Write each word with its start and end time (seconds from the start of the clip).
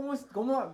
¿Cómo, 0.00 0.14
es, 0.14 0.26
cómo, 0.32 0.72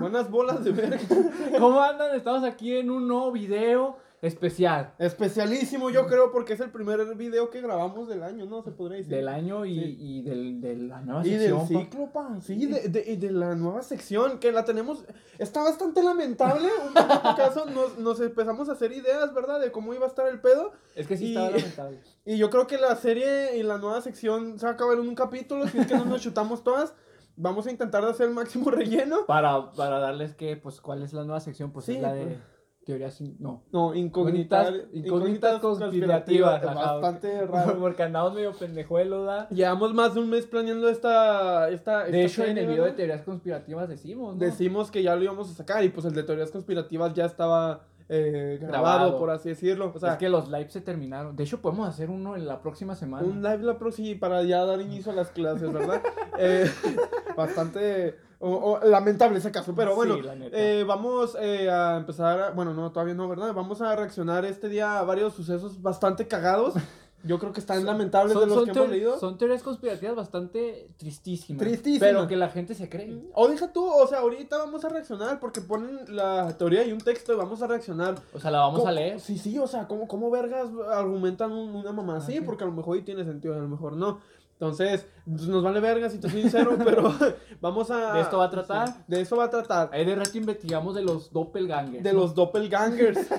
Buenas 0.00 0.28
bolas 0.28 0.64
de 0.64 0.72
verga. 0.72 0.98
¿Cómo 1.60 1.80
andan? 1.80 2.16
Estamos 2.16 2.42
aquí 2.42 2.76
en 2.76 2.90
un 2.90 3.06
nuevo 3.06 3.30
video 3.30 3.96
especial 4.22 4.92
Especialísimo, 4.98 5.88
yo 5.88 6.06
creo, 6.08 6.32
porque 6.32 6.54
es 6.54 6.60
el 6.60 6.70
primer 6.70 7.14
video 7.14 7.48
que 7.48 7.60
grabamos 7.60 8.08
del 8.08 8.24
año, 8.24 8.46
¿no? 8.46 8.62
Se 8.64 8.72
podría 8.72 8.98
decir. 8.98 9.14
del 9.14 9.28
año 9.28 9.64
y, 9.64 9.74
Sí. 9.78 9.96
y 10.00 10.22
del, 10.22 10.60
de 10.60 10.76
la 10.76 11.00
nueva 11.00 11.24
Y 11.24 11.30
del 11.30 11.56
sección. 11.56 11.68
ciclo, 11.68 12.10
pa. 12.12 12.40
Sí, 12.40 12.66
de, 12.66 12.88
de, 12.88 13.04
y 13.12 13.16
de 13.16 13.30
la 13.30 13.54
nueva 13.54 13.82
sección, 13.82 14.40
que 14.40 14.50
la 14.50 14.64
tenemos. 14.64 15.04
Está 15.38 15.62
bastante 15.62 16.02
lamentable. 16.02 16.68
En 16.88 16.92
caso, 17.36 17.66
nos, 17.66 17.98
nos 18.00 18.20
empezamos 18.20 18.68
a 18.68 18.72
hacer 18.72 18.90
ideas, 18.90 19.32
¿verdad? 19.32 19.60
De 19.60 19.70
cómo 19.70 19.94
iba 19.94 20.06
a 20.06 20.08
estar 20.08 20.26
el 20.26 20.40
pedo. 20.40 20.72
Es 20.96 21.06
que 21.06 21.16
sí 21.16 21.26
Y- 21.26 21.28
estaba 21.36 21.50
lamentable. 21.50 22.00
Y 22.24 22.36
yo 22.36 22.50
creo 22.50 22.66
que 22.66 22.78
la 22.78 22.96
serie 22.96 23.56
y 23.56 23.62
la 23.62 23.78
nueva 23.78 24.00
sección 24.02 24.58
se 24.58 24.66
va 24.66 24.72
a 24.72 24.74
acabar 24.74 24.98
en 24.98 25.08
un 25.08 25.14
capítulo. 25.14 25.68
Si 25.68 25.78
es 25.78 25.86
que 25.86 25.94
no 25.96 26.04
nos 26.04 26.20
chutamos 26.20 26.64
todas, 26.64 26.92
vamos 27.36 27.66
a 27.66 27.70
intentar 27.70 28.04
hacer 28.04 28.28
el 28.28 28.34
máximo 28.34 28.70
relleno. 28.70 29.26
Para, 29.26 29.72
para 29.72 29.98
darles 29.98 30.34
que, 30.34 30.56
pues, 30.56 30.80
¿cuál 30.80 31.02
es 31.02 31.12
la 31.12 31.24
nueva 31.24 31.40
sección? 31.40 31.72
Pues 31.72 31.86
Sí, 31.86 31.96
es 31.96 32.02
la 32.02 32.12
de 32.12 32.38
teorías, 32.84 33.20
no. 33.38 33.62
No, 33.72 33.94
incógnitas, 33.94 34.70
Incógnitas- 34.70 34.88
incógnitas 34.94 35.60
conspirativas, 35.60 36.64
ajá. 36.64 36.92
Bastante 36.94 37.46
raro. 37.46 37.78
Porque 37.80 38.02
andamos 38.02 38.34
medio 38.34 38.52
pendejuelos, 38.52 39.26
¿da? 39.26 39.48
Llevamos 39.50 39.94
más 39.94 40.14
de 40.14 40.20
un 40.20 40.30
mes 40.30 40.46
planeando 40.46 40.88
esta. 40.88 41.68
esta 41.70 42.04
De 42.04 42.24
esta 42.24 42.42
hecho, 42.42 42.42
en 42.42 42.48
serie, 42.56 42.62
el 42.62 42.68
video 42.70 42.84
de 42.84 42.92
teorías 42.92 43.22
conspirativas 43.22 43.88
decimos, 43.88 44.34
¿no? 44.34 44.40
Decimos 44.40 44.90
que 44.90 45.02
ya 45.02 45.14
lo 45.14 45.22
íbamos 45.22 45.50
a 45.50 45.54
sacar 45.54 45.84
y 45.84 45.90
pues 45.90 46.06
el 46.06 46.14
de 46.14 46.22
teorías 46.24 46.50
conspirativas 46.50 47.14
ya 47.14 47.26
estaba 47.26 47.82
eh, 48.12 48.58
grabado, 48.60 48.82
Grabado. 48.98 49.18
por 49.18 49.30
así 49.30 49.50
decirlo. 49.50 49.92
O 49.94 49.98
sea, 49.98 50.12
es 50.12 50.18
que 50.18 50.28
los 50.28 50.48
lives 50.48 50.72
se 50.72 50.80
terminaron. 50.80 51.36
De 51.36 51.44
hecho, 51.44 51.60
podemos 51.62 51.88
hacer 51.88 52.10
uno 52.10 52.34
en 52.36 52.46
la 52.48 52.60
próxima 52.60 52.96
semana. 52.96 53.24
un 53.24 53.40
live 53.42 53.58
la 53.62 53.78
próxima 53.78 54.18
para 54.18 54.42
ya 54.42 54.64
dar 54.64 54.80
inicio 54.80 55.12
a 55.12 55.14
las 55.14 55.28
clases, 55.30 55.72
¿verdad? 55.72 56.02
Eh, 56.42 56.70
bastante 57.36 58.16
o- 58.38 58.78
o 58.80 58.86
lamentable 58.88 59.38
ese 59.38 59.50
caso, 59.52 59.74
pero 59.74 59.94
bueno, 59.94 60.14
Sí, 60.16 60.22
eh, 60.52 60.84
vamos 60.88 61.36
eh, 61.38 61.70
a 61.70 61.96
empezar, 61.98 62.40
a- 62.40 62.50
bueno, 62.50 62.72
no, 62.74 62.90
todavía 62.92 63.14
no, 63.14 63.28
¿verdad? 63.28 63.52
Vamos 63.54 63.80
a 63.82 63.94
reaccionar 63.94 64.44
este 64.46 64.68
día 64.68 64.98
a 64.98 65.02
varios 65.02 65.34
sucesos 65.34 65.80
bastante 65.82 66.26
cagados. 66.26 66.74
Yo 67.22 67.38
creo 67.38 67.52
que 67.52 67.60
están 67.60 67.84
lamentables 67.84 68.38
de 68.38 68.46
los 68.46 68.64
que 68.64 68.70
hemos 68.70 68.88
leído. 68.88 69.18
son 69.18 69.36
teorías 69.36 69.62
conspirativas 69.62 70.16
bastante 70.16 70.88
tristísimas. 70.96 71.60
Tristísimas. 71.60 72.00
Pero 72.08 72.26
que 72.26 72.36
la 72.36 72.48
gente 72.48 72.74
se 72.74 72.88
cree. 72.88 73.22
O 73.34 73.46
deja 73.48 73.72
tú, 73.72 73.86
o 73.86 74.06
sea, 74.06 74.20
ahorita 74.20 74.56
vamos 74.56 74.84
a 74.84 74.88
reaccionar 74.88 75.38
porque 75.38 75.60
ponen 75.60 75.98
la 76.08 76.56
teoría 76.56 76.84
y 76.84 76.92
un 76.92 77.00
texto 77.00 77.32
y 77.32 77.36
vamos 77.36 77.60
a 77.62 77.66
reaccionar. 77.66 78.14
O 78.32 78.40
sea, 78.40 78.50
la 78.50 78.60
vamos 78.60 78.80
a 78.80 78.82
¿Cómo- 78.84 78.92
leer. 78.92 79.20
Sí, 79.20 79.36
sí, 79.38 79.58
o 79.58 79.66
sea, 79.66 79.86
¿cómo, 79.86 80.08
cómo 80.08 80.30
vergas 80.30 80.68
argumentan 80.90 81.52
un- 81.52 81.74
una 81.76 81.92
mamá 81.92 82.16
así? 82.16 82.36
Así. 82.38 82.40
Porque 82.44 82.64
a 82.64 82.66
lo 82.68 82.72
mejor 82.72 82.96
sí 82.96 83.02
tiene 83.02 83.24
sentido, 83.24 83.54
a 83.54 83.58
lo 83.58 83.68
mejor 83.68 83.96
no. 83.96 84.20
Entonces, 84.52 85.06
pues, 85.26 85.46
nos 85.46 85.62
vale 85.62 85.80
vergas, 85.80 86.12
si 86.12 86.18
te 86.18 86.28
soy 86.28 86.42
sincero, 86.42 86.76
pero 86.84 87.14
vamos 87.62 87.90
a... 87.90 88.12
¿De 88.14 88.20
esto 88.20 88.38
va 88.38 88.44
a 88.44 88.50
tratar? 88.50 88.88
Sí, 88.88 88.94
de 89.08 89.20
eso 89.22 89.36
va 89.36 89.44
a 89.44 89.50
tratar. 89.50 89.88
Ahí 89.92 90.04
de 90.04 90.14
rato 90.14 90.36
investigamos 90.36 90.94
de 90.94 91.02
los 91.02 91.32
doppelgangers. 91.32 92.02
De 92.04 92.12
los 92.12 92.34
doppelgangers. 92.34 93.18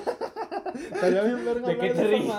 Estaría 0.91 1.21
bien 1.23 1.43
verga 1.45 1.67
¿De 1.67 1.77
qué 1.77 1.89
te 1.91 2.03
ríes? 2.07 2.31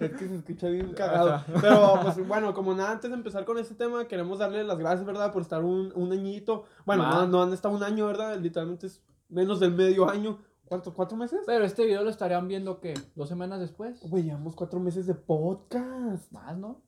Es 0.00 0.10
que 0.12 0.28
se 0.28 0.34
bien 0.62 0.92
cagado. 0.94 1.34
Ajá. 1.34 1.52
Pero, 1.60 2.00
pues, 2.02 2.26
bueno, 2.26 2.54
como 2.54 2.74
nada, 2.74 2.92
antes 2.92 3.10
de 3.10 3.16
empezar 3.16 3.44
con 3.44 3.58
este 3.58 3.74
tema, 3.74 4.06
queremos 4.06 4.38
darle 4.38 4.64
las 4.64 4.78
gracias, 4.78 5.04
¿verdad? 5.04 5.32
Por 5.32 5.42
estar 5.42 5.62
un, 5.64 5.92
un 5.94 6.12
añito. 6.12 6.64
Bueno, 6.84 7.08
no, 7.08 7.26
no 7.26 7.42
han 7.42 7.52
estado 7.52 7.74
un 7.74 7.82
año, 7.82 8.06
¿verdad? 8.06 8.38
Literalmente 8.38 8.86
es 8.86 9.02
menos 9.28 9.60
del 9.60 9.74
medio 9.74 10.08
año. 10.08 10.38
¿Cuánto? 10.64 10.92
¿Cuatro 10.92 11.16
meses? 11.16 11.40
Pero 11.46 11.64
este 11.64 11.86
video 11.86 12.02
lo 12.02 12.10
estarían 12.10 12.48
viendo, 12.48 12.80
¿qué? 12.80 12.94
¿Dos 13.14 13.28
semanas 13.28 13.60
después? 13.60 14.00
Güey, 14.08 14.24
llevamos 14.24 14.56
cuatro 14.56 14.80
meses 14.80 15.06
de 15.06 15.14
podcast. 15.14 16.32
Más, 16.32 16.56
¿no? 16.56 16.82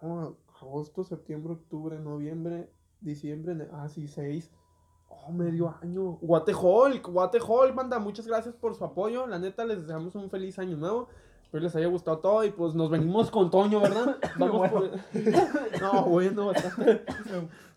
Oh, 0.00 0.36
agosto, 0.60 1.02
septiembre, 1.02 1.54
octubre, 1.54 1.98
noviembre, 1.98 2.70
diciembre. 3.00 3.68
Ah, 3.72 3.88
sí, 3.88 4.06
seis. 4.06 4.52
Oh, 5.08 5.32
medio 5.32 5.74
año. 5.82 6.18
Guate 6.20 6.54
Hulk, 6.54 7.08
Guate 7.08 7.38
Hulk, 7.40 7.74
banda. 7.74 7.98
Muchas 7.98 8.28
gracias 8.28 8.54
por 8.54 8.76
su 8.76 8.84
apoyo. 8.84 9.26
La 9.26 9.40
neta, 9.40 9.64
les 9.64 9.80
deseamos 9.80 10.14
un 10.14 10.30
feliz 10.30 10.58
año 10.60 10.76
nuevo. 10.76 11.08
Espero 11.56 11.68
les 11.68 11.76
haya 11.76 11.86
gustado 11.86 12.18
todo 12.18 12.44
y 12.44 12.50
pues 12.50 12.74
nos 12.74 12.90
venimos 12.90 13.30
con 13.30 13.50
Toño, 13.50 13.80
¿verdad? 13.80 14.18
Vamos 14.36 14.68
por... 14.68 14.90
no, 15.80 16.02
bueno, 16.04 16.46
bastante. 16.48 17.02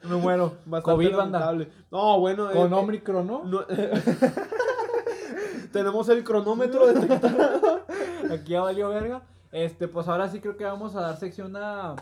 Me 0.03 0.15
muero. 0.17 0.55
bastante 0.65 0.95
COVID, 1.07 1.15
banda. 1.15 1.39
lamentable. 1.39 1.71
No, 1.89 2.19
bueno. 2.19 2.51
Con 2.51 2.73
eh, 2.73 2.75
Omicron, 2.75 3.25
¿no? 3.25 3.43
no- 3.45 3.65
Tenemos 5.71 6.09
el 6.09 6.25
cronómetro 6.25 6.87
detectado. 6.87 7.85
Aquí 8.33 8.51
ya 8.51 8.59
valió 8.61 8.89
verga. 8.89 9.21
Este, 9.53 9.87
pues 9.87 10.09
ahora 10.09 10.27
sí 10.27 10.41
creo 10.41 10.57
que 10.57 10.65
vamos 10.65 10.97
a 10.97 11.01
dar 11.01 11.17
sección 11.17 11.55
a. 11.55 11.95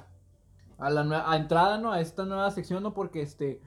A 0.79 0.89
la. 0.89 1.31
A 1.31 1.37
entrada, 1.37 1.77
¿no? 1.77 1.91
A 1.91 2.01
esta 2.01 2.25
nueva 2.25 2.49
sección, 2.49 2.81
¿no? 2.81 2.95
Porque 2.95 3.21
este. 3.21 3.61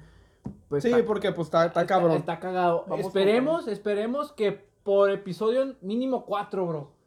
Pues 0.69 0.83
Sí, 0.83 0.91
está- 0.91 1.07
porque 1.07 1.31
pues 1.31 1.47
está, 1.47 1.67
está 1.67 1.87
cabrón. 1.87 2.17
Está 2.17 2.41
cagado. 2.41 2.87
Vamos 2.89 3.07
esperemos, 3.07 3.69
esperemos 3.69 4.33
que 4.33 4.69
por 4.83 5.11
episodio 5.11 5.77
mínimo 5.81 6.25
cuatro, 6.25 6.67
bro. 6.67 7.00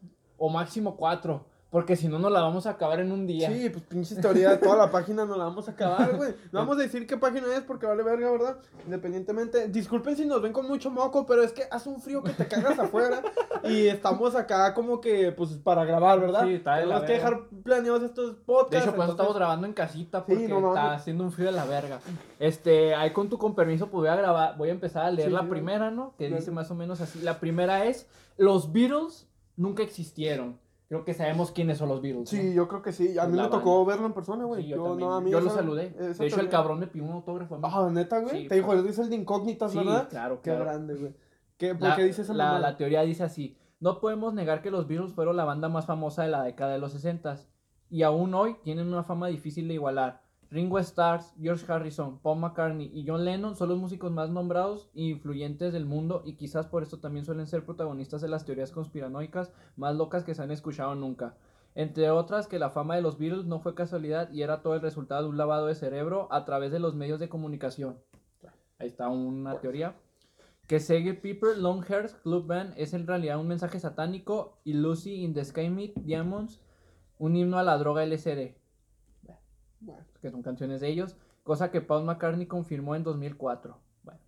O 0.46 0.50
máximo 0.50 0.98
cuatro. 0.98 1.46
Porque 1.70 1.96
si 1.96 2.08
no, 2.08 2.20
nos 2.20 2.32
la 2.32 2.42
vamos 2.42 2.68
a 2.68 2.72
acabar 2.72 3.00
en 3.00 3.12
un 3.12 3.26
día. 3.26 3.50
Sí, 3.50 3.68
pues 3.72 3.84
pinches 3.86 4.22
teoría 4.22 4.60
toda 4.60 4.76
la 4.78 4.92
página 4.92 5.26
no 5.26 5.36
la 5.36 5.46
vamos 5.46 5.68
a 5.68 5.72
acabar, 5.72 6.16
güey. 6.18 6.32
No 6.52 6.60
vamos 6.60 6.78
a 6.78 6.82
decir 6.82 7.08
qué 7.08 7.18
página 7.18 7.48
es 7.56 7.64
porque 7.64 7.88
vale 7.88 8.04
verga, 8.04 8.30
¿verdad? 8.30 8.58
Independientemente. 8.86 9.70
Disculpen 9.70 10.16
si 10.16 10.26
nos 10.28 10.40
ven 10.40 10.54
con 10.54 10.68
mucho 10.68 10.92
moco, 10.92 11.26
pero 11.26 11.42
es 11.42 11.52
que 11.52 11.64
hace 11.72 11.90
un 11.90 12.00
frío 12.00 12.22
que 12.22 12.32
te 12.34 12.48
cagas 12.48 12.78
afuera. 12.78 13.24
Y 13.64 13.88
estamos 13.88 14.36
acá 14.36 14.76
como 14.76 15.02
que, 15.02 15.32
pues, 15.32 15.52
para 15.64 15.84
grabar, 15.84 16.20
¿verdad? 16.20 16.44
Sí, 16.44 16.54
está 16.54 16.76
de 16.76 16.86
la 16.86 17.02
Tenemos 17.02 17.06
que 17.08 17.14
verga. 17.14 17.30
dejar 17.30 17.64
planeados 17.64 18.04
estos 18.04 18.36
podcasts. 18.46 18.72
De 18.72 18.78
hecho, 18.78 18.86
pues 18.86 18.94
entonces- 19.10 19.14
estamos 19.14 19.36
grabando 19.36 19.66
en 19.66 19.74
casita 19.74 20.26
porque 20.28 20.48
no 20.48 20.60
mames. 20.62 20.76
está 20.78 20.94
haciendo 20.94 21.24
un 21.24 21.32
frío 21.32 21.48
de 21.48 21.54
la 21.54 21.66
verga. 21.66 22.00
Este, 22.38 22.94
ahí 22.94 23.14
con 23.14 23.30
tu 23.30 23.40
con 23.40 23.56
permiso, 23.56 23.88
pues 23.88 24.02
voy 24.02 24.10
a 24.10 24.16
grabar, 24.16 24.58
voy 24.58 24.70
a 24.70 24.74
empezar 24.74 25.06
a 25.06 25.10
leer 25.12 25.30
Sí, 25.30 25.34
la 25.34 25.50
primera, 25.50 25.90
¿no? 25.90 26.14
Que 26.20 26.30
dice 26.30 26.52
más 26.52 26.70
o 26.70 26.76
menos 26.76 27.02
así. 27.02 27.20
La 27.22 27.40
primera 27.40 27.86
es, 27.86 28.08
los 28.38 28.72
Beatles 28.72 29.28
nunca 29.56 29.84
existieron. 29.84 30.60
Creo 30.90 31.06
que 31.06 31.14
sabemos 31.14 31.52
quiénes 31.52 31.80
son 31.80 31.90
los 31.90 32.02
Beatles. 32.02 32.32
¿no? 32.32 32.40
Sí, 32.40 32.54
yo 32.54 32.68
creo 32.68 32.82
que 32.84 32.92
sí. 32.92 33.18
A 33.18 33.26
mí 33.26 33.36
La 33.36 33.44
me 33.44 33.50
tocó 33.50 33.84
verlo 33.84 34.06
en 34.06 34.14
persona, 34.14 34.46
güey. 34.46 34.64
Sí, 34.64 34.70
yo, 34.70 34.76
yo, 34.76 34.84
también. 34.90 35.10
no, 35.10 35.16
a 35.16 35.22
mí 35.22 35.32
Yo 35.32 35.40
lo 35.42 35.50
saludé. 35.50 35.90
De 35.90 36.28
hecho, 36.28 36.40
el 36.40 36.50
cabrón 36.50 36.80
me 36.80 36.88
pidió 36.88 37.06
un 37.06 37.14
autógrafo. 37.14 37.60
Ah, 37.64 37.90
neta, 37.92 38.20
güey. 38.20 38.44
Sí, 38.44 38.48
Te 38.48 38.56
dijo, 38.56 38.74
es 38.74 39.00
el 39.00 39.10
de 39.10 39.16
incógnitas, 39.16 39.72
Sí, 39.72 39.78
¿verdad? 39.80 40.08
claro, 40.10 40.42
Qué 40.42 40.52
claro. 40.52 40.66
grande, 40.66 40.96
güey. 40.96 41.14
¿Qué, 41.58 41.74
¿Por 41.74 41.88
La, 41.90 41.96
qué 41.96 42.04
dice 42.04 42.22
esa 42.24 42.34
la, 42.34 42.60
la 42.60 42.78
teoría 42.78 43.02
dice 43.02 43.24
así: 43.24 43.58
No 43.80 44.00
podemos 44.02 44.34
negar 44.34 44.62
que 44.62 44.70
los 44.72 44.88
Beatles 44.88 45.14
fueron 45.14 45.36
la 45.38 45.46
banda 45.46 45.68
más 45.70 45.86
famosa 45.86 46.24
de 46.24 46.30
la 46.30 46.44
década 46.44 46.74
de 46.74 46.80
los 46.80 46.92
60 46.92 47.38
y 47.90 48.04
aún 48.04 48.34
hoy 48.34 48.58
tienen 48.64 48.88
una 48.88 49.04
fama 49.04 49.28
difícil 49.28 49.68
de 49.68 49.76
igualar. 49.76 50.23
Ringo 50.54 50.78
Starr, 50.78 51.20
George 51.42 51.66
Harrison, 51.68 52.20
Paul 52.20 52.38
McCartney 52.38 52.92
y 52.94 53.04
John 53.08 53.26
Lennon 53.26 53.56
son 53.56 53.70
los 53.70 53.80
músicos 53.80 54.12
más 54.12 54.30
nombrados 54.30 54.88
e 54.94 55.02
influyentes 55.02 55.74
del 55.74 55.88
mundo 55.88 56.22
y 56.26 56.36
quizás 56.36 56.68
por 56.68 56.84
esto 56.84 57.00
también 57.00 57.26
suelen 57.26 57.48
ser 57.48 57.66
protagonistas 57.66 58.22
de 58.22 58.28
las 58.28 58.46
teorías 58.46 58.70
conspiranoicas 58.70 59.52
más 59.78 59.96
locas 59.96 60.24
que 60.24 60.36
se 60.36 60.44
han 60.44 60.52
escuchado 60.52 60.94
nunca. 60.94 61.36
Entre 61.74 62.12
otras 62.12 62.46
que 62.46 62.60
la 62.60 62.70
fama 62.70 62.96
de 62.96 63.02
los 63.02 63.18
Beatles 63.18 63.46
no 63.46 63.62
fue 63.62 63.74
casualidad 63.74 64.32
y 64.32 64.44
era 64.44 64.62
todo 64.62 64.76
el 64.76 64.82
resultado 64.82 65.24
de 65.24 65.30
un 65.30 65.38
lavado 65.38 65.66
de 65.66 65.74
cerebro 65.74 66.28
a 66.32 66.46
través 66.46 66.72
de 66.72 66.78
los 66.78 66.94
medios 66.94 67.20
de 67.20 67.30
comunicación. 67.30 67.98
Ahí 68.78 68.90
está 68.90 69.10
una 69.10 69.60
teoría. 69.60 69.96
Que. 70.68 70.80
Pepper 71.20 71.58
Longhairs 71.58 72.14
Club 72.14 72.46
Band 72.46 72.76
es 72.78 72.94
en 72.94 73.08
realidad 73.08 73.40
un 73.40 73.48
mensaje 73.48 73.80
satánico 73.80 74.60
y 74.64 74.74
Lucy 74.74 75.24
in 75.24 75.34
the 75.34 75.44
Sky 75.44 75.72
Meet 75.72 75.96
Diamonds 75.96 76.62
un 77.18 77.36
himno 77.36 77.58
a 77.58 77.64
la 77.64 77.78
droga 77.80 78.06
LSD, 78.06 78.56
Que 80.22 80.30
son 80.30 80.42
canciones 80.42 80.82
de 80.82 80.90
ellos, 80.90 81.16
cosa 81.44 81.72
que 81.72 81.82
Paul 81.82 82.06
McCartney 82.06 82.46
confirmó 82.46 82.96
en 82.96 83.04
2004. 83.04 83.78
Bueno. 84.04 84.20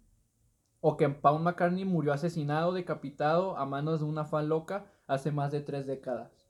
O 0.82 0.98
que 0.98 1.10
Paul 1.10 1.42
McCartney 1.42 1.86
murió 1.86 2.14
asesinado, 2.14 2.74
decapitado 2.74 3.58
a 3.58 3.66
manos 3.66 4.00
de 4.00 4.06
una 4.06 4.26
fan 4.26 4.50
loca 4.50 4.86
hace 5.08 5.32
más 5.32 5.52
de 5.52 5.62
tres 5.62 5.86
décadas. 5.86 6.46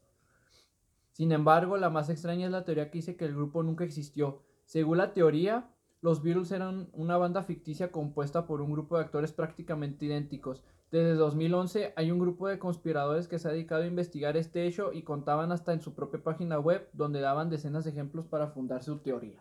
Sin 1.12 1.32
embargo, 1.32 1.78
la 1.78 1.90
más 1.90 2.10
extraña 2.10 2.48
es 2.48 2.52
la 2.52 2.66
teoría 2.66 2.92
que 2.92 2.98
dice 2.98 3.16
que 3.16 3.26
el 3.26 3.36
grupo 3.36 3.64
nunca 3.64 3.86
existió. 3.86 4.42
Según 4.66 4.98
la 4.98 5.14
teoría, 5.14 5.70
los 6.02 6.22
Beatles 6.22 6.52
eran 6.52 6.90
una 6.92 7.18
banda 7.18 7.42
ficticia 7.42 7.92
compuesta 7.92 8.46
por 8.46 8.62
un 8.62 8.72
grupo 8.72 8.98
de 8.98 9.06
actores 9.06 9.32
prácticamente 9.32 10.06
idénticos. 10.06 10.64
Desde 10.92 11.14
2011 11.16 11.94
hay 11.96 12.12
un 12.12 12.20
grupo 12.20 12.48
de 12.48 12.60
conspiradores 12.60 13.28
que 13.28 13.40
se 13.40 13.48
ha 13.48 13.52
dedicado 13.52 13.84
a 13.84 13.88
investigar 13.88 14.38
este 14.38 14.66
hecho 14.66 14.94
y 14.94 15.02
contaban 15.02 15.52
hasta 15.52 15.74
en 15.74 15.82
su 15.82 15.94
propia 15.94 16.22
página 16.24 16.60
web 16.60 16.88
donde 16.94 17.20
daban 17.22 17.50
decenas 17.50 17.84
de 17.84 17.92
ejemplos 17.92 18.26
para 18.28 18.48
fundar 18.48 18.84
su 18.84 18.98
teoría. 19.00 19.40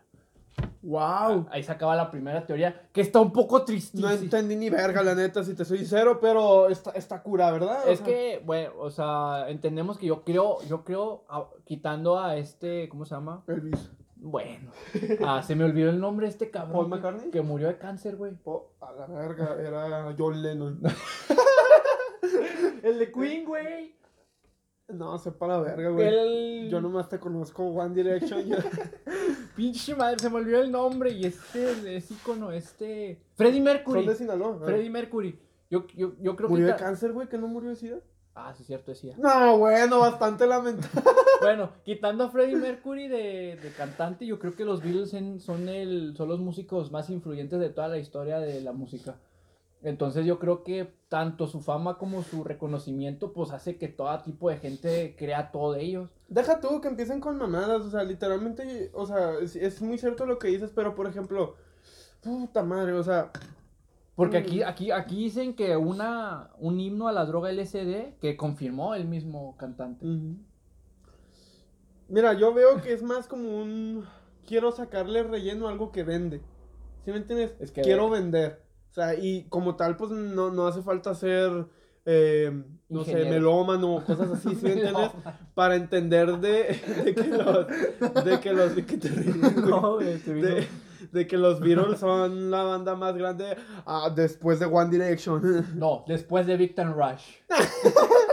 ¡Wow! 0.81 1.47
Ahí 1.51 1.63
se 1.63 1.71
acaba 1.71 1.95
la 1.95 2.11
primera 2.11 2.45
teoría, 2.45 2.87
que 2.91 3.01
está 3.01 3.19
un 3.19 3.31
poco 3.33 3.63
tristísima. 3.63 4.09
No 4.09 4.15
entendí 4.15 4.55
ni 4.55 4.69
verga, 4.69 5.01
la 5.01 5.15
neta, 5.15 5.43
si 5.43 5.53
te 5.55 5.65
soy 5.65 5.79
sincero, 5.79 6.19
pero 6.19 6.69
está, 6.69 6.91
está 6.91 7.21
cura, 7.23 7.51
¿verdad? 7.51 7.79
O 7.87 7.89
Es 7.89 7.99
sea, 7.99 8.05
que, 8.07 8.41
bueno, 8.45 8.71
o 8.79 8.89
sea, 8.91 9.45
entendemos 9.49 9.97
que 9.97 10.05
yo 10.05 10.23
creo, 10.23 10.61
yo 10.69 10.83
creo, 10.83 11.25
a- 11.27 11.47
quitando 11.65 12.19
a 12.19 12.37
este, 12.37 12.87
¿cómo 12.89 13.05
se 13.05 13.15
llama? 13.15 13.43
Elvis. 13.47 13.89
Bueno, 14.27 14.71
ah, 15.23 15.43
se 15.43 15.55
me 15.55 15.65
olvidó 15.65 15.91
el 15.91 15.99
nombre 15.99 16.25
de 16.25 16.31
este 16.31 16.49
cabrón. 16.49 16.73
¿Paul 16.73 16.85
que- 16.85 16.89
McCartney? 16.95 17.29
Que 17.29 17.41
murió 17.41 17.67
de 17.67 17.77
cáncer, 17.77 18.15
güey. 18.15 18.31
A 18.81 18.91
la 18.91 19.05
verga, 19.05 19.55
era 19.61 20.15
John 20.17 20.41
Lennon. 20.41 20.81
El 22.81 22.99
de 22.99 23.11
Queen, 23.11 23.45
güey. 23.45 23.95
No, 24.87 25.17
sepa 25.17 25.47
la 25.47 25.59
verga, 25.59 25.89
güey. 25.89 26.07
El... 26.07 26.69
Yo 26.71 26.79
nomás 26.81 27.09
te 27.09 27.19
conozco 27.19 27.63
One 27.65 27.93
Direction. 27.93 28.45
yo- 28.47 28.57
Pinche 29.55 29.95
madre, 29.95 30.17
se 30.19 30.29
me 30.29 30.37
olvidó 30.37 30.61
el 30.61 30.71
nombre 30.71 31.11
y 31.11 31.25
este 31.25 31.95
es 31.97 32.09
ícono, 32.11 32.51
este... 32.51 33.19
Freddie 33.35 33.61
Mercury. 33.61 33.99
Son 34.01 34.07
de 34.09 34.15
Sinaloa. 34.15 34.59
Freddie 34.65 34.89
Mercury. 34.89 35.39
Yo, 35.69 35.85
yo, 35.95 36.13
yo 36.19 36.35
creo 36.35 36.49
¿Murió 36.49 36.65
que... 36.67 36.71
de 36.73 36.77
ta- 36.79 36.85
cáncer, 36.85 37.13
güey? 37.13 37.27
¿Que 37.27 37.37
no 37.37 37.47
murió 37.47 37.69
de 37.69 37.75
sida? 37.75 37.97
Ah, 38.35 38.53
sí, 38.55 38.63
es 38.63 38.67
cierto, 38.67 38.91
decía. 38.91 39.15
No, 39.17 39.57
bueno, 39.59 39.99
bastante 39.99 40.45
lamentable. 40.45 41.09
Bueno, 41.41 41.69
quitando 41.83 42.23
a 42.23 42.29
Freddie 42.29 42.55
Mercury 42.55 43.07
de, 43.07 43.57
de 43.61 43.71
cantante, 43.77 44.25
yo 44.25 44.39
creo 44.39 44.55
que 44.55 44.65
los 44.65 44.81
Beatles 44.81 45.13
en- 45.13 45.39
son, 45.39 45.67
el, 45.69 46.15
son 46.15 46.29
los 46.29 46.39
músicos 46.39 46.91
más 46.91 47.09
influyentes 47.09 47.59
de 47.59 47.69
toda 47.69 47.87
la 47.87 47.97
historia 47.97 48.39
de 48.39 48.61
la 48.61 48.71
música. 48.71 49.15
Entonces 49.83 50.25
yo 50.25 50.39
creo 50.39 50.63
que 50.63 50.91
tanto 51.09 51.45
su 51.45 51.61
fama 51.61 51.97
como 51.99 52.23
su 52.23 52.43
reconocimiento 52.43 53.33
pues 53.33 53.51
hace 53.51 53.77
que 53.77 53.87
todo 53.87 54.17
tipo 54.23 54.49
de 54.49 54.57
gente 54.57 55.15
crea 55.17 55.51
todo 55.51 55.73
de 55.73 55.83
ellos. 55.83 56.09
Deja 56.27 56.59
tú 56.59 56.81
que 56.81 56.87
empiecen 56.87 57.19
con 57.19 57.37
mamadas, 57.37 57.81
o 57.81 57.91
sea, 57.91 58.03
literalmente, 58.03 58.89
o 58.93 59.05
sea, 59.05 59.33
es, 59.41 59.55
es 59.55 59.81
muy 59.81 59.97
cierto 59.99 60.25
lo 60.25 60.39
que 60.39 60.47
dices, 60.47 60.71
pero 60.73 60.95
por 60.95 61.05
ejemplo, 61.07 61.55
puta 62.21 62.63
madre, 62.63 62.93
o 62.93 63.03
sea, 63.03 63.31
Porque 64.15 64.39
Mm. 64.39 64.41
aquí, 64.43 64.63
aquí, 64.63 64.91
aquí 64.91 65.15
dicen 65.25 65.53
que 65.55 65.75
una, 65.75 66.49
un 66.57 66.79
himno 66.79 67.07
a 67.09 67.11
la 67.11 67.25
droga 67.25 67.51
LSD 67.51 68.15
que 68.21 68.37
confirmó 68.37 68.95
el 68.95 69.05
mismo 69.05 69.55
cantante. 69.57 70.05
ujú. 70.07 70.37
Mira, 72.15 72.33
yo 72.33 72.53
veo 72.53 72.81
que 72.81 72.93
es 72.93 73.03
más 73.03 73.27
como 73.27 73.61
un, 73.61 74.05
quiero 74.47 74.71
sacarle 74.71 75.21
relleno 75.23 75.67
a 75.67 75.71
algo 75.71 75.91
que 75.91 76.03
vende, 76.03 76.41
¿sí 77.03 77.11
me 77.11 77.17
entiendes? 77.17 77.53
Es 77.59 77.71
que- 77.71 77.81
quiero 77.81 78.09
vender, 78.09 78.61
o 78.89 78.93
sea, 78.93 79.13
y 79.15 79.43
como 79.49 79.75
tal, 79.75 79.97
pues 79.97 80.11
no, 80.11 80.49
no 80.51 80.65
hace 80.67 80.81
falta 80.81 81.13
ser, 81.13 81.67
eh, 82.05 82.51
no 82.87 83.03
sé, 83.03 83.11
Ingeniero. 83.11 83.33
melómano 83.35 83.95
o 83.95 84.03
cosas 84.05 84.29
así, 84.31 84.55
¿sí 84.55 84.63
me 84.65 84.71
entiendes? 84.73 85.11
Para 85.53 85.75
entender 85.75 86.37
de, 86.39 86.79
de 87.03 87.13
que 87.15 87.27
los, 87.27 87.67
de 88.25 88.39
que 88.39 88.53
los, 88.53 88.75
de 88.75 88.85
que 88.85 88.97
te 88.97 89.09
ríes. 89.09 89.35
No, 89.57 89.95
güey, 89.95 90.17
te 90.19 90.33
vino- 90.33 90.47
de, 90.47 90.67
de 91.11 91.27
que 91.27 91.37
los 91.37 91.59
Beatles 91.59 91.99
son 91.99 92.49
la 92.51 92.63
banda 92.63 92.95
más 92.95 93.15
grande 93.17 93.57
ah, 93.85 94.09
después 94.15 94.59
de 94.59 94.65
One 94.65 94.89
Direction. 94.89 95.65
No, 95.77 96.03
después 96.07 96.47
de 96.47 96.55
Victor 96.57 96.95
Rush. 96.95 97.37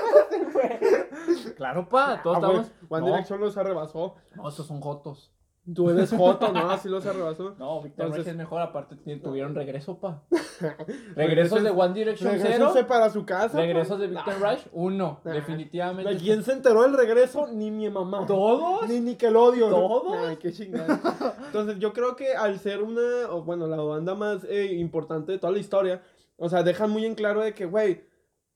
claro, 1.63 1.89
pa, 1.89 2.21
todos 2.23 2.37
Ah, 2.37 2.41
estamos. 2.41 2.73
One 2.89 3.01
no, 3.01 3.07
Direction 3.07 3.41
los 3.41 3.57
arrebasó. 3.57 4.15
no, 4.35 4.49
esos 4.49 4.67
son 4.67 4.81
jotos. 4.81 5.31
Tú 5.77 5.91
eres 5.91 6.11
Joto, 6.11 6.53
¿no? 6.53 6.71
Así 6.71 6.89
los 6.89 7.07
arrebasó. 7.07 7.55
No, 7.57 7.81
Victor 7.81 8.07
Entonces- 8.07 8.25
Rush 8.25 8.31
es 8.33 8.37
mejor, 8.37 8.61
aparte 8.63 8.97
tuvieron 8.97 9.55
regreso, 9.55 9.97
pa. 10.01 10.25
Regresos 11.15 11.63
de 11.63 11.71
One 11.71 11.95
Direction 11.95 12.33
cero. 12.41 12.73
para 12.89 13.11
su 13.11 13.25
casa. 13.25 13.59
Regresos 13.59 14.01
de 14.01 14.09
Victor 14.09 14.35
Rush, 14.41 14.63
uno. 14.73 15.21
Nah. 15.25 15.33
Definitivamente. 15.33 16.15
¿De 16.15 16.19
quién 16.21 16.43
se 16.43 16.53
enteró 16.53 16.83
del 16.83 16.95
regreso? 16.97 17.47
Ni 17.47 17.71
mi 17.71 17.89
mamá. 17.91 18.27
¿Todos? 18.27 18.89
Ni 18.89 18.99
Nickelodeon. 19.01 19.71
¿Todos? 19.71 20.17
Ay, 20.29 20.37
qué 20.37 20.53
chingada. 20.53 20.99
Entonces, 21.47 21.79
yo 21.79 21.93
creo 21.93 22.17
que 22.17 22.35
al 22.35 22.59
ser 22.59 22.83
una, 22.83 23.31
o 23.31 23.43
bueno, 23.45 23.69
la 23.69 23.77
banda 23.81 24.17
más 24.17 24.43
eh, 24.49 24.73
importante 24.75 25.31
de 25.31 25.39
toda 25.39 25.53
la 25.53 25.61
historia, 25.61 26.03
o 26.37 26.49
sea, 26.49 26.65
dejan 26.65 26.91
muy 26.91 27.07
en 27.07 27.15
claro 27.15 27.41
de 27.41 27.55
que, 27.55 27.67
güey, 27.67 28.05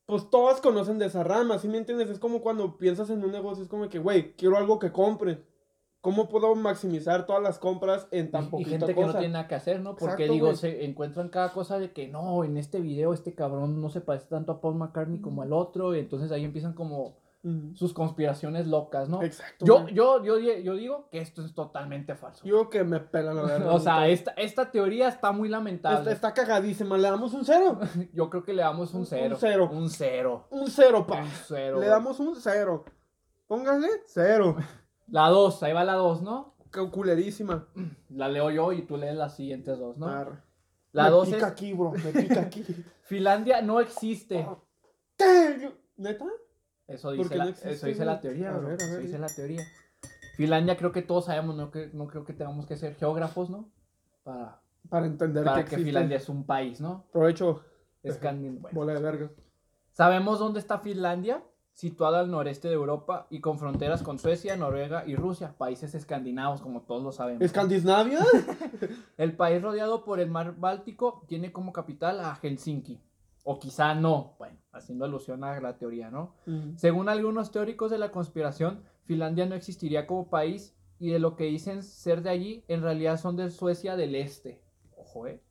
pues 0.07 0.31
todas 0.31 0.61
conocen 0.61 0.99
de 0.99 1.07
esa 1.07 1.25
rama, 1.25 1.59
¿sí 1.59 1.69
me 1.69 1.79
entiendes? 1.79 2.09
Es 2.09 2.21
como 2.21 2.41
cuando 2.41 2.79
piensas 2.79 3.11
en 3.11 3.25
un 3.25 3.33
negocio, 3.33 3.65
es 3.65 3.69
como 3.69 3.89
que, 3.89 3.99
güey, 3.99 4.35
quiero 4.37 4.57
algo 4.57 4.79
que 4.79 4.93
compren. 4.93 5.45
¿Cómo 6.01 6.29
puedo 6.29 6.55
maximizar 6.55 7.27
todas 7.27 7.43
las 7.43 7.59
compras 7.59 8.07
en 8.13 8.31
tan 8.31 8.45
Y 8.45 8.49
poquita 8.49 8.71
gente 8.71 8.95
que 8.95 9.05
no 9.05 9.13
tiene 9.13 9.31
nada 9.31 9.49
que 9.49 9.57
hacer, 9.57 9.81
¿no? 9.81 9.97
Porque 9.97 10.25
Exacto, 10.25 10.33
digo, 10.33 10.47
güey. 10.47 10.57
se 10.57 10.85
encuentran 10.85 11.31
cada 11.31 11.53
cosa 11.53 11.81
de 11.81 11.91
que 11.91 12.07
no, 12.07 12.45
en 12.45 12.57
este 12.57 12.81
video 12.81 13.13
este 13.13 13.35
cabrón 13.35 13.81
no 13.81 13.91
se 13.91 14.01
parece 14.01 14.27
tanto 14.29 14.53
a 14.53 14.61
Paul 14.61 14.77
McCartney 14.77 15.21
como 15.21 15.43
al 15.43 15.53
otro, 15.53 15.97
y 15.97 15.99
entonces 15.99 16.31
ahí 16.31 16.45
empiezan 16.45 16.75
como. 16.75 17.17
Sus 17.75 17.93
conspiraciones 17.95 18.67
locas, 18.67 19.09
¿no? 19.09 19.23
Exacto. 19.23 19.65
Yo, 19.65 19.87
yo, 19.89 20.21
yo, 20.25 20.39
yo 20.39 20.75
digo 20.75 21.09
que 21.11 21.19
esto 21.21 21.45
es 21.45 21.55
totalmente 21.55 22.17
falso. 22.17 22.45
Yo 22.45 22.69
que 22.69 22.83
me 22.83 22.99
pela 22.99 23.33
la 23.33 23.43
verdad. 23.43 23.69
o 23.75 23.79
sea, 23.79 24.09
esta, 24.09 24.33
esta 24.33 24.71
teoría 24.73 25.07
está 25.09 25.31
muy 25.31 25.49
lamentable. 25.49 25.99
Está, 25.99 26.31
está 26.31 26.35
cagadísima, 26.35 26.97
le 26.99 27.09
damos 27.09 27.35
un 27.35 27.45
cero. 27.45 27.79
Yo 28.13 28.29
creo 28.31 28.43
que 28.43 28.53
le 28.53 28.63
damos 28.63 28.91
un 28.95 28.97
Un- 28.97 29.01
un 29.03 29.07
cero. 29.07 29.37
cero. 29.39 29.71
Un 29.73 29.89
cero. 29.91 30.47
Un 30.51 30.67
cero, 30.69 31.07
pa. 31.07 31.21
Un 31.23 31.29
cero. 31.29 31.79
Le 31.81 31.87
damos 31.87 32.19
un 32.19 32.35
cero. 32.35 32.85
Póngale 33.47 33.89
cero. 34.07 34.57
La 35.09 35.29
dos, 35.29 35.63
ahí 35.63 35.73
va 35.73 35.85
la 35.85 35.95
dos, 35.95 36.23
¿no? 36.23 36.57
Qué 36.73 36.91
culerísima. 36.91 37.69
La 38.09 38.29
leo 38.29 38.51
yo 38.51 38.73
y 38.73 38.83
tú 38.83 38.97
lees 38.97 39.15
las 39.15 39.37
siguientes 39.37 39.79
dos, 39.79 39.97
¿no? 39.99 40.09
Arre. 40.09 40.43
La 40.91 41.05
me 41.05 41.11
dos 41.11 41.27
pica 41.27 41.37
es 41.39 41.45
aquí, 41.45 41.73
bro. 41.75 41.93
Me 41.93 42.11
pica 42.11 42.41
aquí. 42.41 42.65
Finlandia 43.03 43.63
no 43.63 43.79
existe. 43.81 44.49
¿Qué? 45.17 45.71
¿Neta? 45.97 46.25
Eso 46.89 47.09
¿Por 47.09 47.17
dice, 47.19 47.37
la, 47.37 47.45
existe, 47.49 47.71
eso 47.73 47.87
dice 47.87 48.05
la 48.05 48.21
teoría, 48.21 48.51
A 48.51 48.59
bro. 48.59 48.69
ver, 48.69 48.81
a 48.81 48.85
Eso 48.85 48.99
dice 48.99 49.19
la 49.19 49.29
teoría. 49.29 49.65
Finlandia 50.37 50.77
creo 50.77 50.93
que 50.93 51.03
todos 51.03 51.25
sabemos, 51.27 51.57
no, 51.57 51.71
que, 51.71 51.91
no 51.93 52.07
creo 52.07 52.25
que 52.25 52.33
tengamos 52.33 52.67
que 52.67 52.77
ser 52.77 52.95
geógrafos, 52.95 53.51
¿no? 53.51 53.69
Para, 54.23 54.61
Para 54.89 55.07
entender 55.07 55.45
para 55.45 55.65
que. 55.65 55.77
Finlandia 55.79 56.17
es 56.19 56.29
un 56.29 56.45
país, 56.45 56.81
¿no? 56.81 57.05
Provecho. 57.13 57.63
Escandin- 58.05 58.61
bueno. 58.61 58.75
Bola 58.75 58.95
de 58.95 59.01
verga. 59.01 59.31
Sabemos 59.93 60.39
dónde 60.39 60.61
está 60.61 60.79
Finlandia, 60.79 61.43
situada 61.73 62.21
al 62.21 62.31
noreste 62.31 62.69
de 62.69 62.75
Europa 62.75 63.27
y 63.31 63.41
con 63.41 63.59
fronteras 63.59 64.03
con 64.03 64.19
Suecia, 64.19 64.57
Noruega 64.57 65.05
y 65.07 65.17
Rusia, 65.17 65.55
países 65.59 65.95
escandinavos, 65.95 66.61
como 66.61 66.83
todos 66.83 67.03
lo 67.03 67.13
sabemos. 67.13 67.43
¿Escandinavia? 67.43 68.21
El 69.17 69.35
país 69.35 69.61
rodeado 69.63 70.05
por 70.05 70.21
el 70.21 70.31
mar 70.31 70.55
Báltico 70.57 71.25
tiene 71.27 71.51
como 71.53 71.73
capital 71.73 72.21
a 72.21 72.35
Helsinki. 72.37 73.01
O 73.49 73.61
quizá 73.61 73.95
no, 73.95 74.35
bueno, 74.41 74.59
haciendo 74.73 75.05
alusión 75.05 75.45
a 75.45 75.61
la 75.61 75.79
teoría, 75.79 76.11
¿no? 76.11 76.35
Mm. 76.47 76.77
Según 76.77 77.09
algunos 77.09 77.53
teóricos 77.53 77.93
de 77.93 77.99
la 77.99 78.11
conspiración, 78.11 78.83
Finlandia 79.05 79.47
no 79.47 79.55
existiría 79.55 80.09
como 80.09 80.29
país 80.29 80.77
y 80.99 81.11
de 81.11 81.21
lo 81.21 81.37
que 81.37 81.45
dicen 81.45 81.85
ser 81.85 82.23
de 82.23 82.31
allí, 82.31 82.65
en 82.67 82.83
realidad 82.83 83.21
son 83.21 83.37
de 83.37 83.51
Suecia 83.51 83.95
del 83.95 84.17
este. 84.17 84.61
Ojo, 84.97 85.29
eh. 85.29 85.45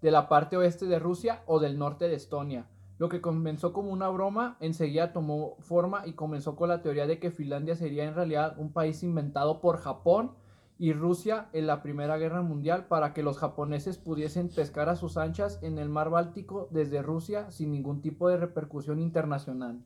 De 0.00 0.10
la 0.10 0.30
parte 0.30 0.56
oeste 0.56 0.86
de 0.86 0.98
Rusia 0.98 1.42
o 1.46 1.60
del 1.60 1.78
norte 1.78 2.08
de 2.08 2.14
Estonia. 2.14 2.70
Lo 2.96 3.10
que 3.10 3.20
comenzó 3.20 3.74
como 3.74 3.90
una 3.90 4.08
broma, 4.08 4.56
enseguida 4.60 5.12
tomó 5.12 5.56
forma 5.60 6.06
y 6.06 6.14
comenzó 6.14 6.56
con 6.56 6.70
la 6.70 6.80
teoría 6.80 7.06
de 7.06 7.18
que 7.18 7.30
Finlandia 7.30 7.76
sería 7.76 8.04
en 8.04 8.14
realidad 8.14 8.54
un 8.58 8.72
país 8.72 9.02
inventado 9.02 9.60
por 9.60 9.76
Japón 9.76 10.32
y 10.78 10.92
Rusia 10.92 11.48
en 11.52 11.66
la 11.66 11.82
Primera 11.82 12.18
Guerra 12.18 12.42
Mundial 12.42 12.86
para 12.86 13.14
que 13.14 13.22
los 13.22 13.38
japoneses 13.38 13.98
pudiesen 13.98 14.48
pescar 14.48 14.88
a 14.88 14.96
sus 14.96 15.16
anchas 15.16 15.58
en 15.62 15.78
el 15.78 15.88
mar 15.88 16.10
Báltico 16.10 16.68
desde 16.70 17.02
Rusia 17.02 17.50
sin 17.50 17.72
ningún 17.72 18.02
tipo 18.02 18.28
de 18.28 18.36
repercusión 18.36 19.00
internacional. 19.00 19.80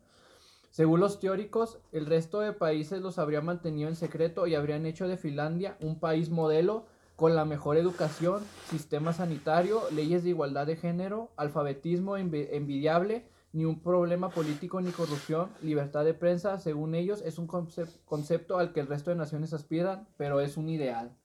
Según 0.71 1.01
los 1.01 1.19
teóricos, 1.19 1.79
el 1.93 2.07
resto 2.07 2.41
de 2.41 2.53
países 2.53 3.01
los 3.01 3.19
habría 3.19 3.41
mantenido 3.41 3.89
en 3.89 3.97
secreto 3.97 4.47
y 4.47 4.55
habrían 4.55 4.87
hecho 4.87 5.09
de 5.09 5.17
Finlandia 5.17 5.77
un 5.81 5.99
país 5.99 6.31
modelo 6.31 6.87
con 7.17 7.35
la 7.35 7.45
mejor 7.45 7.77
educación, 7.77 8.41
sistema 8.71 9.13
sanitario, 9.13 9.83
leyes 9.93 10.23
de 10.25 10.31
igualdad 10.31 10.67
de 10.67 10.77
género, 10.77 11.31
alfabetismo 11.37 12.17
envi- 12.17 12.49
envidiable, 12.53 13.27
ni 13.53 13.65
un 13.65 13.81
problema 13.83 14.31
político 14.31 14.81
ni 14.81 14.91
corrupción, 14.93 15.51
libertad 15.63 16.05
de 16.05 16.15
prensa, 16.15 16.59
según 16.59 16.95
ellos, 16.95 17.23
es 17.25 17.39
un 17.39 17.49
concep- 17.49 17.99
concepto 18.05 18.59
al 18.59 18.73
que 18.73 18.81
el 18.81 18.87
resto 18.87 19.11
de 19.11 19.17
naciones 19.17 19.53
aspiran, 19.53 20.09
pero 20.17 20.41
es 20.41 20.57
un 20.57 20.69
ideal. 20.69 21.17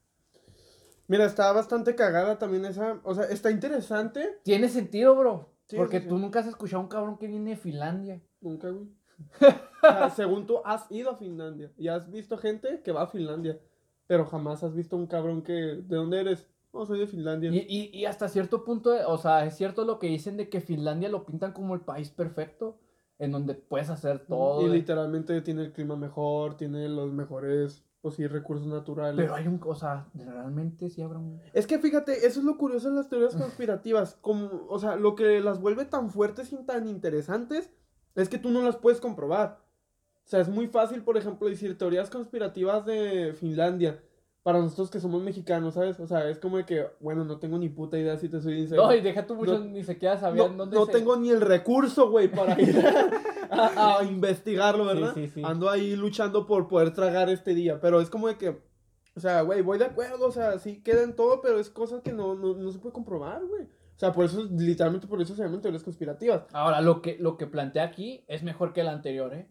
Mira, 1.07 1.25
está 1.25 1.51
bastante 1.51 1.93
cagada 1.95 2.39
también 2.39 2.65
esa. 2.65 2.99
O 3.03 3.13
sea, 3.13 3.25
está 3.25 3.51
interesante. 3.51 4.39
Tiene 4.43 4.69
sentido, 4.69 5.15
bro. 5.15 5.51
Sí, 5.67 5.75
porque 5.77 5.97
sí, 5.97 6.03
sí. 6.03 6.09
tú 6.09 6.17
nunca 6.17 6.39
has 6.39 6.47
escuchado 6.47 6.79
a 6.79 6.83
un 6.83 6.89
cabrón 6.89 7.17
que 7.17 7.27
viene 7.27 7.51
de 7.51 7.57
Finlandia. 7.57 8.21
Nunca, 8.41 8.69
güey. 8.69 8.87
O 9.85 9.87
sea, 9.87 10.09
según 10.09 10.47
tú, 10.47 10.61
has 10.65 10.91
ido 10.91 11.11
a 11.11 11.15
Finlandia 11.15 11.71
y 11.77 11.89
has 11.89 12.09
visto 12.09 12.37
gente 12.39 12.81
que 12.83 12.91
va 12.91 13.03
a 13.03 13.07
Finlandia, 13.07 13.59
pero 14.07 14.25
jamás 14.25 14.63
has 14.63 14.73
visto 14.73 14.95
un 14.97 15.05
cabrón 15.05 15.43
que. 15.43 15.53
¿De 15.53 15.95
dónde 15.95 16.21
eres? 16.21 16.49
No, 16.75 16.85
soy 16.85 16.99
de 16.99 17.07
Finlandia. 17.07 17.51
Y, 17.51 17.65
y, 17.67 17.89
y 17.97 18.05
hasta 18.05 18.27
cierto 18.27 18.63
punto, 18.63 18.91
o 19.07 19.17
sea, 19.17 19.45
es 19.45 19.55
cierto 19.55 19.85
lo 19.85 19.97
que 19.99 20.07
dicen 20.07 20.37
de 20.37 20.49
que 20.49 20.61
Finlandia 20.61 21.09
lo 21.09 21.25
pintan 21.25 21.53
como 21.53 21.73
el 21.73 21.81
país 21.81 22.09
perfecto, 22.09 22.77
en 23.17 23.31
donde 23.31 23.55
puedes 23.55 23.89
hacer 23.89 24.19
todo. 24.27 24.61
Y 24.61 24.69
de- 24.69 24.75
literalmente 24.75 25.41
tiene 25.41 25.63
el 25.63 25.71
clima 25.71 25.95
mejor, 25.95 26.57
tiene 26.57 26.89
los 26.89 27.11
mejores, 27.13 27.83
pues 28.01 28.15
sí, 28.15 28.27
recursos 28.27 28.67
naturales. 28.67 29.15
Pero 29.15 29.33
hay 29.35 29.47
un, 29.47 29.59
o 29.65 29.73
sea, 29.75 30.07
realmente 30.13 30.89
sí 30.89 31.01
habrá 31.01 31.17
un... 31.17 31.39
Es 31.53 31.65
que 31.65 31.79
fíjate, 31.79 32.27
eso 32.27 32.39
es 32.39 32.45
lo 32.45 32.57
curioso 32.57 32.89
en 32.89 32.95
las 32.95 33.07
teorías 33.09 33.35
conspirativas. 33.35 34.17
Como, 34.21 34.65
o 34.69 34.77
sea, 34.79 34.95
lo 34.97 35.15
que 35.15 35.39
las 35.39 35.61
vuelve 35.61 35.85
tan 35.85 36.09
fuertes 36.09 36.51
y 36.51 36.57
tan 36.65 36.87
interesantes 36.87 37.71
es 38.15 38.29
que 38.29 38.37
tú 38.37 38.49
no 38.51 38.61
las 38.61 38.75
puedes 38.75 38.99
comprobar. 38.99 39.63
O 40.25 40.27
sea, 40.27 40.39
es 40.41 40.49
muy 40.49 40.67
fácil, 40.67 41.03
por 41.03 41.17
ejemplo, 41.17 41.47
decir 41.47 41.77
teorías 41.77 42.09
conspirativas 42.09 42.85
de 42.85 43.33
Finlandia. 43.39 44.01
Para 44.45 44.59
nosotros 44.59 44.91
que 44.91 44.99
somos 44.99 45.23
mexicanos, 45.23 45.73
¿sabes? 45.73 45.99
O 45.99 46.05
sea, 46.05 46.29
es 46.29 46.37
como 46.37 46.57
de 46.57 46.65
que, 46.67 46.85
bueno, 46.99 47.25
no 47.25 47.39
tengo 47.39 47.57
ni 47.57 47.67
puta 47.67 47.97
idea 47.97 48.15
si 48.15 48.29
te 48.29 48.39
soy 48.41 48.57
sincero. 48.59 48.83
No, 48.83 48.93
y 48.93 49.01
deja 49.01 49.25
tú 49.25 49.33
muchos 49.33 49.59
No- 49.59 49.71
ni 49.71 49.83
siquiera 49.83 50.13
No, 50.13 50.21
sabían 50.21 50.55
dónde 50.55 50.75
no 50.77 50.85
se- 50.85 50.91
tengo 50.91 51.15
ni 51.17 51.31
el 51.31 51.41
recurso, 51.41 52.11
güey, 52.11 52.27
para 52.29 52.55
ir 52.61 52.77
a, 53.49 53.97
a 53.97 54.03
investigarlo, 54.03 54.85
¿verdad? 54.85 55.15
Sí, 55.15 55.25
sí, 55.25 55.31
sí. 55.33 55.41
Ando 55.43 55.67
ahí 55.67 55.95
luchando 55.95 56.45
por 56.45 56.67
poder 56.67 56.93
tragar 56.93 57.27
este 57.31 57.55
día, 57.55 57.79
pero 57.81 57.99
es 58.01 58.11
como 58.11 58.27
de 58.27 58.37
que, 58.37 58.49
o 59.15 59.19
sea, 59.19 59.41
güey, 59.41 59.63
voy 59.63 59.79
de 59.79 59.85
acuerdo, 59.85 60.27
o 60.27 60.31
sea, 60.31 60.59
sí 60.59 60.79
queda 60.83 61.01
en 61.01 61.15
todo, 61.15 61.41
pero 61.41 61.59
es 61.59 61.71
cosas 61.71 62.01
que 62.03 62.13
no, 62.13 62.35
no, 62.35 62.53
no 62.53 62.71
se 62.71 62.77
puede 62.77 62.93
comprobar, 62.93 63.43
güey. 63.47 63.63
O 63.63 63.97
sea, 63.97 64.11
por 64.11 64.25
eso, 64.25 64.43
literalmente 64.51 65.07
por 65.07 65.21
eso 65.23 65.33
se 65.33 65.41
llaman 65.41 65.61
teorías 65.61 65.81
conspirativas. 65.83 66.43
Ahora, 66.53 66.81
lo 66.81 67.01
que, 67.01 67.17
lo 67.17 67.35
que 67.37 67.47
plantea 67.47 67.85
aquí 67.85 68.23
es 68.27 68.43
mejor 68.43 68.73
que 68.73 68.81
el 68.81 68.89
anterior, 68.89 69.33
¿eh? 69.33 69.47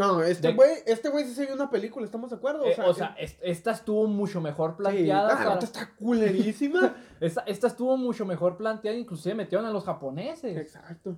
No, 0.00 0.22
este 0.22 0.48
De- 0.48 0.54
güey, 0.54 0.70
este 0.86 1.08
güey 1.10 1.24
sí 1.26 1.34
se 1.34 1.44
vio 1.46 1.54
una 1.54 1.70
película, 1.70 2.04
¿estamos 2.06 2.30
de 2.30 2.36
acuerdo? 2.36 2.64
Eh, 2.64 2.74
o 2.84 2.94
sea, 2.94 3.14
est- 3.18 3.38
esta 3.42 3.72
estuvo 3.72 4.06
mucho 4.06 4.40
mejor 4.40 4.76
planteada. 4.76 5.30
Sí, 5.30 5.34
para- 5.36 5.48
la 5.50 5.54
otra 5.56 5.66
está 5.66 5.94
culerísima. 5.96 6.94
esta, 7.20 7.42
esta 7.42 7.66
estuvo 7.66 7.96
mucho 7.96 8.24
mejor 8.24 8.56
planteada, 8.56 8.96
inclusive 8.96 9.34
metieron 9.34 9.66
a 9.66 9.70
los 9.70 9.84
japoneses. 9.84 10.56
Exacto. 10.56 11.16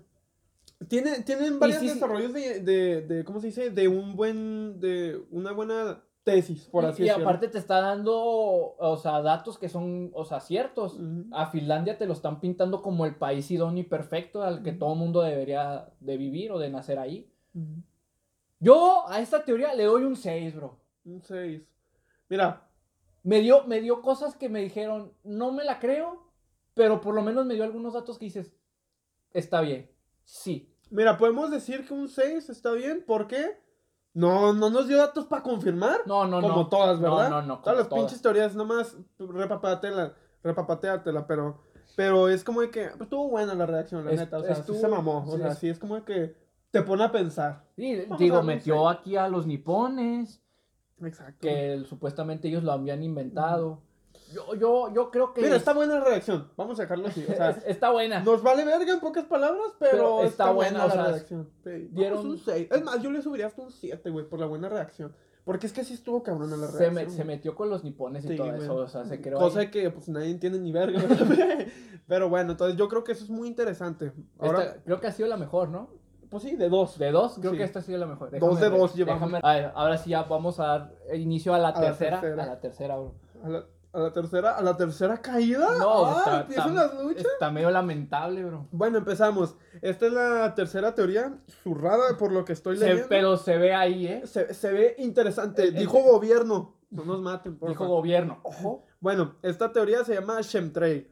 Tiene, 0.89 1.21
tienen 1.23 1.61
varios 1.61 1.79
sí, 1.79 1.89
desarrollos 1.89 2.33
de, 2.33 2.61
de, 2.61 3.03
de, 3.03 3.25
¿cómo 3.25 3.41
se 3.41 3.47
dice? 3.49 3.71
De 3.71 3.87
un 3.87 4.17
buen, 4.17 4.81
de 4.81 5.23
una 5.31 5.53
buena 5.53 6.03
tesis, 6.25 6.65
por 6.67 6.83
Y- 6.85 6.87
así 6.89 7.03
y, 7.03 7.07
decirlo. 7.07 7.25
aparte 7.29 7.49
te 7.49 7.59
está 7.59 7.81
dando, 7.81 8.15
o 8.17 8.97
sea, 8.97 9.23
datos 9.23 9.59
que 9.59 9.69
son, 9.69 10.11
o 10.15 10.25
sea, 10.25 10.41
ciertos. 10.41 10.99
A 11.31 11.47
Finlandia 11.47 11.99
te 11.99 12.07
lo 12.07 12.13
están 12.15 12.41
pintando 12.41 12.83
como 12.83 13.07
el 13.07 13.15
país 13.15 13.49
idóneo 13.53 13.83
y 13.85 13.87
perfecto 13.87 14.43
al 14.43 14.63
que 14.65 14.71
Ujú. 14.71 14.79
todo 14.81 14.95
mundo 14.97 15.23
debería 15.23 15.89
de 16.01 16.17
vivir 16.17 16.51
o 16.51 16.59
de 16.59 16.71
nacer 16.71 16.99
ahí. 16.99 17.29
Yo 18.63 19.09
a 19.09 19.21
esta 19.21 19.45
teoría 19.45 19.75
le 19.75 19.85
doy 19.85 20.05
un 20.05 20.15
6, 20.15 20.55
bro. 20.55 20.79
Un 21.05 21.21
6. 21.21 21.63
Mira, 22.29 22.69
Me 23.25 23.41
dio, 23.41 23.65
me 23.65 23.81
dio 23.81 24.01
cosas 24.03 24.37
que 24.37 24.49
me 24.49 24.61
dijeron, 24.61 25.13
no 25.25 25.51
me 25.53 25.65
la 25.65 25.79
creo, 25.81 26.23
pero 26.75 27.01
por 27.01 27.15
lo 27.15 27.23
menos 27.23 27.45
me 27.45 27.55
dio 27.55 27.65
algunos 27.65 27.93
datos 27.95 28.19
que 28.19 28.25
dices, 28.27 28.53
está 29.33 29.61
bien, 29.61 29.91
sí. 30.25 30.73
mira, 30.91 31.17
podemos 31.17 31.51
decir 31.51 31.87
que 31.87 31.93
un 31.95 32.09
6 32.09 32.49
está 32.51 32.73
bien, 32.73 33.05
¿por 33.07 33.27
qué? 33.27 33.61
No, 34.15 34.53
no 34.53 34.71
nos 34.71 34.87
dio 34.89 34.97
datos 34.99 35.25
para 35.27 35.43
confirmar. 35.43 36.01
No, 36.07 36.27
no, 36.27 36.41
como 36.41 36.55
no. 36.57 36.69
todas, 36.69 37.01
¿verdad? 37.01 37.31
No, 37.31 37.41
no, 37.43 37.47
no. 37.47 37.59
Todas 37.61 37.65
como 37.65 37.77
las 37.79 37.89
todas. 37.89 38.05
pinches 38.05 38.23
teorías, 38.23 38.55
nomás 38.55 38.97
repapateala, 39.19 40.15
repapateártela, 40.43 41.27
pero, 41.27 41.63
pero 41.97 42.29
es 42.29 42.45
como 42.45 42.61
de 42.61 42.71
que 42.71 42.89
pues, 42.89 43.03
estuvo 43.03 43.29
buena 43.29 43.55
la 43.55 43.67
reacción, 43.67 44.05
la 44.05 44.13
Es- 44.13 44.21
neta, 44.21 44.39
o 44.39 44.43
sea, 44.43 44.55
sí 44.55 44.61
estuvo- 44.63 44.79
se 44.81 44.89
mamó, 44.89 45.25
o 45.27 45.33
sí, 45.33 45.39
sea, 45.39 45.49
es- 45.53 45.59
sí 45.59 45.69
es 45.69 45.79
como 45.79 45.95
de 45.97 46.03
que 46.05 46.37
te 46.73 46.83
pone 46.83 47.05
a 47.05 47.13
pensar. 47.13 47.63
Sí, 47.77 48.01
Vamos 48.03 48.19
digo, 48.19 48.43
metió 48.43 48.89
aquí 48.89 49.17
a 49.17 49.29
los 49.29 49.47
nipones, 49.47 50.43
Exacto. 51.01 51.39
que 51.41 51.85
supuestamente 51.89 52.49
ellos 52.49 52.65
lo 52.65 52.73
habían 52.73 53.03
inventado. 53.05 53.81
Yo, 54.35 54.55
yo, 54.55 54.93
yo 54.95 55.11
creo 55.11 55.35
que 55.35 55.43
Mira, 55.43 55.57
está 55.57 55.75
buena 55.75 55.99
la 55.99 56.05
reacción, 56.05 56.49
vamos 56.57 56.79
a 56.79 56.83
dejarlo 56.83 57.07
así, 57.09 57.23
o 57.31 57.35
sea, 57.37 57.51
es- 57.51 57.65
está 57.67 57.91
buena. 57.91 58.21
nos 58.21 58.43
vale 58.43 58.65
verga 58.65 58.91
en 58.95 59.01
pocas 59.01 59.27
palabras, 59.27 59.75
pero, 59.79 59.91
Pero 59.93 60.19
está, 60.23 60.29
está 60.45 60.51
buena, 60.53 60.87
la 60.87 61.07
reacción. 61.09 61.51
Sí, 61.63 61.89
dieron- 61.93 62.27
un 62.27 62.39
6. 62.39 62.69
Es 62.71 62.83
más, 62.83 63.03
yo 63.03 63.11
le 63.11 63.21
subiría 63.21 63.47
hasta 63.47 63.61
un 63.63 63.71
7, 63.71 64.09
güey, 64.11 64.27
por 64.27 64.41
la 64.41 64.47
buena 64.47 64.69
reacción. 64.71 65.15
Porque 65.45 65.67
es 65.67 65.73
que 65.73 65.85
sí 65.85 65.93
estuvo 65.95 66.23
cabrona 66.23 66.57
la 66.57 66.69
se, 66.69 66.79
reacción. 66.79 66.95
me- 66.95 67.11
se 67.11 67.25
metió 67.25 67.55
con 67.55 67.69
los 67.69 67.83
nipones 67.85 68.25
y 68.25 68.29
Sí, 68.29 68.37
todo 68.37 68.55
eso, 68.55 68.75
o 68.77 68.89
sea, 68.89 69.05
se 69.05 69.21
creó 69.21 69.39
Cosa 69.39 69.61
ahí. 69.61 69.71
que 69.71 69.91
pues 69.91 70.09
nadie 70.09 70.31
entiende 70.31 70.59
ni 70.61 70.73
verga. 70.73 71.03
Pero 72.07 72.29
bueno, 72.29 72.53
entonces 72.53 72.77
yo 72.79 72.89
creo 72.89 73.05
que 73.05 73.13
eso 73.13 73.25
es 73.25 73.31
muy 73.31 73.49
interesante. 73.49 74.13
Ahora, 74.39 74.63
Esta- 74.63 74.83
creo 74.85 75.01
que 75.01 75.07
ha 75.09 75.13
sido 75.13 75.29
la 75.29 75.37
mejor, 75.37 75.69
¿no? 75.69 75.91
Pues 76.33 76.43
sí, 76.43 76.57
de 76.57 76.69
dos. 76.69 76.99
De 76.99 77.13
dos, 77.13 77.37
creo 77.39 77.53
Sí. 77.53 77.59
que 77.59 77.63
esta 77.65 77.79
ha 77.79 77.83
sido 77.83 77.99
la 77.99 78.07
mejor. 78.07 78.37
Dos 78.41 78.59
de 78.59 78.71
dos 78.71 78.95
llevamos. 78.95 79.31
déjame- 79.31 79.41
a 79.43 79.55
ver, 79.55 79.73
ahora 79.75 79.97
sí 79.99 80.11
ya 80.11 80.25
vamos 80.25 80.59
a 80.59 80.67
dar 80.67 80.93
inicio 81.15 81.55
a 81.55 81.59
la 81.59 81.69
A 81.69 81.73
la 81.73 81.81
tercera. 81.81 82.19
A 82.19 82.47
la 82.47 82.59
tercera, 82.61 82.97
bro. 82.97 83.15
A 83.45 83.49
la, 83.49 83.65
a 83.93 83.99
la 84.01 84.13
tercera, 84.13 84.57
a 84.57 84.63
la 84.63 84.77
tercera 84.77 85.21
caída. 85.21 85.77
No, 85.79 86.07
ah, 86.07 86.15
está, 86.25 86.41
empiezan 86.41 86.69
está- 86.71 86.87
las 86.95 87.03
luchas. 87.05 87.25
está 87.27 87.51
medio 87.51 87.71
lamentable, 87.71 88.43
bro. 88.45 88.67
Bueno, 88.73 88.97
empezamos. 88.99 89.55
Esta 89.83 90.07
es 90.07 90.13
la 90.15 90.55
tercera 90.55 90.95
teoría, 90.95 91.35
zurrada 91.63 92.17
por 92.19 92.33
lo 92.33 92.45
que 92.47 92.55
estoy 92.55 92.79
Se- 92.79 92.85
leyendo. 92.87 93.09
pero 93.11 93.37
se 93.37 93.59
ve 93.59 93.75
ahí, 93.75 94.07
¿eh? 94.07 94.23
Se, 94.27 94.55
se 94.55 94.73
ve 94.73 94.95
interesante. 94.99 95.63
El- 95.63 95.69
el- 95.69 95.75
Dijo 95.81 95.99
gobierno. 96.03 96.75
No 96.91 97.05
nos 97.05 97.21
maten, 97.21 97.59
por 97.59 97.69
Dijo 97.71 97.85
favor. 97.85 97.99
gobierno. 98.01 98.41
Ojo. 98.43 98.85
Bueno, 99.01 99.37
esta 99.43 99.73
teoría 99.73 100.05
se 100.05 100.15
llama 100.15 100.41
chemtrail. 100.43 101.11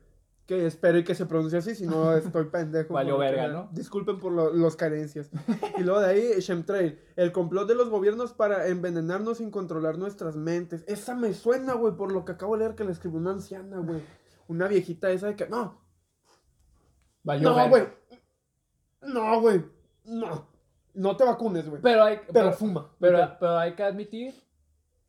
Que 0.50 0.66
espero 0.66 0.98
y 0.98 1.04
que 1.04 1.14
se 1.14 1.26
pronuncie 1.26 1.60
así, 1.60 1.76
si 1.76 1.86
no 1.86 2.12
estoy 2.16 2.46
pendejo. 2.46 2.92
Valió 2.92 3.16
verga, 3.18 3.46
¿no? 3.46 3.68
Disculpen 3.70 4.18
por 4.18 4.32
lo- 4.32 4.52
los 4.52 4.74
carencias. 4.74 5.30
Y 5.78 5.82
luego 5.84 6.00
de 6.00 6.08
ahí, 6.08 6.40
chemtrail. 6.40 6.98
El 7.14 7.30
complot 7.30 7.68
de 7.68 7.76
los 7.76 7.88
gobiernos 7.88 8.32
para 8.32 8.66
envenenarnos 8.66 9.38
sin 9.38 9.52
controlar 9.52 9.96
nuestras 9.96 10.34
mentes. 10.34 10.82
Esa 10.88 11.14
me 11.14 11.34
suena, 11.34 11.74
güey, 11.74 11.94
por 11.94 12.10
lo 12.10 12.24
que 12.24 12.32
acabo 12.32 12.54
de 12.56 12.64
leer 12.64 12.74
que 12.74 12.82
le 12.82 12.90
escribió 12.90 13.20
una 13.20 13.30
anciana, 13.30 13.78
güey. 13.78 14.02
Una 14.48 14.66
viejita 14.66 15.08
esa 15.12 15.28
de 15.28 15.36
que, 15.36 15.46
no, 15.48 15.80
Valió 17.22 17.50
no, 17.54 17.68
güey. 17.68 17.84
No, 19.02 19.40
güey. 19.40 19.64
No. 20.06 20.48
No 20.94 21.16
te 21.16 21.22
vacunes, 21.24 21.68
güey. 21.68 21.80
Pero 21.80 22.02
hay, 22.02 22.16
Pero 22.16 22.32
pero, 22.32 22.52
fuma. 22.54 22.90
pero, 22.98 23.36
pero 23.38 23.56
hay 23.56 23.74
que 23.76 23.84
admitir 23.84 24.34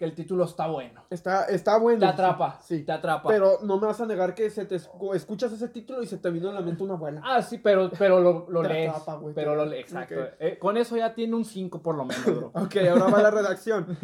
que 0.02 0.06
el 0.06 0.16
título 0.16 0.46
está 0.46 0.66
bueno. 0.66 1.06
Está, 1.12 1.46
está 1.46 1.78
bueno. 1.78 2.00
Te 2.00 2.06
atrapa. 2.08 2.60
Sí. 2.64 2.82
Te 2.84 2.92
atrapa. 2.92 3.30
Pero 3.30 3.60
no 3.62 3.80
me 3.80 3.86
vas 3.86 4.02
a 4.02 4.08
negar 4.08 4.34
que 4.34 4.50
se 4.50 4.66
te 4.66 4.78
escu- 4.78 5.14
escuchas 5.14 5.52
ese 5.54 5.68
título 5.68 6.02
y 6.02 6.08
se 6.08 6.18
te 6.18 6.32
vino 6.32 6.50
a 6.50 6.54
la 6.54 6.62
mente 6.62 6.82
una 6.82 6.96
abuela. 6.96 7.22
Ah, 7.24 7.44
sí, 7.44 7.60
pero, 7.60 7.92
pero 8.00 8.20
lo, 8.20 8.48
lo 8.50 8.64
Te 8.64 8.70
lees. 8.70 8.90
atrapa, 8.90 9.18
güey, 9.18 9.36
pero 9.36 9.54
lo 9.56 9.64
lees, 9.64 9.84
exacto. 9.84 10.16
Eh, 10.40 10.58
con 10.58 10.76
eso 10.78 10.98
ya 10.98 11.14
tiene 11.14 11.36
un 11.36 11.46
5 11.46 11.84
por 11.84 11.94
lo 11.96 12.06
menos, 12.06 12.26
bro. 12.26 12.48
Ok, 12.56 12.78
ahora 12.90 13.06
va 13.12 13.22
la 13.22 13.30
redacción. 13.40 13.96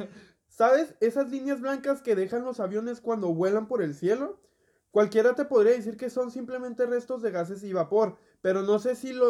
¿Sabes? 0.48 0.94
Esas 1.00 1.32
líneas 1.32 1.62
blancas 1.62 2.04
que 2.04 2.16
dejan 2.16 2.46
los 2.46 2.60
aviones 2.60 3.01
cuando 3.01 3.34
vuelan 3.34 3.68
por 3.68 3.82
el 3.82 3.96
cielo. 3.96 4.39
Cualquiera 4.92 5.34
te 5.34 5.46
podría 5.46 5.74
decir 5.74 5.98
que 5.98 6.12
son 6.12 6.30
simplemente 6.30 6.86
restos 6.86 7.22
de 7.24 7.32
gases 7.32 7.63
y 7.63 7.74
vapor, 7.74 8.18
pero 8.42 8.62
no 8.62 8.80
sé 8.80 8.96
si 8.96 9.13
lo, 9.13 9.27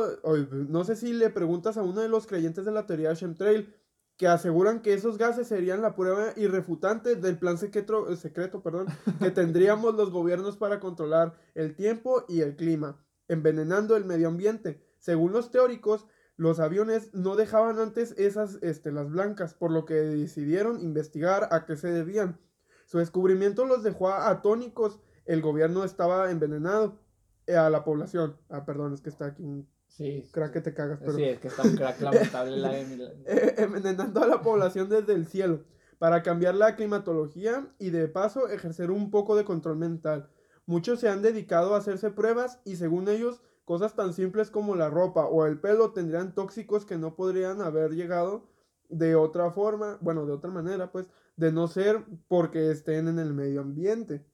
no 0.51 0.83
sé 0.83 0.95
si 0.97 1.13
le 1.13 1.29
preguntas 1.29 1.77
a 1.77 1.81
uno 1.83 2.01
de 2.01 2.09
los 2.09 2.27
creyentes 2.27 2.65
de 2.65 2.71
la 2.71 2.85
teoría 2.85 3.09
de 3.09 3.15
chemtrail 3.15 3.73
que 4.17 4.27
aseguran 4.27 4.81
que 4.81 4.93
esos 4.93 5.17
gases 5.17 5.47
serían 5.47 5.81
la 5.81 5.95
prueba 5.95 6.33
irrefutante 6.35 7.15
del 7.15 7.37
plan 7.37 7.57
secreto, 7.57 8.09
eh, 8.09 8.17
secreto 8.17 8.61
perdón, 8.61 8.87
que 9.19 9.31
tendríamos 9.31 9.95
los 9.95 10.11
gobiernos 10.11 10.57
para 10.57 10.79
controlar 10.79 11.35
el 11.53 11.75
tiempo 11.75 12.25
y 12.27 12.41
el 12.41 12.55
clima, 12.55 12.99
envenenando 13.27 13.95
el 13.95 14.05
medio 14.05 14.27
ambiente. 14.27 14.83
Según 14.97 15.31
los 15.31 15.51
teóricos, 15.51 16.07
los 16.35 16.59
aviones 16.59 17.13
no 17.13 17.35
dejaban 17.35 17.79
antes 17.79 18.13
esas 18.17 18.61
estelas 18.61 19.09
blancas, 19.09 19.53
por 19.53 19.71
lo 19.71 19.85
que 19.85 19.95
decidieron 19.95 20.81
investigar 20.81 21.47
a 21.51 21.65
qué 21.65 21.75
se 21.75 21.91
debían. 21.91 22.39
Su 22.85 22.99
descubrimiento 22.99 23.65
los 23.65 23.83
dejó 23.83 24.09
atónicos. 24.09 24.99
El 25.25 25.41
gobierno 25.41 25.83
estaba 25.83 26.31
envenenado 26.31 26.99
eh, 27.45 27.55
a 27.55 27.69
la 27.69 27.83
población. 27.83 28.37
Ah, 28.49 28.65
perdón, 28.65 28.93
es 28.93 29.01
que 29.01 29.09
está 29.09 29.25
aquí 29.25 29.43
un 29.43 29.67
Sí. 29.87 30.27
crack 30.31 30.53
que 30.53 30.61
te 30.61 30.73
cagas, 30.73 30.99
pero 30.99 31.13
Sí, 31.13 31.23
es 31.23 31.39
que 31.39 31.47
está 31.47 31.63
un 31.63 31.75
crack 31.75 32.01
lamentable 32.01 32.57
la 32.57 32.69
de 32.71 33.23
eh, 33.25 33.55
envenenando 33.57 34.21
a 34.21 34.27
la 34.27 34.41
población 34.41 34.89
desde 34.89 35.13
el 35.13 35.25
cielo 35.27 35.63
para 35.97 36.21
cambiar 36.21 36.55
la 36.55 36.75
climatología 36.75 37.67
y 37.79 37.89
de 37.89 38.07
paso 38.07 38.47
ejercer 38.47 38.91
un 38.91 39.09
poco 39.09 39.35
de 39.35 39.45
control 39.45 39.77
mental. 39.77 40.29
Muchos 40.65 40.99
se 40.99 41.09
han 41.09 41.21
dedicado 41.21 41.73
a 41.73 41.79
hacerse 41.79 42.11
pruebas 42.11 42.59
y 42.65 42.75
según 42.75 43.07
ellos 43.07 43.41
cosas 43.65 43.95
tan 43.95 44.13
simples 44.13 44.51
como 44.51 44.75
la 44.75 44.89
ropa 44.89 45.25
o 45.25 45.45
el 45.45 45.59
pelo 45.59 45.91
tendrían 45.91 46.35
tóxicos 46.35 46.85
que 46.85 46.97
no 46.97 47.15
podrían 47.15 47.61
haber 47.61 47.91
llegado 47.91 48.47
de 48.89 49.15
otra 49.15 49.51
forma, 49.51 49.97
bueno, 50.01 50.25
de 50.25 50.33
otra 50.33 50.51
manera, 50.51 50.91
pues, 50.91 51.09
de 51.35 51.51
no 51.51 51.67
ser 51.67 52.05
porque 52.27 52.71
estén 52.71 53.07
en 53.07 53.19
el 53.19 53.33
medio 53.33 53.61
ambiente. 53.61 54.25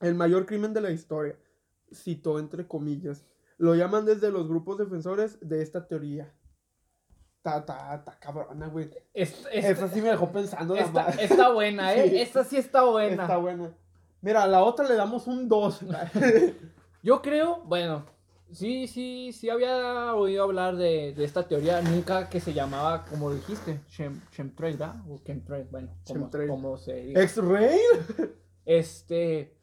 El 0.00 0.14
mayor 0.14 0.46
crimen 0.46 0.72
de 0.72 0.80
la 0.80 0.90
historia, 0.90 1.38
citó 1.92 2.38
entre 2.38 2.66
comillas. 2.66 3.24
Lo 3.60 3.74
llaman 3.74 4.06
desde 4.06 4.30
los 4.30 4.48
grupos 4.48 4.78
defensores 4.78 5.38
de 5.46 5.60
esta 5.62 5.86
teoría. 5.86 6.32
Ta, 7.42 7.64
ta, 7.66 8.02
ta, 8.02 8.18
cabrona, 8.18 8.68
güey. 8.68 8.90
Es- 9.12 9.46
es- 9.52 9.64
Esa 9.66 9.88
sí 9.88 10.00
me 10.00 10.08
dejó 10.08 10.32
pensando 10.32 10.74
la 10.74 10.80
está, 10.80 11.02
madre. 11.04 11.24
está 11.24 11.52
buena, 11.52 11.94
¿eh? 11.94 12.08
Sí. 12.08 12.16
Esta 12.20 12.42
sí 12.44 12.56
está 12.56 12.84
buena. 12.84 13.22
Está 13.24 13.36
buena. 13.36 13.70
Mira, 14.22 14.44
a 14.44 14.46
la 14.46 14.62
otra 14.64 14.88
le 14.88 14.94
damos 14.94 15.26
un 15.26 15.46
2. 15.46 15.80
Yo 17.02 17.20
creo, 17.20 17.60
bueno, 17.66 18.06
sí, 18.50 18.86
sí, 18.86 19.30
sí 19.34 19.50
había 19.50 20.14
oído 20.14 20.44
hablar 20.44 20.76
de, 20.76 21.12
de 21.14 21.24
esta 21.24 21.46
teoría, 21.46 21.82
nunca 21.82 22.30
que 22.30 22.40
se 22.40 22.54
llamaba, 22.54 23.04
como 23.04 23.30
dijiste, 23.30 23.80
chem, 23.88 24.22
chemtrail, 24.30 24.78
¿verdad? 24.78 24.96
O 25.06 25.18
chemtrail, 25.18 25.66
bueno, 25.70 25.90
como, 26.48 26.78
se 26.78 26.94
diga. 26.94 27.22
¿X-Ray? 27.22 27.78
Este. 28.64 29.54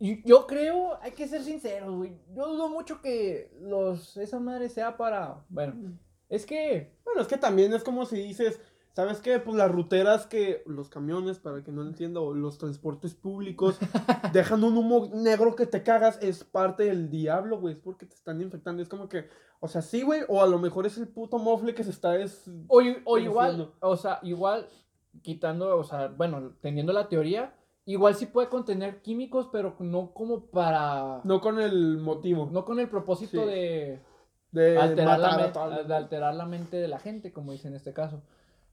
Y 0.00 0.26
Yo 0.26 0.46
creo, 0.46 0.98
hay 1.02 1.12
que 1.12 1.26
ser 1.26 1.42
sinceros, 1.42 1.94
güey. 1.94 2.16
Yo 2.34 2.48
dudo 2.48 2.68
mucho 2.68 3.00
que 3.00 3.50
los 3.60 4.16
esa 4.16 4.38
madre 4.38 4.68
sea 4.68 4.96
para. 4.96 5.44
Bueno, 5.48 5.98
es 6.28 6.46
que. 6.46 6.92
Bueno, 7.04 7.20
es 7.20 7.26
que 7.26 7.36
también 7.36 7.72
es 7.72 7.82
como 7.82 8.04
si 8.06 8.16
dices, 8.16 8.60
¿sabes 8.98 9.20
qué? 9.20 9.38
Pues 9.38 9.56
las 9.56 9.70
ruteras 9.70 10.26
que, 10.26 10.64
los 10.66 10.88
camiones, 10.88 11.38
para 11.38 11.62
que 11.62 11.70
no 11.70 11.82
lo 11.82 11.88
entienda, 11.88 12.20
o 12.20 12.34
los 12.34 12.58
transportes 12.58 13.14
públicos, 13.14 13.78
dejan 14.32 14.64
un 14.64 14.76
humo 14.76 15.08
negro 15.14 15.54
que 15.54 15.66
te 15.66 15.84
cagas, 15.84 16.18
es 16.20 16.42
parte 16.42 16.84
del 16.84 17.08
diablo, 17.08 17.60
güey, 17.60 17.74
es 17.74 17.80
porque 17.80 18.06
te 18.06 18.16
están 18.16 18.40
infectando, 18.40 18.82
es 18.82 18.88
como 18.88 19.08
que, 19.08 19.28
o 19.60 19.68
sea, 19.68 19.82
sí, 19.82 20.02
güey, 20.02 20.22
o 20.28 20.42
a 20.42 20.48
lo 20.48 20.58
mejor 20.58 20.84
es 20.84 20.98
el 20.98 21.06
puto 21.06 21.38
mofle 21.38 21.74
que 21.74 21.84
se 21.84 21.90
está 21.90 22.10
des... 22.12 22.50
O, 22.66 22.82
o 23.04 23.18
igual, 23.18 23.72
o 23.78 23.96
sea, 23.96 24.18
igual, 24.22 24.68
quitando, 25.22 25.76
o 25.76 25.84
sea, 25.84 26.08
bueno, 26.08 26.54
teniendo 26.60 26.92
la 26.92 27.08
teoría, 27.08 27.54
igual 27.92 28.14
sí 28.14 28.26
puede 28.26 28.48
contener 28.48 29.02
químicos, 29.02 29.48
pero 29.50 29.74
no 29.80 30.12
como 30.12 30.46
para. 30.46 31.20
No 31.24 31.40
con 31.40 31.60
el 31.60 31.98
motivo 31.98 32.48
no 32.52 32.64
con 32.64 32.78
el 32.80 32.88
propósito 32.88 33.42
Sí. 33.42 33.48
de. 33.48 34.00
de 34.52 34.78
alterar 34.78 35.18
la, 35.18 35.36
matar 35.38 35.68
la- 35.68 35.82
de 35.82 35.94
alterar 35.94 36.34
la 36.34 36.46
mente 36.46 36.76
de 36.78 36.88
la 36.88 36.98
gente, 36.98 37.32
como 37.32 37.52
dice 37.52 37.68
en 37.68 37.74
este 37.74 37.92
caso. 37.92 38.22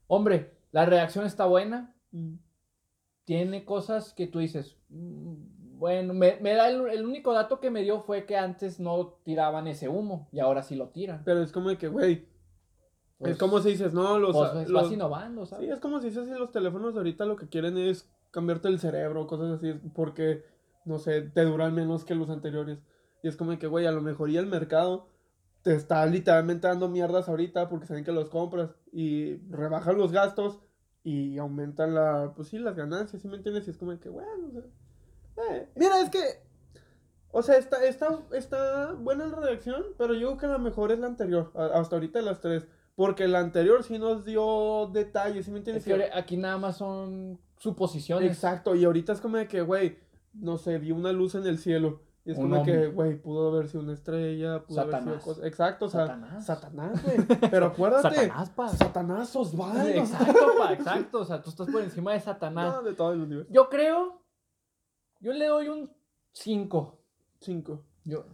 Hombre, 0.06 0.54
la 0.72 0.86
reacción 0.86 1.26
está 1.26 1.46
buena. 1.46 1.94
Mm. 2.12 2.36
Tiene 3.24 3.64
cosas 3.64 4.12
que 4.14 4.26
tú 4.26 4.38
dices. 4.38 4.76
"Mm, 4.88 5.56
Bueno, 5.78 6.14
me, 6.14 6.38
me 6.40 6.54
da 6.54 6.70
el, 6.70 6.88
el 6.88 7.04
único 7.04 7.34
dato 7.34 7.60
que 7.60 7.70
me 7.70 7.82
dio 7.82 8.00
fue 8.00 8.24
que 8.24 8.34
antes 8.38 8.80
no 8.80 9.18
tiraban 9.24 9.66
ese 9.66 9.90
humo 9.90 10.26
y 10.32 10.38
ahora 10.38 10.62
sí 10.62 10.74
lo 10.74 10.88
tiran. 10.88 11.22
Pero 11.24 11.42
es 11.42 11.52
como 11.52 11.68
de 11.68 11.76
que, 11.76 11.88
güey, 11.88 12.26
Pues, 13.18 13.32
es 13.32 13.38
como 13.38 13.58
si 13.60 13.70
dices, 13.72 13.92
no, 13.92 14.18
los... 14.18 14.34
pues, 14.34 14.52
vas 14.54 14.68
los- 14.70 14.90
innovando, 14.92 15.44
¿sabes? 15.44 15.66
Sí, 15.66 15.72
es 15.72 15.78
como 15.80 16.00
si 16.00 16.08
dices, 16.08 16.24
si 16.24 16.30
los 16.30 16.50
teléfonos 16.50 16.94
de 16.94 17.00
ahorita 17.00 17.26
lo 17.26 17.36
que 17.36 17.48
quieren 17.50 17.76
es 17.76 18.10
cambiarte 18.36 18.68
el 18.68 18.78
cerebro, 18.78 19.26
cosas 19.26 19.52
así, 19.58 19.72
porque, 19.94 20.44
no 20.84 20.98
sé, 20.98 21.22
te 21.22 21.42
duran 21.42 21.74
menos 21.74 22.04
que 22.04 22.14
los 22.14 22.28
anteriores. 22.28 22.78
Y 23.22 23.28
es 23.28 23.36
como 23.36 23.52
de 23.52 23.58
que, 23.58 23.66
güey, 23.66 23.86
a 23.86 23.92
lo 23.92 24.02
mejor 24.02 24.28
y 24.28 24.36
el 24.36 24.46
mercado 24.46 25.08
te 25.62 25.74
está 25.74 26.04
literalmente 26.04 26.68
dando 26.68 26.86
mierdas 26.90 27.30
ahorita 27.30 27.70
porque 27.70 27.86
saben 27.86 28.04
que 28.04 28.12
los 28.12 28.28
compras 28.28 28.70
y 28.92 29.36
rebajan 29.50 29.96
los 29.96 30.12
gastos 30.12 30.60
y 31.02 31.38
aumentan 31.38 31.94
la, 31.94 32.34
pues 32.36 32.48
sí, 32.48 32.58
las 32.58 32.76
ganancias, 32.76 33.22
¿sí 33.22 33.26
me 33.28 33.36
entiendes? 33.38 33.66
Y 33.66 33.70
es 33.70 33.78
como 33.78 33.92
de 33.92 33.98
que, 33.98 34.10
bueno, 34.10 34.48
o 34.48 34.50
sea, 34.52 35.56
eh, 35.56 35.68
mira, 35.74 35.98
es 36.02 36.10
que, 36.10 36.20
o 37.30 37.42
sea, 37.42 37.56
está, 37.56 37.82
está, 37.86 38.20
está 38.32 38.92
buena 38.92 39.26
la 39.28 39.36
redacción, 39.36 39.82
pero 39.96 40.12
yo 40.12 40.28
creo 40.28 40.38
que 40.38 40.46
la 40.48 40.58
mejor 40.58 40.92
es 40.92 40.98
la 40.98 41.06
anterior, 41.06 41.52
a- 41.54 41.78
hasta 41.80 41.96
ahorita 41.96 42.20
las 42.20 42.40
tres. 42.42 42.66
Porque 42.94 43.28
la 43.28 43.40
anterior 43.40 43.82
sí 43.84 43.98
nos 43.98 44.24
dio 44.24 44.88
detalles, 44.92 45.44
¿sí 45.46 45.50
me 45.50 45.58
entiendes? 45.58 45.86
Es 45.86 45.92
que 45.92 46.10
aquí 46.18 46.36
nada 46.38 46.56
más 46.58 46.76
son 46.78 47.38
suposiciones. 47.58 48.30
Exacto, 48.32 48.74
y 48.74 48.84
ahorita 48.84 49.12
es 49.12 49.20
como 49.20 49.36
de 49.36 49.48
que, 49.48 49.62
güey, 49.62 49.98
no 50.34 50.58
sé, 50.58 50.78
vi 50.78 50.92
una 50.92 51.12
luz 51.12 51.34
en 51.34 51.46
el 51.46 51.58
cielo. 51.58 52.02
Y 52.24 52.32
es 52.32 52.38
Un 52.38 52.50
como 52.50 52.64
de 52.64 52.72
que, 52.72 52.86
güey, 52.88 53.20
pudo 53.22 53.48
haber 53.54 53.68
sido 53.68 53.84
una 53.84 53.92
estrella, 53.92 54.64
pudo 54.64 54.80
haber 54.80 54.94
Satanás. 54.94 55.22
sido 55.22 55.34
cosa. 55.34 55.46
Exacto, 55.46 55.84
o 55.86 55.88
sea, 55.88 56.06
Satanás. 56.06 56.46
Satanás, 56.46 57.04
güey. 57.04 57.18
Pero 57.50 57.66
acuérdate, 57.66 58.16
Satanás, 58.16 58.50
pa. 58.50 58.68
Satanás 58.68 59.36
Osvaldo. 59.36 59.88
Exacto, 59.88 60.46
pa, 60.58 60.72
exacto. 60.72 61.20
O 61.20 61.24
sea, 61.24 61.40
tú 61.40 61.50
estás 61.50 61.68
por 61.70 61.82
encima 61.82 62.12
de 62.14 62.20
Satanás. 62.20 62.74
No, 62.74 62.82
de 62.82 62.94
todo 62.94 63.12
el 63.12 63.20
universo. 63.20 63.52
Yo 63.52 63.68
creo. 63.68 64.22
Yo 65.20 65.32
le 65.32 65.46
doy 65.46 65.68
un 65.68 65.90
5. 66.32 67.00
Cinco. 67.40 67.84
Yo. 68.04 68.26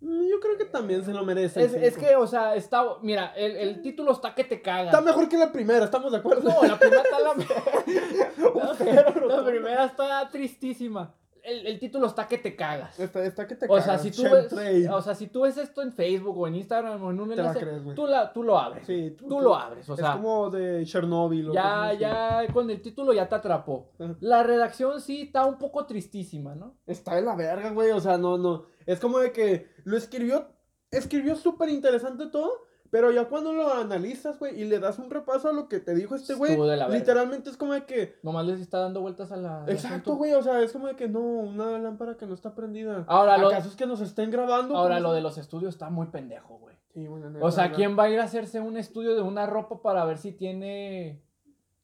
Mm, 0.00 0.28
Yo 0.30 0.40
creo 0.40 0.58
que 0.58 0.64
también 0.66 1.04
se 1.04 1.12
lo 1.12 1.24
merece. 1.24 1.62
Es, 1.64 1.72
es 1.74 1.96
que, 1.96 2.16
o 2.16 2.26
sea, 2.26 2.54
está. 2.54 2.84
Mira, 3.02 3.32
el, 3.36 3.56
el 3.56 3.82
título 3.82 4.12
está 4.12 4.34
que 4.34 4.44
te 4.44 4.60
caga. 4.60 4.84
Está 4.86 5.00
mejor 5.00 5.28
que 5.28 5.36
la 5.38 5.50
primera, 5.52 5.84
¿estamos 5.84 6.12
de 6.12 6.18
acuerdo? 6.18 6.48
No, 6.50 6.62
la 6.66 6.78
primera 6.78 7.02
está 7.02 7.18
la. 7.20 7.34
La, 8.94 9.02
rotundo. 9.10 9.44
primera 9.46 9.84
está 9.86 10.28
tristísima. 10.30 11.14
El, 11.46 11.66
el 11.66 11.78
título 11.78 12.08
está 12.08 12.26
que 12.26 12.38
te 12.38 12.56
cagas. 12.56 12.98
Está, 12.98 13.24
está 13.24 13.46
que 13.46 13.54
te 13.54 13.66
O 13.68 13.76
sea, 13.76 13.84
cagas. 13.98 14.02
si 14.02 14.10
tú 14.10 14.22
ves, 14.24 14.52
o 14.90 15.00
sea, 15.02 15.14
si 15.14 15.28
tú 15.28 15.42
ves 15.42 15.56
esto 15.56 15.80
en 15.80 15.92
Facebook 15.92 16.36
o 16.36 16.48
en 16.48 16.56
Instagram 16.56 17.02
o 17.02 17.10
en 17.12 17.20
un 17.20 17.28
la 17.28 17.34
enlace, 17.34 17.60
crees, 17.60 17.94
tú, 17.94 18.06
la, 18.06 18.32
tú 18.32 18.42
lo 18.42 18.58
abres. 18.58 18.86
Sí, 18.86 19.14
tú, 19.16 19.40
lo 19.40 19.54
abres, 19.54 19.88
o 19.88 19.94
es 19.94 20.00
sea, 20.00 20.14
como 20.14 20.50
de 20.50 20.84
Chernobyl. 20.84 21.52
ya, 21.52 21.92
ya 21.94 22.46
con 22.52 22.68
el 22.68 22.82
título 22.82 23.12
ya 23.12 23.28
te 23.28 23.36
atrapó. 23.36 23.92
La 24.20 24.42
redacción 24.42 25.00
sí 25.00 25.22
está 25.22 25.46
un 25.46 25.56
poco 25.56 25.86
tristísima, 25.86 26.54
¿no? 26.54 26.74
Está 26.86 27.14
de 27.14 27.22
la 27.22 27.36
verga, 27.36 27.70
güey. 27.70 27.92
O 27.92 28.00
sea, 28.00 28.18
no, 28.18 28.36
no. 28.38 28.66
Es 28.84 28.98
como 28.98 29.18
de 29.20 29.30
que 29.32 29.68
lo 29.84 29.96
escribió. 29.96 30.48
Escribió 30.90 31.36
súper 31.36 31.68
interesante 31.68 32.26
todo. 32.26 32.65
Pero 32.90 33.10
ya 33.10 33.24
cuando 33.26 33.52
lo 33.52 33.72
analizas, 33.72 34.38
güey, 34.38 34.60
y 34.60 34.64
le 34.64 34.78
das 34.78 34.98
un 34.98 35.10
repaso 35.10 35.48
a 35.48 35.52
lo 35.52 35.68
que 35.68 35.80
te 35.80 35.94
dijo 35.94 36.14
este 36.14 36.34
güey, 36.34 36.56
literalmente 36.90 37.50
es 37.50 37.56
como 37.56 37.72
de 37.72 37.84
que. 37.84 38.18
Nomás 38.22 38.46
les 38.46 38.60
está 38.60 38.78
dando 38.78 39.00
vueltas 39.00 39.32
a 39.32 39.36
la. 39.36 39.64
Exacto, 39.66 40.16
güey. 40.16 40.32
O 40.34 40.42
sea, 40.42 40.60
es 40.62 40.72
como 40.72 40.86
de 40.88 40.96
que 40.96 41.08
no, 41.08 41.20
una 41.20 41.78
lámpara 41.78 42.16
que 42.16 42.26
no 42.26 42.34
está 42.34 42.54
prendida. 42.54 43.04
Ahora 43.06 43.38
lo- 43.38 43.48
¿Acaso 43.48 43.68
es 43.68 43.76
que 43.76 43.86
nos 43.86 44.00
estén 44.00 44.30
grabando? 44.30 44.76
Ahora, 44.76 44.96
¿Cómo 44.96 45.08
lo 45.08 45.14
de 45.14 45.20
los 45.20 45.38
estudios 45.38 45.74
está 45.74 45.90
muy 45.90 46.06
pendejo, 46.08 46.58
güey. 46.58 46.76
Sí, 46.94 47.06
bueno, 47.08 47.28
neta, 47.30 47.44
O 47.44 47.50
sea. 47.50 47.72
¿quién 47.72 47.98
va 47.98 48.04
a 48.04 48.08
ir 48.10 48.20
a 48.20 48.24
hacerse 48.24 48.60
un 48.60 48.76
estudio 48.76 49.14
de 49.14 49.22
una 49.22 49.46
ropa 49.46 49.82
para 49.82 50.04
ver 50.04 50.16
si 50.18 50.32
tiene 50.32 51.22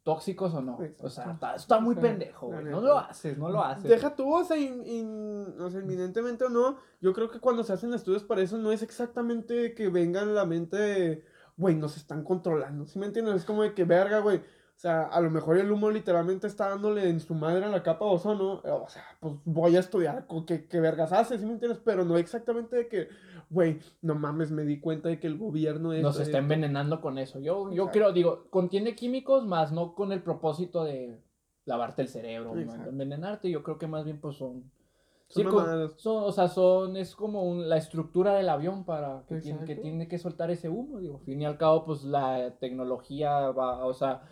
tóxicos 0.03 0.53
o 0.55 0.61
no? 0.63 0.79
O 1.01 1.09
sea, 1.09 1.33
está, 1.33 1.55
está 1.55 1.81
muy 1.81 1.93
O 1.97 2.01
sea, 2.01 2.11
pendejo, 2.11 2.47
güey. 2.49 2.65
No 2.65 2.81
lo 2.81 2.99
haces, 2.99 3.39
no 3.39 3.49
lo 3.49 3.63
haces. 3.63 3.85
Deja 3.85 4.15
tú, 4.17 4.35
o 4.35 4.45
sea, 4.45 4.57
in- 4.57 4.87
in- 4.87 5.61
o 5.61 5.71
sea, 5.71 5.81
inminentemente 5.81 6.45
o 6.45 6.49
no, 6.49 6.77
yo 7.01 7.13
creo 7.13 7.31
que 7.31 7.39
cuando 7.41 7.63
se 7.65 7.73
hacen 7.73 7.95
estudios 7.95 8.25
para 8.25 8.43
eso 8.43 8.59
no 8.59 8.73
es 8.73 8.83
exactamente 8.83 9.75
que 9.75 9.89
venga 9.89 10.23
en 10.23 10.35
la 10.35 10.45
mente 10.45 11.25
güey, 11.57 11.77
nos 11.77 11.97
están 11.99 12.25
controlando, 12.25 12.87
¿sí 12.87 12.99
me 12.99 13.07
entiendes? 13.07 13.35
Es 13.37 13.45
como 13.45 13.63
de 13.63 13.75
que, 13.75 13.85
verga, 13.85 14.21
güey, 14.21 14.43
sea, 14.83 15.05
a 15.05 15.21
lo 15.21 15.31
mejor 15.31 15.57
el 15.59 15.71
humo 15.71 15.91
literalmente 15.91 16.49
está 16.49 16.69
dándole 16.69 17.09
en 17.09 17.21
su 17.21 17.35
madre 17.35 17.65
a 17.65 17.69
la 17.69 17.85
capa 17.85 18.05
de 18.05 18.11
ozono, 18.11 18.61
o 18.65 18.89
sea, 18.89 19.05
pues 19.21 19.35
voy 19.45 19.77
a 19.77 19.81
estudiar 19.81 20.27
qué, 20.45 20.67
qué 20.67 20.81
vergas 20.81 21.13
hace, 21.13 21.39
¿sí 21.39 21.47
me 21.47 21.53
entiendes? 21.53 21.81
Pero 21.85 22.05
no 22.05 22.17
exactamente 22.17 22.75
de 22.75 22.89
que, 22.89 23.09
güey, 23.49 23.79
no 24.01 24.17
mames, 24.17 24.51
me 24.51 24.65
di 24.65 24.81
cuenta 24.81 25.09
de 25.09 25.21
que 25.21 25.29
el 25.29 25.39
gobierno 25.39 25.93
es... 25.93 26.03
Nos 26.03 26.19
eh, 26.19 26.25
está 26.25 26.39
envenenando 26.39 27.01
con 27.01 27.19
eso. 27.19 27.39
Yo, 27.39 27.67
yo 27.71 27.85
Exacto. 27.85 27.93
creo, 27.93 28.13
digo, 28.13 28.47
contiene 28.51 28.97
químicos, 28.97 29.47
más 29.47 29.71
no 29.71 29.95
con 29.95 30.11
el 30.11 30.21
propósito 30.21 30.83
de 30.83 31.23
lavarte 31.65 32.03
el 32.03 32.09
cerebro, 32.09 32.55
¿no? 32.55 32.75
Envenenarte. 32.85 33.49
Yo 33.51 33.63
creo 33.63 33.79
que 33.79 33.87
más 33.87 34.05
bien 34.05 34.21
pues 34.21 34.37
son... 34.37 34.71
Son 35.29 35.45
sí, 35.45 35.49
con- 35.49 35.65
mamadas. 35.65 35.93
son- 35.97 36.25
o 36.25 36.33
sea, 36.33 36.49
son, 36.49 36.97
es 36.97 37.15
como 37.15 37.45
un- 37.45 37.69
la 37.69 37.77
estructura 37.77 38.35
del 38.35 38.49
avión 38.49 38.85
para 38.85 39.23
que 39.29 39.37
tiene, 39.37 39.65
que 39.65 39.77
tiene 39.77 40.09
que 40.09 40.19
soltar 40.19 40.51
ese 40.51 40.69
humo, 40.69 40.99
digo. 40.99 41.19
Al 41.19 41.25
fin 41.25 41.41
y 41.41 41.47
al 41.47 41.57
cabo, 41.57 41.85
pues 41.85 42.03
la 42.03 42.57
tecnología 42.59 43.51
va, 43.53 43.87
o 43.87 43.95
sea, 43.95 44.23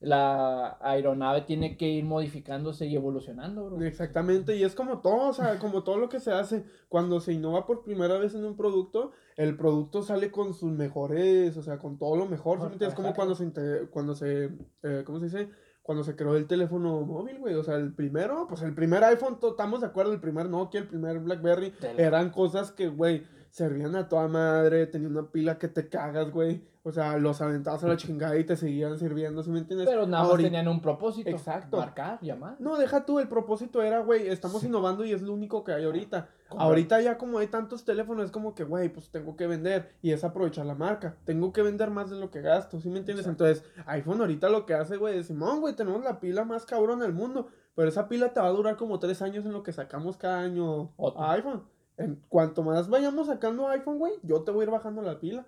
la 0.00 0.78
aeronave 0.80 1.42
tiene 1.42 1.76
que 1.76 1.88
ir 1.88 2.04
modificándose 2.04 2.86
y 2.86 2.94
evolucionando, 2.94 3.66
bro. 3.66 3.82
Exactamente, 3.82 4.56
y 4.56 4.62
es 4.62 4.74
como 4.74 5.00
todo, 5.00 5.30
o 5.30 5.32
sea, 5.32 5.58
como 5.58 5.82
todo 5.82 5.98
lo 5.98 6.08
que 6.08 6.20
se 6.20 6.32
hace, 6.32 6.64
cuando 6.88 7.20
se 7.20 7.32
innova 7.32 7.66
por 7.66 7.82
primera 7.82 8.16
vez 8.18 8.34
en 8.34 8.44
un 8.44 8.56
producto, 8.56 9.10
el 9.36 9.56
producto 9.56 10.02
sale 10.02 10.30
con 10.30 10.54
sus 10.54 10.70
mejores, 10.70 11.56
o 11.56 11.62
sea, 11.62 11.78
con 11.78 11.98
todo 11.98 12.16
lo 12.16 12.26
mejor, 12.26 12.58
¿sí 12.58 12.66
me 12.66 12.72
entiendes? 12.72 12.94
Como 12.94 13.14
cuando 13.14 13.34
se, 13.34 13.88
cuando 13.90 14.14
se, 14.14 14.50
eh, 14.82 15.02
¿cómo 15.04 15.18
se 15.18 15.24
dice? 15.24 15.50
Cuando 15.82 16.04
se 16.04 16.16
creó 16.16 16.36
el 16.36 16.46
teléfono 16.46 17.00
móvil, 17.00 17.38
güey, 17.38 17.54
o 17.54 17.64
sea, 17.64 17.76
el 17.76 17.94
primero, 17.94 18.46
pues 18.48 18.62
el 18.62 18.74
primer 18.74 19.02
iPhone, 19.04 19.38
estamos 19.42 19.80
de 19.80 19.86
acuerdo, 19.86 20.12
el 20.12 20.20
primer 20.20 20.48
Nokia, 20.48 20.80
el 20.80 20.86
primer 20.86 21.18
BlackBerry, 21.18 21.72
eran 21.96 22.30
cosas 22.30 22.70
que, 22.70 22.88
güey, 22.88 23.24
servían 23.50 23.96
a 23.96 24.08
toda 24.08 24.28
madre, 24.28 24.86
tenía 24.86 25.08
una 25.08 25.30
pila 25.30 25.58
que 25.58 25.68
te 25.68 25.88
cagas, 25.88 26.30
güey, 26.30 26.62
o 26.82 26.92
sea, 26.92 27.18
los 27.18 27.40
aventabas 27.42 27.84
a 27.84 27.88
la 27.88 27.96
chingada 27.96 28.38
y 28.38 28.44
te 28.44 28.56
seguían 28.56 28.98
sirviendo, 28.98 29.42
¿sí 29.42 29.50
me 29.50 29.58
entiendes? 29.58 29.86
Pero 29.88 30.06
nada 30.06 30.26
más 30.26 30.36
tenían 30.36 30.68
un 30.68 30.80
propósito. 30.80 31.28
Exacto. 31.28 31.76
Marcar, 31.76 32.18
llamar. 32.22 32.56
no, 32.60 32.78
deja 32.78 33.04
tú, 33.04 33.18
el 33.18 33.28
propósito 33.28 33.82
era, 33.82 34.00
güey, 34.00 34.28
estamos 34.28 34.64
innovando 34.64 35.04
y 35.04 35.12
es 35.12 35.20
lo 35.20 35.34
único 35.34 35.64
que 35.64 35.72
hay 35.72 35.84
ahorita. 35.84 36.28
Ahorita 36.50 37.00
ya 37.02 37.18
como 37.18 37.38
hay 37.38 37.48
tantos 37.48 37.84
teléfonos, 37.84 38.24
es 38.24 38.30
como 38.30 38.54
que, 38.54 38.64
güey, 38.64 38.88
pues 38.88 39.10
tengo 39.10 39.36
que 39.36 39.46
vender 39.46 39.90
y 40.00 40.12
es 40.12 40.24
aprovechar 40.24 40.64
la 40.64 40.74
marca. 40.74 41.16
Tengo 41.26 41.52
que 41.52 41.60
vender 41.60 41.90
más 41.90 42.08
de 42.08 42.18
lo 42.18 42.30
que 42.30 42.40
gasto, 42.40 42.80
¿sí 42.80 42.88
me 42.88 43.00
entiendes? 43.00 43.26
Entonces, 43.26 43.64
iPhone 43.84 44.20
ahorita 44.20 44.48
lo 44.48 44.64
que 44.64 44.72
hace, 44.72 44.96
güey, 44.96 45.18
es, 45.18 45.26
Simón, 45.26 45.60
güey, 45.60 45.76
tenemos 45.76 46.02
la 46.02 46.20
pila 46.20 46.44
más 46.44 46.64
cabrón 46.64 47.00
del 47.00 47.12
mundo, 47.12 47.48
pero 47.74 47.90
esa 47.90 48.08
pila 48.08 48.32
te 48.32 48.40
va 48.40 48.46
a 48.46 48.52
durar 48.52 48.76
como 48.76 48.98
tres 48.98 49.20
años 49.20 49.44
en 49.44 49.52
lo 49.52 49.62
que 49.62 49.72
sacamos 49.72 50.16
cada 50.16 50.40
año 50.40 50.92
Otro. 50.96 51.22
iPhone. 51.30 51.64
En 51.98 52.22
cuanto 52.28 52.62
más 52.62 52.88
vayamos 52.88 53.26
sacando 53.26 53.68
iPhone, 53.68 53.98
güey, 53.98 54.14
yo 54.22 54.42
te 54.42 54.50
voy 54.52 54.62
a 54.62 54.64
ir 54.64 54.70
bajando 54.70 55.02
la 55.02 55.18
pila. 55.20 55.46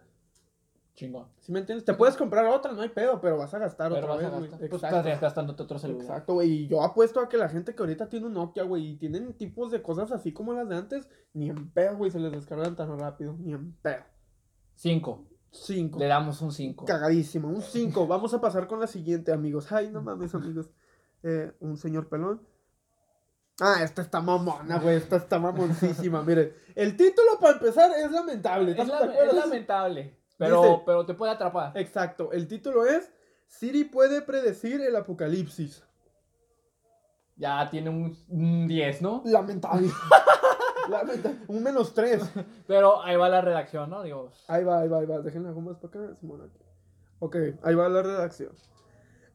Chingón. 0.94 1.28
¿Sí 1.38 1.52
me 1.52 1.60
entiendes? 1.60 1.84
Te 1.84 1.94
puedes 1.94 2.16
comprar 2.16 2.44
otra, 2.46 2.72
no 2.72 2.82
hay 2.82 2.88
pedo, 2.90 3.20
pero 3.20 3.38
vas 3.38 3.54
a 3.54 3.58
gastar 3.58 3.90
Pero 3.92 4.04
otra 4.12 4.14
vas 4.16 4.24
a 4.24 4.28
vez, 4.28 4.30
güey. 4.38 4.50
gastar. 4.50 4.68
Pues 4.68 4.82
Exacto. 4.82 4.98
estás 5.08 5.20
gastándote 5.20 5.62
otro 5.62 5.78
celular. 5.78 6.02
Exacto, 6.02 6.34
güey. 6.34 6.50
Y 6.50 6.68
yo 6.68 6.82
apuesto 6.82 7.20
a 7.20 7.28
que 7.28 7.36
la 7.38 7.48
gente 7.48 7.74
que 7.74 7.82
ahorita 7.82 8.08
tiene 8.08 8.26
un 8.26 8.34
Nokia, 8.34 8.64
güey, 8.64 8.88
y 8.90 8.96
tienen 8.96 9.32
tipos 9.34 9.70
de 9.70 9.80
cosas 9.80 10.10
así 10.12 10.32
como 10.32 10.52
las 10.52 10.68
de 10.68 10.76
antes, 10.76 11.08
ni 11.32 11.48
en 11.48 11.70
pedo, 11.70 11.96
güey, 11.96 12.10
se 12.10 12.18
les 12.18 12.32
descargan 12.32 12.74
tan 12.76 12.98
rápido. 12.98 13.34
Ni 13.38 13.52
en 13.52 13.72
pedo. 13.76 14.02
Cinco. 14.74 15.24
Cinco. 15.52 15.98
Le 16.00 16.06
damos 16.06 16.42
un 16.42 16.52
cinco. 16.52 16.84
Cagadísimo. 16.84 17.48
Un 17.48 17.62
cinco. 17.62 18.06
Vamos 18.06 18.34
a 18.34 18.40
pasar 18.40 18.66
con 18.66 18.80
la 18.80 18.86
siguiente, 18.88 19.32
amigos. 19.32 19.70
Ay, 19.72 19.90
no 19.90 20.02
mames, 20.02 20.34
amigos. 20.34 20.70
Eh, 21.22 21.52
un 21.60 21.76
señor 21.76 22.08
pelón. 22.08 22.42
Ah, 23.60 23.82
esta 23.82 24.02
está 24.02 24.20
mamona, 24.20 24.78
güey. 24.78 24.96
Esta 24.96 25.16
está 25.16 25.38
mamoncísima. 25.38 26.22
Miren, 26.26 26.52
el 26.74 26.96
título 26.96 27.38
para 27.40 27.54
empezar 27.54 27.90
es 27.98 28.10
lamentable. 28.10 28.72
Es, 28.72 28.78
es 28.78 29.34
lamentable. 29.34 30.16
Pero, 30.38 30.62
Dice- 30.62 30.82
pero 30.86 31.04
te 31.06 31.14
puede 31.14 31.32
atrapar. 31.32 31.72
Exacto. 31.76 32.32
El 32.32 32.48
título 32.48 32.86
es 32.86 33.10
Siri 33.46 33.84
puede 33.84 34.22
predecir 34.22 34.80
el 34.80 34.96
apocalipsis. 34.96 35.84
Ya 37.36 37.68
tiene 37.70 37.90
un, 37.90 38.16
un 38.28 38.66
10, 38.68 39.02
¿no? 39.02 39.22
Lamentable. 39.24 39.88
Lamentable. 40.88 41.38
Un 41.48 41.62
menos 41.62 41.94
tres. 41.94 42.22
Pero 42.66 43.02
ahí 43.02 43.16
va 43.16 43.28
la 43.28 43.40
redacción, 43.40 43.88
¿no? 43.90 44.02
Digo, 44.02 44.30
Ahí 44.48 44.64
va, 44.64 44.80
ahí 44.80 44.88
va, 44.88 44.98
ahí 45.00 45.06
va. 45.06 45.18
Déjenla 45.20 45.52
como 45.52 45.70
más 45.70 45.78
para 45.78 46.04
acá. 46.06 46.16
Simón, 46.20 46.42
aquí. 46.42 46.58
Ok, 47.18 47.36
ahí 47.62 47.74
va 47.74 47.88
la 47.88 48.02
redacción. 48.02 48.52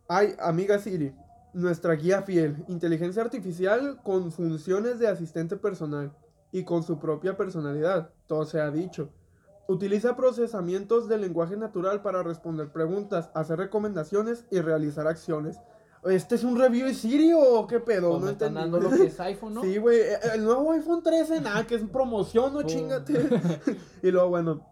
Ay, 0.08 0.36
amiga 0.40 0.78
Siri, 0.80 1.16
nuestra 1.56 1.94
guía 1.96 2.22
fiel, 2.24 2.64
inteligencia 2.68 3.22
artificial 3.22 4.02
con 4.04 4.32
funciones 4.32 5.00
de 5.00 5.08
asistente 5.08 5.56
personal 5.56 6.12
y 6.52 6.64
con 6.66 6.84
su 6.84 7.00
propia 7.00 7.38
personalidad, 7.38 8.12
todo 8.28 8.46
se 8.46 8.60
ha 8.60 8.70
dicho. 8.72 9.10
Utiliza 9.68 10.16
procesamientos 10.16 11.08
de 11.08 11.18
lenguaje 11.18 11.58
natural 11.58 12.02
para 12.02 12.22
responder 12.24 12.72
preguntas, 12.72 13.32
hacer 13.34 13.58
recomendaciones 13.58 14.46
y 14.52 14.60
realizar 14.60 15.08
acciones. 15.08 15.60
¿Este 16.04 16.36
es 16.36 16.44
un 16.44 16.60
review 16.60 16.86
de 16.88 16.94
Siri 16.94 17.32
o 17.34 17.66
qué 17.66 17.80
pedo? 17.80 18.10
pues 18.12 18.20
no 18.20 18.26
me 18.28 18.32
están 18.34 18.54
dando 18.54 18.80
lo 18.80 18.90
que 18.92 19.06
es 19.06 19.20
iPhone, 19.22 19.56
¿no? 19.56 19.62
Sí, 19.64 19.78
güey. 19.78 20.02
eh, 20.02 20.20
El 20.36 20.44
nuevo 20.44 20.72
iPhone 20.74 21.02
13, 21.02 21.42
nada, 21.42 21.66
que 21.66 21.76
es 21.76 21.84
promoción, 21.84 22.54
no 22.54 22.60
Oh. 22.60 22.64
chingate. 22.64 23.14
y 24.04 24.12
luego, 24.12 24.30
bueno, 24.30 24.68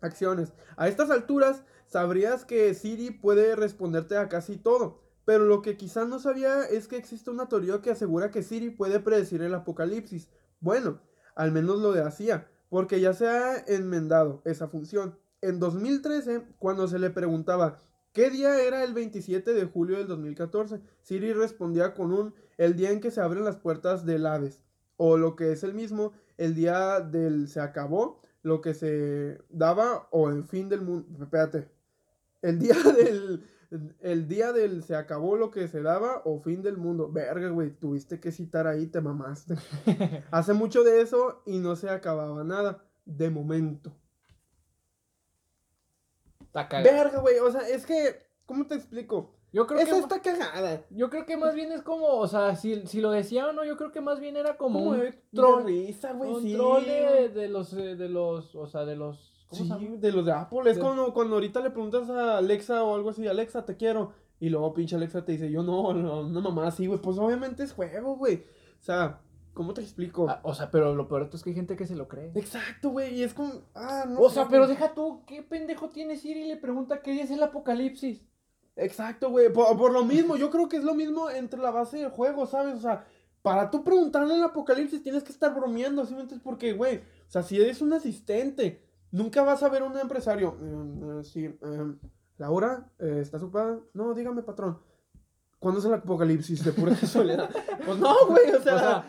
acciones. 0.00 0.54
A 0.76 0.88
estas 0.88 1.10
alturas, 1.10 1.62
sabrías 1.86 2.44
que 2.46 2.72
Siri 2.72 3.10
puede 3.10 3.54
responderte 3.54 4.16
a 4.16 4.28
casi 4.30 4.56
todo. 4.56 5.02
Pero 5.24 5.44
lo 5.44 5.62
que 5.62 5.76
quizás 5.76 6.08
no 6.08 6.18
sabía 6.18 6.64
es 6.64 6.88
que 6.88 6.96
existe 6.96 7.30
una 7.30 7.48
teoría 7.48 7.80
que 7.80 7.90
asegura 7.90 8.30
que 8.30 8.42
Siri 8.42 8.70
puede 8.70 9.00
predecir 9.00 9.42
el 9.42 9.54
apocalipsis. 9.54 10.28
Bueno, 10.60 11.00
al 11.34 11.52
menos 11.52 11.80
lo 11.80 11.92
hacía, 12.04 12.48
porque 12.68 13.00
ya 13.00 13.12
se 13.12 13.28
ha 13.28 13.56
enmendado 13.66 14.42
esa 14.44 14.68
función. 14.68 15.18
en 15.40 15.58
2013, 15.58 16.44
cuando 16.58 16.86
se 16.86 16.98
le 17.00 17.10
preguntaba 17.10 17.78
qué 18.12 18.30
día 18.30 18.62
era 18.62 18.84
el 18.84 18.94
27 18.94 19.54
de 19.54 19.64
julio 19.64 19.98
del 19.98 20.06
2014, 20.06 20.80
Siri 21.02 21.32
respondía 21.32 21.94
con 21.94 22.12
un 22.12 22.34
el 22.58 22.76
día 22.76 22.90
en 22.90 23.00
que 23.00 23.10
se 23.10 23.20
abren 23.20 23.44
las 23.44 23.56
puertas 23.56 24.06
del 24.06 24.26
Hades. 24.26 24.62
O 24.96 25.16
lo 25.16 25.34
que 25.34 25.52
es 25.52 25.64
el 25.64 25.74
mismo, 25.74 26.12
el 26.36 26.54
día 26.54 27.00
del 27.00 27.48
se 27.48 27.60
acabó, 27.60 28.22
lo 28.42 28.60
que 28.60 28.74
se 28.74 29.38
daba, 29.48 30.08
o 30.10 30.30
el 30.30 30.44
fin 30.44 30.68
del 30.68 30.82
mundo. 30.82 31.24
Espérate. 31.24 31.68
El 32.40 32.58
día 32.58 32.74
del. 32.96 33.44
El 34.00 34.28
día 34.28 34.52
del 34.52 34.82
se 34.82 34.94
acabó 34.94 35.36
lo 35.36 35.50
que 35.50 35.66
se 35.66 35.80
daba 35.80 36.20
o 36.24 36.40
fin 36.40 36.62
del 36.62 36.76
mundo. 36.76 37.10
Verga, 37.10 37.48
güey, 37.48 37.70
tuviste 37.70 38.20
que 38.20 38.30
citar 38.30 38.66
ahí, 38.66 38.86
te 38.86 39.00
mamaste. 39.00 39.54
Hace 40.30 40.52
mucho 40.52 40.84
de 40.84 41.00
eso 41.00 41.42
y 41.46 41.58
no 41.58 41.74
se 41.76 41.88
acababa 41.88 42.44
nada. 42.44 42.84
De 43.04 43.30
momento. 43.30 43.92
Está. 46.40 46.68
Verga, 46.82 47.20
güey, 47.20 47.38
o 47.38 47.50
sea, 47.50 47.68
es 47.68 47.86
que. 47.86 48.26
¿Cómo 48.44 48.66
te 48.66 48.74
explico? 48.74 49.34
Yo 49.52 49.66
creo 49.66 49.80
Esa 49.80 49.92
que 49.92 49.98
está 49.98 50.22
cagada. 50.22 50.84
yo 50.90 51.10
creo 51.10 51.26
que 51.26 51.36
más 51.36 51.54
bien 51.54 51.72
es 51.72 51.82
como, 51.82 52.06
o 52.06 52.26
sea, 52.26 52.56
si, 52.56 52.86
si 52.86 53.02
lo 53.02 53.10
decía 53.10 53.46
o 53.46 53.52
no, 53.52 53.64
yo 53.64 53.76
creo 53.76 53.92
que 53.92 54.00
más 54.00 54.18
bien 54.18 54.36
era 54.36 54.56
como, 54.56 54.78
Como 54.78 54.90
un 54.92 55.00
de, 55.00 55.12
troll, 55.34 55.64
de 55.64 55.72
risa, 55.72 56.12
güey, 56.12 56.30
un 56.30 56.42
sí. 56.42 56.54
troll 56.54 56.84
de, 56.84 57.28
de 57.28 57.48
los 57.48 57.72
eh, 57.74 57.96
de 57.96 58.08
los, 58.08 58.54
o 58.54 58.66
sea, 58.66 58.86
de 58.86 58.96
los 58.96 59.31
¿cómo 59.56 59.78
Sí, 59.78 59.86
de 59.98 60.12
los 60.12 60.24
de 60.26 60.32
Apple. 60.32 60.68
Es 60.70 60.76
De- 60.76 60.82
como 60.82 61.12
cuando 61.14 61.34
ahorita 61.36 61.60
le 61.60 61.70
preguntas 61.70 62.08
a 62.10 62.38
Alexa 62.38 62.82
o 62.84 62.94
algo 62.94 63.10
así, 63.10 63.26
Alexa, 63.28 63.64
te 63.64 63.76
quiero. 63.76 64.12
Y 64.40 64.48
luego 64.48 64.74
pinche 64.74 64.96
Alexa 64.96 65.24
te 65.24 65.32
dice, 65.32 65.50
yo 65.50 65.62
no, 65.62 65.94
no, 65.94 66.22
una 66.22 66.40
mamá 66.40 66.66
así, 66.66 66.86
güey. 66.86 67.00
Pues 67.00 67.16
obviamente 67.18 67.62
es 67.62 67.72
juego, 67.72 68.16
güey. 68.16 68.44
O 68.80 68.82
sea, 68.84 69.20
¿cómo 69.54 69.72
te 69.72 69.80
explico? 69.82 70.26
Ah, 70.28 70.40
o 70.42 70.52
sea, 70.54 70.70
pero 70.70 70.94
lo 70.96 71.06
peor 71.06 71.30
es 71.32 71.42
que 71.44 71.50
hay 71.50 71.54
gente 71.56 71.76
que 71.76 71.86
se 71.86 71.94
lo 71.94 72.08
cree. 72.08 72.32
Exacto, 72.34 72.90
güey. 72.90 73.14
Y 73.14 73.22
es 73.22 73.34
como, 73.34 73.52
ah, 73.74 74.04
no 74.08 74.18
O 74.20 74.30
sea, 74.30 74.48
pero 74.48 74.64
güey. 74.64 74.74
deja 74.74 74.94
tú, 74.94 75.22
¿qué 75.26 75.42
pendejo 75.42 75.90
tiene 75.90 76.16
Siri 76.16 76.40
y 76.42 76.48
le 76.48 76.56
pregunta 76.56 77.02
qué 77.02 77.12
día 77.12 77.22
es 77.22 77.30
el 77.30 77.42
apocalipsis? 77.42 78.26
Exacto, 78.74 79.30
güey. 79.30 79.52
Por, 79.52 79.76
por 79.76 79.92
lo 79.92 80.04
mismo, 80.04 80.36
yo 80.36 80.50
creo 80.50 80.68
que 80.68 80.78
es 80.78 80.84
lo 80.84 80.94
mismo 80.94 81.30
entre 81.30 81.60
la 81.60 81.70
base 81.70 81.98
del 81.98 82.10
juego, 82.10 82.46
¿sabes? 82.46 82.74
O 82.76 82.80
sea, 82.80 83.04
para 83.42 83.70
tú 83.70 83.84
preguntarle 83.84 84.34
el 84.34 84.42
apocalipsis 84.42 85.02
tienes 85.02 85.22
que 85.22 85.32
estar 85.32 85.54
bromeando, 85.54 86.04
¿sí? 86.06 86.16
Porque, 86.42 86.72
güey, 86.72 86.96
o 86.98 87.30
sea, 87.30 87.42
si 87.42 87.60
eres 87.60 87.80
un 87.82 87.92
asistente, 87.92 88.82
nunca 89.12 89.42
vas 89.44 89.62
a 89.62 89.68
ver 89.68 89.82
un 89.84 89.96
empresario. 89.96 90.56
eh, 90.60 91.20
eh, 91.20 91.24
sí, 91.24 91.44
eh, 91.44 91.94
Laura, 92.38 92.90
eh, 92.98 93.20
¿estás 93.22 93.42
ocupada? 93.42 93.78
No, 93.94 94.12
dígame, 94.14 94.42
patrón. 94.42 94.78
¿Cuándo 95.60 95.78
es 95.78 95.86
el 95.86 95.94
apocalipsis? 95.94 96.64
De 96.64 96.72
pura 96.72 96.96
casualidad. 97.00 97.48
pues 97.86 97.98
no, 97.98 98.26
güey, 98.26 98.50
o 98.50 98.60
sea. 98.60 98.74
O 98.74 98.78
sea, 98.78 99.06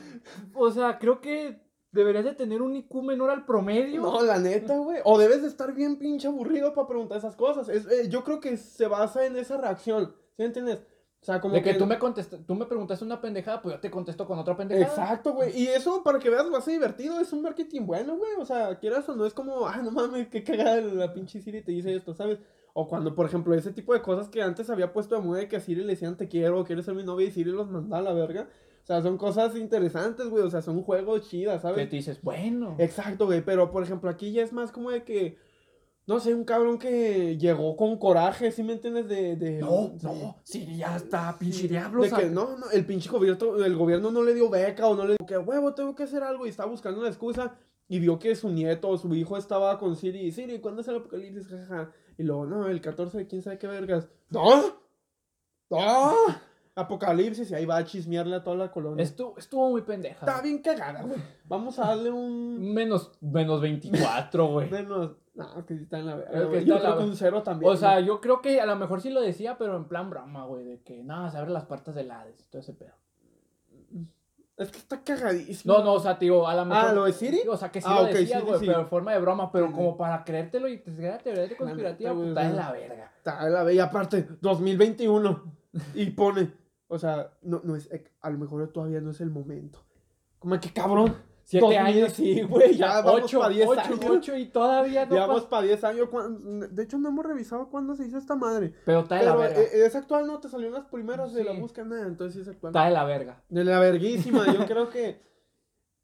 o 0.53 0.71
sea, 0.71 0.99
creo 0.99 1.19
que 1.19 1.63
deberías 1.91 2.25
de 2.25 2.33
tener 2.35 2.61
un 2.61 2.75
IQ 2.75 3.01
menor 3.01 3.31
al 3.31 3.45
promedio. 3.45 4.01
No, 4.01 4.21
la 4.21 4.37
neta, 4.37 4.77
güey. 4.77 4.99
O 5.03 5.17
debes 5.17 5.41
de 5.41 5.47
estar 5.47 5.73
bien 5.73 5.97
pinche 5.97 6.27
aburrido 6.27 6.73
para 6.73 6.87
preguntar 6.87 7.17
esas 7.17 7.35
cosas. 7.35 7.69
Es, 7.69 8.09
yo 8.09 8.23
creo 8.23 8.39
que 8.39 8.57
se 8.57 8.87
basa 8.87 9.25
en 9.25 9.35
esa 9.35 9.57
reacción. 9.57 10.13
¿Sí 10.37 10.43
entiendes? 10.43 10.79
O 11.23 11.25
sea, 11.25 11.39
como 11.39 11.53
de 11.53 11.61
que, 11.61 11.75
tú 11.75 11.85
me 11.85 11.97
contestas, 11.97 12.41
tú 12.45 12.53
me 12.53 12.65
preguntaste 12.65 13.05
una 13.05 13.21
pendejada, 13.21 13.61
pues 13.61 13.75
yo 13.75 13.79
te 13.79 13.89
contesto 13.89 14.25
con 14.27 14.37
otra 14.37 14.57
pendejada. 14.57 14.87
Exacto, 14.87 15.31
güey. 15.31 15.57
Y 15.57 15.67
eso, 15.67 16.03
para 16.03 16.19
que 16.19 16.29
veas, 16.29 16.51
va 16.51 16.57
a 16.57 16.61
ser 16.61 16.73
divertido. 16.73 17.17
Es 17.21 17.31
un 17.31 17.41
marketing 17.41 17.85
bueno, 17.85 18.17
güey. 18.17 18.31
O 18.39 18.45
sea, 18.45 18.77
quieras 18.77 19.07
o 19.07 19.15
no, 19.15 19.25
es 19.25 19.33
como, 19.33 19.65
ah, 19.65 19.77
no 19.77 19.89
mames, 19.91 20.27
qué 20.27 20.43
cagada 20.43 20.81
la 20.81 21.13
pinche 21.13 21.39
Siri 21.39 21.61
te 21.61 21.71
dice 21.71 21.95
esto, 21.95 22.13
¿sabes? 22.13 22.39
O 22.73 22.89
cuando, 22.89 23.15
por 23.15 23.25
ejemplo, 23.25 23.55
ese 23.55 23.71
tipo 23.71 23.93
de 23.93 24.01
cosas 24.01 24.27
que 24.27 24.41
antes 24.41 24.69
había 24.69 24.91
puesto 24.91 25.15
de 25.15 25.21
moda 25.21 25.47
que 25.47 25.55
a 25.55 25.61
Siri 25.61 25.81
le 25.81 25.93
decían 25.93 26.17
te 26.17 26.27
quiero, 26.27 26.65
quieres 26.65 26.83
ser 26.83 26.93
mi 26.93 27.03
novia 27.03 27.25
y 27.27 27.31
Siri 27.31 27.51
los 27.51 27.69
manda 27.69 27.99
a 27.99 28.01
la 28.01 28.11
verga. 28.11 28.49
O 28.83 28.85
sea, 28.85 29.01
son 29.01 29.17
cosas 29.17 29.55
interesantes, 29.55 30.27
güey. 30.27 30.43
O 30.43 30.49
sea, 30.49 30.61
son 30.61 30.83
juegos 30.83 31.29
chidas, 31.29 31.61
Que 31.61 31.67
¿sabes? 31.69 31.89
te 31.89 31.95
dices, 31.95 32.19
bueno. 32.21 32.75
Exacto, 32.79 33.27
güey. 33.27 33.41
Pero, 33.45 33.71
por 33.71 33.83
ejemplo, 33.83 34.09
aquí 34.09 34.33
ya 34.33 34.43
es 34.43 34.51
más 34.51 34.73
como 34.73 34.91
de 34.91 35.03
que, 35.05 35.37
no 36.05 36.19
sé, 36.19 36.33
un 36.33 36.43
cabrón 36.43 36.77
que 36.77 37.37
llegó 37.37 37.77
con 37.77 37.97
coraje, 37.97 38.51
¿sí 38.51 38.61
me 38.63 38.73
entiendes? 38.73 39.07
De, 39.07 39.35
de 39.35 39.59
No, 39.59 39.93
sí. 39.97 40.05
no, 40.05 40.37
Siri 40.43 40.77
ya 40.77 40.95
está, 40.97 41.37
pinche 41.39 41.59
Sí, 41.59 41.67
diablo. 41.69 42.01
De 42.01 42.07
o 42.07 42.09
sea, 42.09 42.19
que 42.19 42.29
no, 42.29 42.57
no, 42.57 42.69
el 42.71 42.85
pinche 42.85 43.09
gobierno, 43.09 43.63
el 43.63 43.75
gobierno 43.75 44.11
no 44.11 44.21
le 44.21 44.33
dio 44.33 44.49
beca 44.49 44.87
o 44.87 44.95
no 44.95 45.05
le 45.05 45.13
dijo 45.13 45.25
que 45.25 45.37
huevo, 45.37 45.73
tengo 45.73 45.95
que 45.95 46.03
hacer 46.03 46.23
algo 46.23 46.45
y 46.45 46.49
estaba 46.49 46.69
buscando 46.69 46.99
una 46.99 47.09
excusa 47.09 47.55
y 47.87 47.99
vio 47.99 48.19
que 48.19 48.35
su 48.35 48.49
nieto 48.49 48.89
o 48.89 48.97
su 48.97 49.13
hijo 49.15 49.37
estaba 49.37 49.77
con 49.79 49.95
Siri. 49.95 50.31
Siri, 50.31 50.59
¿cuándo 50.59 50.81
es 50.81 50.87
el 50.87 50.97
apocalipsis? 50.97 51.47
Jajaja. 51.47 51.91
Y 52.17 52.23
luego, 52.23 52.45
no, 52.45 52.67
el 52.67 52.81
14 52.81 53.19
de 53.19 53.27
quién 53.27 53.41
sabe 53.41 53.57
qué 53.57 53.67
vergas. 53.67 54.09
¡No! 54.29 54.83
¡No! 55.69 56.13
Apocalipsis 56.75 57.51
y 57.51 57.55
ahí 57.55 57.65
va 57.65 57.77
a 57.77 57.85
chismearle 57.85 58.35
a 58.35 58.43
toda 58.43 58.55
la 58.55 58.71
colonia. 58.71 59.03
Estuvo, 59.03 59.37
estuvo 59.37 59.69
muy 59.69 59.81
pendeja. 59.83 60.25
Está 60.25 60.41
bien 60.41 60.59
cagada, 60.59 61.03
güey. 61.03 61.21
Vamos 61.45 61.77
a 61.77 61.87
darle 61.87 62.09
un. 62.09 62.73
Menos, 62.73 63.11
menos 63.21 63.61
24, 63.61 64.47
güey. 64.47 64.69
Menos. 64.71 65.11
No, 65.35 65.65
que 65.65 65.75
sí 65.75 65.83
está 65.83 65.97
en 65.99 66.05
la 66.05 66.15
verga. 66.15 66.31
Es 66.31 66.39
que 66.41 66.45
güey. 66.47 66.59
está 66.59 66.67
Yo 66.69 66.75
en 66.77 66.83
la 66.83 66.89
creo 66.89 66.93
que 66.97 67.03
ver- 67.03 67.09
un 67.11 67.17
cero 67.17 67.43
también. 67.43 67.71
O 67.71 67.75
sea, 67.75 67.99
yo 67.99 68.21
creo 68.21 68.41
que 68.41 68.61
a 68.61 68.65
lo 68.67 68.75
mejor 68.75 69.01
sí 69.01 69.09
lo 69.09 69.19
decía, 69.21 69.57
pero 69.57 69.75
en 69.77 69.85
plan 69.85 70.09
broma, 70.09 70.45
güey, 70.45 70.63
de 70.63 70.81
que 70.83 71.03
nada, 71.03 71.31
se 71.31 71.37
abren 71.37 71.53
las 71.53 71.65
puertas 71.65 71.95
del 71.95 72.11
Hades 72.11 72.39
y 72.39 72.43
todo 72.51 72.61
ese 72.61 72.73
pedo. 72.73 72.93
es 74.55 74.69
que 74.71 74.77
está 74.77 75.03
cagadísimo. 75.03 75.73
No, 75.73 75.83
no, 75.83 75.93
o 75.93 75.99
sea, 75.99 76.19
tío, 76.19 76.47
a 76.47 76.53
lo 76.55 76.65
mejor. 76.65 76.85
Ah, 76.85 76.93
¿lo 76.93 77.03
de 77.05 77.13
Siri? 77.13 77.41
O 77.49 77.57
sea, 77.57 77.71
que 77.71 77.81
sí 77.81 77.87
Ah, 77.89 78.01
lo 78.01 78.05
decía, 78.05 78.39
sí, 78.39 78.45
güey, 78.45 78.59
sí. 78.59 78.67
pero 78.67 78.81
en 78.81 78.87
forma 78.87 79.11
de 79.13 79.19
broma, 79.19 79.51
pero 79.51 79.67
Sí, 79.67 79.73
como 79.73 79.91
sí. 79.93 79.95
para 79.97 80.23
creértelo 80.23 80.67
y 80.67 80.77
te 80.77 80.95
sea 80.95 81.17
teoría 81.17 81.47
de 81.47 81.55
conspirativa, 81.57 82.11
neta, 82.11 82.19
güey, 82.21 82.29
puta, 82.29 82.41
o 82.41 82.43
es 82.43 82.53
sea, 82.53 82.63
la 82.65 82.71
verga. 82.71 83.11
Está 83.17 83.45
de 83.45 83.49
la 83.51 83.63
bella 83.63 83.83
aparte, 83.85 84.27
2021. 84.41 85.43
Y 85.95 86.11
pone, 86.11 86.51
o 86.87 86.99
sea, 86.99 87.31
no, 87.41 87.59
no 87.63 87.75
es, 87.75 87.89
a 88.21 88.29
lo 88.29 88.37
mejor 88.37 88.67
todavía 88.71 89.01
no 89.01 89.09
es 89.09 89.21
el 89.21 89.31
momento. 89.31 89.83
Como 90.37 90.59
que 90.59 90.71
cabrón. 90.71 91.15
Siete 91.45 91.65
2000, 91.65 91.77
años. 91.79 92.13
Sí, 92.13 92.41
güey, 92.43 92.75
ya 92.77 93.01
vamos 93.01 93.23
ocho, 93.25 93.39
para 93.41 93.53
10 93.53 93.67
ocho, 93.69 93.81
años. 93.81 93.99
ocho 94.09 94.35
y 94.37 94.45
todavía 94.45 95.05
no 95.05 95.15
Ya 95.15 95.25
vamos 95.27 95.45
para 95.45 95.63
10 95.63 95.83
años. 95.83 96.07
De 96.71 96.83
hecho, 96.83 96.97
no 96.97 97.09
hemos 97.09 97.25
revisado 97.25 97.69
cuándo 97.69 97.95
se 97.95 98.05
hizo 98.05 98.17
esta 98.17 98.35
madre. 98.35 98.73
Pero 98.85 99.01
está 99.01 99.15
de 99.15 99.25
la 99.25 99.35
verga. 99.35 99.59
eh, 99.61 99.69
es 99.85 99.95
actual, 99.95 100.25
¿no? 100.25 100.39
Te 100.39 100.47
salió 100.49 100.67
en 100.67 100.73
las 100.73 100.85
primeras 100.85 101.33
de 101.33 101.43
la 101.43 101.51
búsqueda, 101.51 102.07
entonces 102.07 102.35
sí 102.35 102.41
es 102.41 102.47
actual. 102.47 102.71
Está 102.71 102.85
de 102.85 102.91
la 102.91 103.03
verga. 103.03 103.43
De 103.49 103.63
la 103.63 103.79
verguísima, 103.79 104.45
yo 104.53 104.65
creo 104.65 104.89
que. 104.89 105.21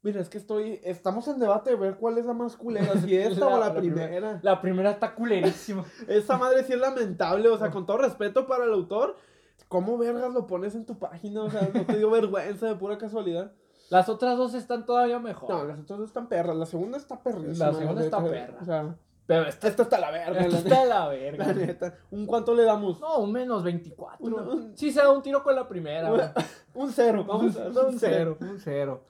Mira, 0.02 0.20
es 0.20 0.28
que 0.30 0.38
estoy. 0.38 0.80
Estamos 0.82 1.26
en 1.28 1.38
debate 1.38 1.70
de 1.70 1.76
ver 1.76 1.96
cuál 1.96 2.16
es 2.18 2.24
la 2.24 2.32
más 2.32 2.56
culera, 2.56 2.94
si 3.00 3.16
esta 3.18 3.46
o 3.48 3.58
La- 3.58 3.74
primera. 3.74 4.06
primera. 4.08 4.40
La 4.42 4.60
primera 4.60 4.90
está 4.92 5.14
culerísima. 5.14 5.84
Esa 6.08 6.36
madre 6.38 6.64
sí 6.64 6.72
es 6.74 6.78
lamentable, 6.78 7.48
o 7.48 7.58
sea, 7.58 7.70
con 7.70 7.84
todo 7.86 7.98
respeto 7.98 8.46
para 8.46 8.64
el 8.64 8.72
autor, 8.72 9.16
¿cómo 9.68 9.98
vergas 9.98 10.32
lo 10.32 10.46
pones 10.46 10.74
en 10.74 10.86
tu 10.86 10.98
página? 10.98 11.42
O 11.42 11.50
sea, 11.50 11.68
no 11.74 11.84
te 11.84 11.98
dio 11.98 12.10
vergüenza 12.10 12.66
de 12.66 12.74
pura 12.76 12.96
casualidad. 12.98 13.52
Las 13.90 14.08
otras 14.08 14.38
dos 14.38 14.54
están 14.54 14.86
todavía 14.86 15.18
mejor. 15.18 15.50
No, 15.50 15.64
las 15.64 15.78
otras 15.80 15.98
dos 15.98 16.08
están 16.08 16.28
perras, 16.28 16.56
la 16.56 16.64
segunda 16.64 16.96
está 16.96 17.22
perrísima. 17.22 17.66
La 17.66 17.74
segunda 17.74 18.02
está 18.02 18.20
neta, 18.20 18.30
perra. 18.32 18.58
O 18.62 18.64
sea, 18.64 18.94
Pero 19.26 19.42
esta, 19.46 19.68
esta 19.68 19.82
está 19.82 19.98
la 19.98 20.10
verga, 20.10 20.40
esta 20.40 20.48
la, 20.52 20.58
está 20.58 20.84
la 20.86 20.98
la 21.00 21.08
verga. 21.08 21.52
neta. 21.52 21.94
¿Un 22.10 22.24
cuánto 22.26 22.54
le 22.54 22.62
damos? 22.64 23.00
No, 23.00 23.18
un 23.18 23.32
menos 23.32 23.62
24. 23.62 24.24
Un- 24.24 24.34
un- 24.34 24.76
Sí 24.78 24.90
se 24.92 25.00
da 25.00 25.10
un 25.12 25.22
tiro 25.22 25.42
con 25.42 25.54
la 25.54 25.68
primera. 25.68 26.08
güey. 26.08 26.22
Un 26.74 26.92
cero, 26.92 27.24
vamos 27.26 27.56
a 27.56 27.66
un, 27.66 27.76
un 27.76 27.98
cero, 27.98 28.38
un 28.40 28.58
cero. 28.60 29.02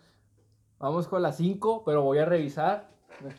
Vamos 0.78 1.06
con 1.08 1.20
la 1.20 1.30
5, 1.30 1.82
pero 1.84 2.02
voy 2.02 2.16
a 2.18 2.24
revisar. 2.24 2.88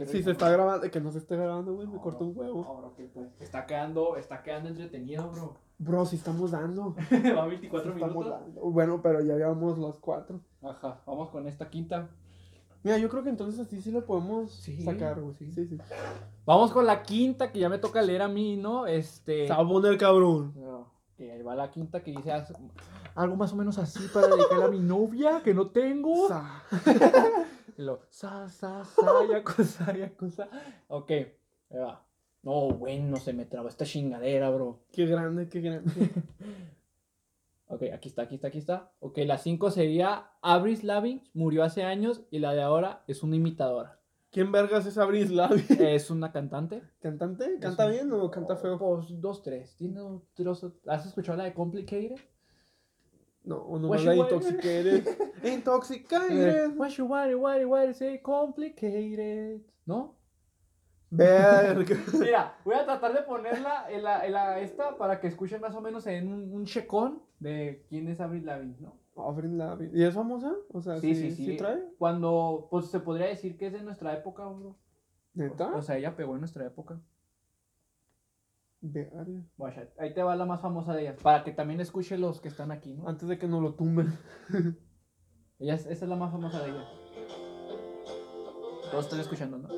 Si 0.05 0.21
se 0.21 0.29
está 0.29 0.47
grabando, 0.51 0.91
que 0.91 1.01
no 1.01 1.11
se 1.11 1.17
esté 1.17 1.35
grabando, 1.35 1.73
güey, 1.73 1.87
me 1.87 1.97
cortó 1.99 2.23
un 2.25 2.37
huevo. 2.37 2.93
Pues. 2.95 3.09
Está 3.39 3.65
quedando, 3.65 4.15
está 4.15 4.43
quedando 4.43 4.69
entretenido, 4.69 5.27
bro. 5.31 5.57
Bro, 5.83 6.05
si 6.05 6.15
estamos 6.15 6.51
dando. 6.51 6.95
Va 7.37 7.45
24 7.47 7.93
Estamos 7.93 8.15
minutos. 8.15 8.39
dando. 8.39 8.61
Bueno, 8.61 9.01
pero 9.01 9.21
ya 9.21 9.35
llevamos 9.35 9.79
los 9.79 9.95
cuatro. 9.97 10.39
Ajá, 10.61 11.01
vamos 11.07 11.29
con 11.29 11.47
esta 11.47 11.69
quinta. 11.69 12.07
Mira, 12.83 12.97
yo 12.99 13.09
creo 13.09 13.23
que 13.23 13.29
entonces 13.29 13.59
así 13.59 13.81
sí 13.81 13.91
lo 13.91 14.05
podemos 14.05 14.51
Sí, 14.53 14.81
sacar, 14.83 15.19
güey. 15.21 15.35
sí. 15.35 15.51
Sí, 15.51 15.65
sí. 15.67 15.77
Vamos 16.45 16.71
con 16.71 16.85
la 16.85 17.01
quinta 17.01 17.51
que 17.51 17.59
ya 17.59 17.69
me 17.69 17.79
toca 17.79 18.01
leer 18.01 18.21
a 18.21 18.27
mí, 18.27 18.57
¿no? 18.57 18.85
Este. 18.85 19.47
Se 19.47 19.53
va 19.53 19.61
a 19.61 19.67
poner 19.67 19.97
cabrón. 19.97 20.53
No, 20.55 20.91
que 21.17 21.31
ahí 21.31 21.41
va 21.41 21.55
la 21.55 21.71
quinta 21.71 22.03
que 22.03 22.11
dice 22.11 22.31
algo 23.15 23.35
más 23.35 23.51
o 23.51 23.55
menos 23.55 23.77
así 23.79 24.07
para 24.13 24.27
dedicarle 24.27 24.65
a 24.65 24.67
mi 24.69 24.79
novia 24.79 25.41
que 25.43 25.53
no 25.53 25.69
tengo. 25.71 26.27
Sa- 26.27 26.63
Y 27.77 27.83
lo, 27.83 28.01
sa, 28.09 28.49
sa, 28.49 28.83
sa, 28.85 29.25
yakuza, 29.31 29.95
yakuza. 29.97 30.47
Ok, 30.89 31.09
ahí 31.11 31.79
va. 31.79 32.05
No, 32.43 32.69
bueno, 32.69 33.17
se 33.17 33.33
me 33.33 33.45
trabó 33.45 33.67
esta 33.67 33.85
chingadera, 33.85 34.49
bro. 34.49 34.79
Qué 34.91 35.05
grande, 35.05 35.47
qué 35.47 35.61
grande. 35.61 35.91
Ok, 37.73 37.83
aquí 37.93 38.09
está, 38.09 38.23
aquí 38.23 38.35
está, 38.35 38.49
aquí 38.49 38.57
está. 38.57 38.91
Ok, 38.99 39.19
la 39.19 39.37
5 39.37 39.71
sería 39.71 40.31
Avril 40.41 40.79
Lavigne, 40.83 41.23
murió 41.33 41.63
hace 41.63 41.83
años 41.83 42.21
y 42.29 42.39
la 42.39 42.53
de 42.53 42.61
ahora 42.61 43.01
es 43.07 43.23
una 43.23 43.37
imitadora. 43.37 43.97
¿Quién 44.29 44.51
vergas 44.51 44.85
es 44.85 44.97
Abril 44.97 45.37
Lavi? 45.37 45.63
Es 45.79 46.09
una 46.09 46.33
cantante. 46.33 46.81
¿Cantante? 46.99 47.59
¿Canta 47.59 47.87
bien 47.87 48.11
o 48.11 48.29
canta 48.29 48.57
feo? 48.57 48.77
Pues 48.77 49.21
dos, 49.21 49.41
tres. 49.41 49.75
Tiene 49.77 50.01
dos, 50.35 50.65
¿Has 50.85 51.05
escuchado 51.05 51.37
la 51.37 51.45
de 51.45 51.53
Complicated? 51.53 52.19
No, 53.43 53.65
no 53.79 53.95
you 53.95 54.03
la 54.03 54.15
want? 54.15 54.31
intoxicated. 54.31 55.07
Intoxicated. 55.43 56.77
What 56.77 56.89
you 56.91 57.05
want, 57.05 57.33
what, 57.35 57.63
what, 57.65 57.93
say 57.93 58.21
complicated. 58.21 59.61
¿No? 59.85 60.15
Verga. 61.11 61.95
Mira, 62.19 62.55
voy 62.63 62.75
a 62.75 62.85
tratar 62.85 63.13
de 63.13 63.21
ponerla 63.23 63.85
en 63.91 64.03
la, 64.03 64.25
en 64.25 64.31
la 64.31 64.59
esta 64.59 64.97
para 64.97 65.19
que 65.19 65.27
escuchen 65.27 65.59
más 65.61 65.75
o 65.75 65.81
menos 65.81 66.07
en 66.07 66.27
un, 66.31 66.53
un 66.53 66.65
checón 66.65 67.21
de 67.39 67.85
quién 67.89 68.07
es 68.07 68.21
Avril 68.21 68.45
Lavigne, 68.45 68.77
¿no? 68.79 68.97
Avril 69.17 69.57
Lavi. 69.57 69.89
¿Y 69.93 70.03
es 70.03 70.15
famosa? 70.15 70.53
O 70.71 70.81
sea, 70.81 70.99
Sí, 70.99 71.13
sí, 71.13 71.31
sí, 71.31 71.35
sí. 71.35 71.45
¿sí 71.51 71.57
trae? 71.57 71.83
Cuando, 71.97 72.67
pues 72.71 72.85
se 72.85 73.01
podría 73.01 73.27
decir 73.27 73.57
que 73.57 73.67
es 73.67 73.73
de 73.73 73.83
nuestra 73.83 74.13
época, 74.13 74.45
bro. 74.45 74.77
¿Neta? 75.33 75.75
O 75.75 75.81
sea, 75.81 75.97
ella 75.97 76.15
pegó 76.15 76.33
en 76.35 76.39
nuestra 76.39 76.65
época. 76.65 76.99
Verga. 78.79 79.25
Guacha, 79.57 79.89
ahí 79.99 80.13
te 80.13 80.23
va 80.23 80.35
la 80.35 80.45
más 80.45 80.61
famosa 80.61 80.93
de 80.93 81.01
ellas. 81.03 81.21
Para 81.21 81.43
que 81.43 81.51
también 81.51 81.81
escuche 81.81 82.17
los 82.17 82.39
que 82.41 82.47
están 82.47 82.71
aquí, 82.71 82.93
¿no? 82.93 83.07
Antes 83.07 83.27
de 83.27 83.37
que 83.37 83.47
nos 83.47 83.61
lo 83.61 83.75
tumben. 83.75 84.17
Ellas, 85.59 85.85
esa 85.85 86.05
es 86.05 86.09
la 86.09 86.15
más 86.15 86.31
famosa 86.31 86.63
de 86.63 86.71
ellas. 86.71 86.87
Todos 88.89 89.05
están 89.05 89.19
escuchando, 89.19 89.57
¿no? 89.57 89.69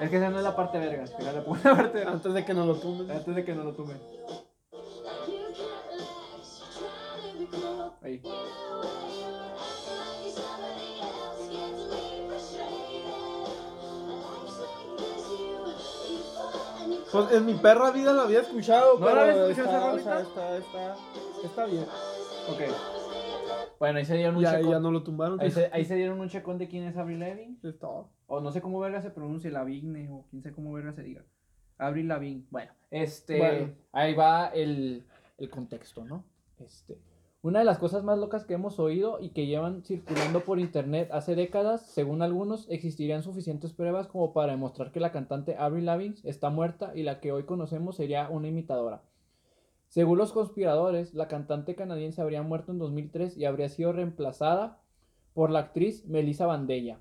Es 0.00 0.10
que 0.10 0.16
esa 0.16 0.30
no 0.30 0.38
es 0.38 0.44
la 0.44 0.54
parte 0.54 0.78
verga. 0.78 1.04
Pon 1.44 1.60
la 1.64 1.76
parte 1.76 1.98
verga. 1.98 2.12
Antes 2.12 2.32
de 2.32 2.44
que 2.44 2.54
nos 2.54 2.66
lo 2.66 2.74
tumben. 2.76 3.10
Antes 3.10 3.34
de 3.34 3.44
que 3.44 3.54
no 3.54 3.64
lo 3.64 3.72
tumben. 3.72 3.98
Ahí. 8.02 8.22
Pues 17.10 17.32
en 17.32 17.46
mi 17.46 17.54
perra 17.54 17.90
vida 17.90 18.12
la 18.12 18.22
había 18.22 18.40
escuchado, 18.40 18.98
¿No 18.98 19.06
pero 19.06 19.16
la 19.16 19.22
habías 19.22 19.58
escuchado 19.58 19.96
está, 19.96 20.20
esa 20.20 20.28
o 20.28 20.34
sea, 20.34 20.56
está, 20.56 20.56
está, 20.58 20.96
está 21.42 21.64
bien. 21.64 21.86
Ok. 22.50 22.97
Bueno, 23.78 23.98
ahí 23.98 24.04
se 24.04 24.16
dieron 24.16 24.36
un 24.36 24.42
Ya, 24.42 24.56
checón. 24.56 24.70
ya 24.70 24.80
no 24.80 24.90
lo 24.90 25.02
tumbaron. 25.02 25.40
Ahí, 25.40 25.50
se, 25.50 25.68
ahí 25.72 25.84
se 25.84 25.94
dieron 25.96 26.18
un 26.20 26.28
checón 26.28 26.58
de 26.58 26.68
quién 26.68 26.84
es 26.84 26.96
Avril 26.96 27.20
Lavigne. 27.20 27.56
Es 27.62 27.78
todo. 27.78 28.10
O 28.26 28.40
no 28.40 28.50
sé 28.52 28.60
cómo 28.60 28.80
verga 28.80 29.00
se 29.02 29.10
pronuncia, 29.10 29.50
Lavigne, 29.50 30.08
o 30.10 30.26
quién 30.30 30.42
sé 30.42 30.52
cómo 30.52 30.72
verga 30.72 30.92
se 30.92 31.02
diga. 31.02 31.22
Avril 31.78 32.08
Lavigne. 32.08 32.44
Bueno, 32.50 32.72
este. 32.90 33.38
Bueno. 33.38 33.72
Ahí 33.92 34.14
va 34.14 34.48
el, 34.48 35.04
el 35.38 35.50
contexto, 35.50 36.04
¿no? 36.04 36.24
Este. 36.58 36.98
Una 37.40 37.60
de 37.60 37.64
las 37.64 37.78
cosas 37.78 38.02
más 38.02 38.18
locas 38.18 38.44
que 38.44 38.54
hemos 38.54 38.80
oído 38.80 39.20
y 39.20 39.28
que 39.30 39.46
llevan 39.46 39.84
circulando 39.84 40.40
por 40.40 40.58
internet 40.58 41.08
hace 41.12 41.36
décadas, 41.36 41.86
según 41.86 42.20
algunos, 42.20 42.66
existirían 42.68 43.22
suficientes 43.22 43.72
pruebas 43.72 44.08
como 44.08 44.32
para 44.32 44.50
demostrar 44.52 44.90
que 44.90 44.98
la 44.98 45.12
cantante 45.12 45.54
Avril 45.56 45.86
Lavigne 45.86 46.16
está 46.24 46.50
muerta 46.50 46.90
y 46.96 47.04
la 47.04 47.20
que 47.20 47.30
hoy 47.30 47.44
conocemos 47.44 47.94
sería 47.94 48.28
una 48.28 48.48
imitadora. 48.48 49.02
Según 49.88 50.18
los 50.18 50.32
conspiradores, 50.32 51.14
la 51.14 51.28
cantante 51.28 51.74
canadiense 51.74 52.20
habría 52.20 52.42
muerto 52.42 52.72
en 52.72 52.78
2003 52.78 53.36
y 53.36 53.46
habría 53.46 53.68
sido 53.68 53.92
reemplazada 53.92 54.80
por 55.32 55.50
la 55.50 55.60
actriz 55.60 56.06
Melissa 56.06 56.46
Bandella. 56.46 57.00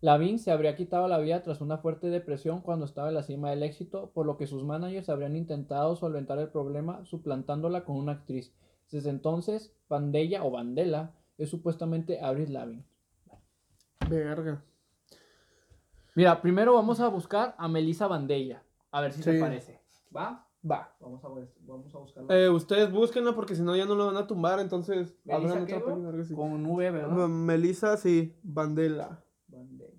Lavigne 0.00 0.38
se 0.38 0.50
habría 0.50 0.76
quitado 0.76 1.08
la 1.08 1.18
vida 1.18 1.42
tras 1.42 1.60
una 1.60 1.78
fuerte 1.78 2.08
depresión 2.08 2.60
cuando 2.60 2.84
estaba 2.84 3.08
en 3.08 3.14
la 3.14 3.22
cima 3.22 3.50
del 3.50 3.62
éxito, 3.62 4.10
por 4.12 4.26
lo 4.26 4.36
que 4.36 4.46
sus 4.46 4.62
managers 4.64 5.08
habrían 5.08 5.36
intentado 5.36 5.96
solventar 5.96 6.38
el 6.38 6.48
problema 6.48 7.04
suplantándola 7.04 7.84
con 7.84 7.96
una 7.96 8.12
actriz. 8.12 8.54
Desde 8.90 9.10
entonces, 9.10 9.74
Bandella 9.88 10.44
o 10.44 10.50
Bandela 10.50 11.14
es 11.38 11.50
supuestamente 11.50 12.20
Avril 12.20 12.52
Lavigne. 12.52 12.84
Verga. 14.08 14.62
Mira, 16.14 16.40
primero 16.40 16.74
vamos 16.74 17.00
a 17.00 17.08
buscar 17.08 17.54
a 17.58 17.68
Melissa 17.68 18.06
Bandella, 18.06 18.62
a 18.90 19.00
ver 19.00 19.12
si 19.12 19.22
se 19.22 19.38
parece. 19.38 19.80
¿Va? 20.14 20.45
Va. 20.68 20.92
Vamos 21.00 21.24
a, 21.24 21.28
vamos 21.60 21.94
a 21.94 21.98
buscarla. 21.98 22.36
Eh, 22.36 22.48
ustedes 22.48 22.90
búsquenla 22.90 23.34
porque 23.34 23.54
si 23.54 23.62
no 23.62 23.76
ya 23.76 23.84
no 23.84 23.94
lo 23.94 24.06
van 24.06 24.16
a 24.16 24.26
tumbar, 24.26 24.58
entonces 24.58 25.16
Melissa, 25.24 25.52
abran 25.52 25.66
¿qué, 25.66 25.74
otra 25.76 25.94
algo 25.94 26.20
así. 26.20 26.34
Con 26.34 26.66
V, 26.66 26.90
¿verdad? 26.90 27.28
Melissa, 27.28 27.96
sí, 27.96 28.34
Bandela. 28.42 29.22
Bandella. 29.46 29.92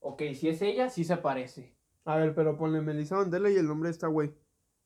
Ok, 0.00 0.22
si 0.34 0.48
es 0.48 0.62
ella, 0.62 0.88
sí 0.88 1.04
se 1.04 1.16
parece. 1.16 1.74
A 2.04 2.16
ver, 2.16 2.34
pero 2.34 2.56
ponle 2.56 2.80
Melissa 2.80 3.16
Bandela 3.16 3.50
y 3.50 3.56
el 3.56 3.66
nombre 3.66 3.88
de 3.88 3.92
esta 3.92 4.06
güey. 4.06 4.32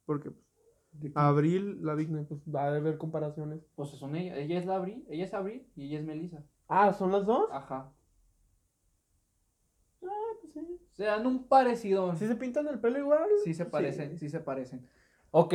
Porque 0.05 0.31
pues, 0.31 1.13
Abril, 1.15 1.79
la 1.83 1.95
Vigne, 1.95 2.25
pues 2.25 2.41
va 2.43 2.65
a 2.65 2.77
haber 2.77 2.99
comparaciones. 2.99 3.61
Pues 3.75 3.91
son 3.91 4.17
ella. 4.17 4.37
Ella 4.37 4.59
es 4.59 4.67
la 4.67 4.77
Abril, 4.77 5.05
ella 5.09 5.25
es 5.25 5.35
Abril 5.35 5.67
y 5.77 5.87
ella 5.87 5.99
es 5.99 6.05
Melissa. 6.05 6.45
Ah, 6.69 6.93
¿son 6.93 7.13
las 7.13 7.27
dos? 7.27 7.49
Ajá. 7.53 7.93
Ah, 10.03 10.09
pues 10.41 10.53
sí. 10.55 10.81
Se 10.93 11.05
dan 11.05 11.27
un 11.27 11.45
parecido. 11.47 12.15
¿Sí 12.17 12.27
se 12.27 12.37
pintan 12.37 12.67
el 12.69 12.79
pelo 12.81 12.99
igual? 12.99 13.29
Sí 13.43 13.55
se 13.55 13.65
parecen, 13.67 14.19
sí, 14.19 14.29
se 14.29 14.41
parecen. 14.41 14.87
Ok. 15.31 15.55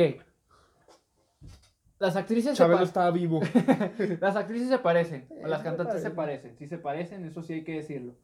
Las 1.98 2.16
actrices 2.16 2.52
se 2.52 2.56
Chabelo 2.56 2.78
pa- 2.78 2.84
estaba 2.84 3.10
vivo. 3.10 3.40
Las 4.20 4.34
actrices 4.36 4.68
se 4.68 4.78
parecen. 4.78 5.26
o 5.30 5.34
Eh, 5.34 5.48
las 5.48 5.60
se 5.60 5.64
cantantes 5.64 6.02
se 6.02 6.10
parecen. 6.10 6.56
Sí 6.56 6.66
se 6.66 6.78
parecen, 6.78 7.24
eso 7.26 7.42
sí 7.42 7.52
hay 7.54 7.64
que 7.64 7.74
decirlo. 7.76 8.14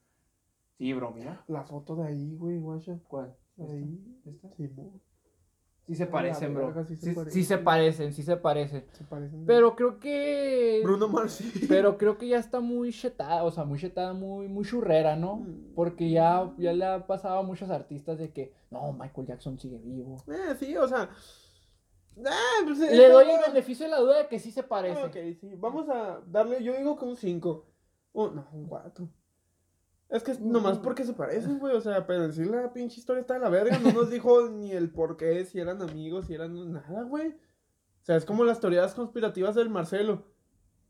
Sí, 0.78 0.92
bro, 0.94 1.10
mira. 1.10 1.44
La 1.48 1.62
foto 1.64 1.94
de 1.96 2.08
ahí, 2.08 2.34
güey, 2.36 2.58
guacha. 2.58 2.98
¿Cuál? 3.08 3.34
De 3.56 3.64
ahí. 3.72 4.20
¿Esta? 4.26 4.48
Sí, 4.52 4.68
mo. 4.74 4.98
Sí 5.86 5.94
se 5.94 6.06
parecen, 6.06 6.52
bro. 6.52 6.66
verga, 6.66 6.84
sí 6.84 6.96
se 6.96 7.02
Sí, 7.02 7.10
sí 7.10 7.14
parecen. 7.14 7.44
se 7.44 7.58
parecen, 7.58 8.12
sí 8.12 8.22
se 8.24 8.36
parecen. 8.36 8.84
Se 8.92 9.04
parecen. 9.04 9.46
Pero 9.46 9.76
creo 9.76 10.00
que. 10.00 10.80
Bruno 10.82 11.06
Mars, 11.08 11.34
sí. 11.34 11.66
Pero 11.68 11.96
creo 11.96 12.18
que 12.18 12.26
ya 12.26 12.38
está 12.38 12.58
muy 12.58 12.90
chetada, 12.92 13.44
o 13.44 13.52
sea, 13.52 13.64
muy 13.64 13.78
chetada, 13.78 14.12
muy, 14.12 14.48
muy 14.48 14.64
churrera, 14.64 15.14
¿no? 15.14 15.36
Mm. 15.36 15.74
Porque 15.76 16.10
ya, 16.10 16.52
ya 16.58 16.72
le 16.72 16.84
ha 16.84 17.06
pasado 17.06 17.38
a 17.38 17.42
muchos 17.42 17.70
artistas 17.70 18.18
de 18.18 18.32
que, 18.32 18.52
no, 18.70 18.92
Michael 18.92 19.28
Jackson 19.28 19.60
sigue 19.60 19.78
vivo. 19.78 20.16
Eh, 20.26 20.56
sí, 20.58 20.76
o 20.76 20.88
sea. 20.88 21.08
Ah, 22.24 22.62
pues, 22.64 22.78
Le 22.78 23.08
doy 23.08 23.30
el 23.30 23.40
beneficio 23.52 23.84
de 23.84 23.90
la 23.90 24.00
duda 24.00 24.18
de 24.18 24.26
que 24.26 24.40
sí 24.40 24.50
se 24.50 24.64
parece. 24.64 25.04
Ok, 25.04 25.38
sí. 25.40 25.54
Vamos 25.56 25.88
a 25.88 26.20
darle, 26.26 26.64
yo 26.64 26.76
digo 26.76 26.98
que 26.98 27.04
un 27.04 27.16
5. 27.16 27.66
no, 28.14 28.48
un 28.52 28.66
4. 28.66 29.08
Es 30.08 30.22
que 30.22 30.32
es 30.32 30.40
nomás 30.40 30.78
porque 30.78 31.04
se 31.04 31.12
parecen, 31.14 31.58
güey. 31.58 31.74
O 31.74 31.80
sea, 31.80 32.06
pero 32.06 32.24
en 32.24 32.32
sí 32.32 32.44
la 32.44 32.72
pinche 32.72 33.00
historia 33.00 33.20
está 33.20 33.34
de 33.34 33.40
la 33.40 33.48
verga. 33.48 33.78
No 33.78 33.92
nos 33.92 34.10
dijo 34.10 34.48
ni 34.50 34.72
el 34.72 34.90
por 34.90 35.16
qué, 35.16 35.44
si 35.44 35.58
eran 35.58 35.82
amigos, 35.82 36.26
si 36.26 36.34
eran 36.34 36.72
nada, 36.72 37.02
güey. 37.02 37.28
O 37.28 38.04
sea, 38.06 38.16
es 38.16 38.24
como 38.24 38.44
las 38.44 38.60
teorías 38.60 38.94
conspirativas 38.94 39.54
del 39.56 39.68
Marcelo. 39.68 40.24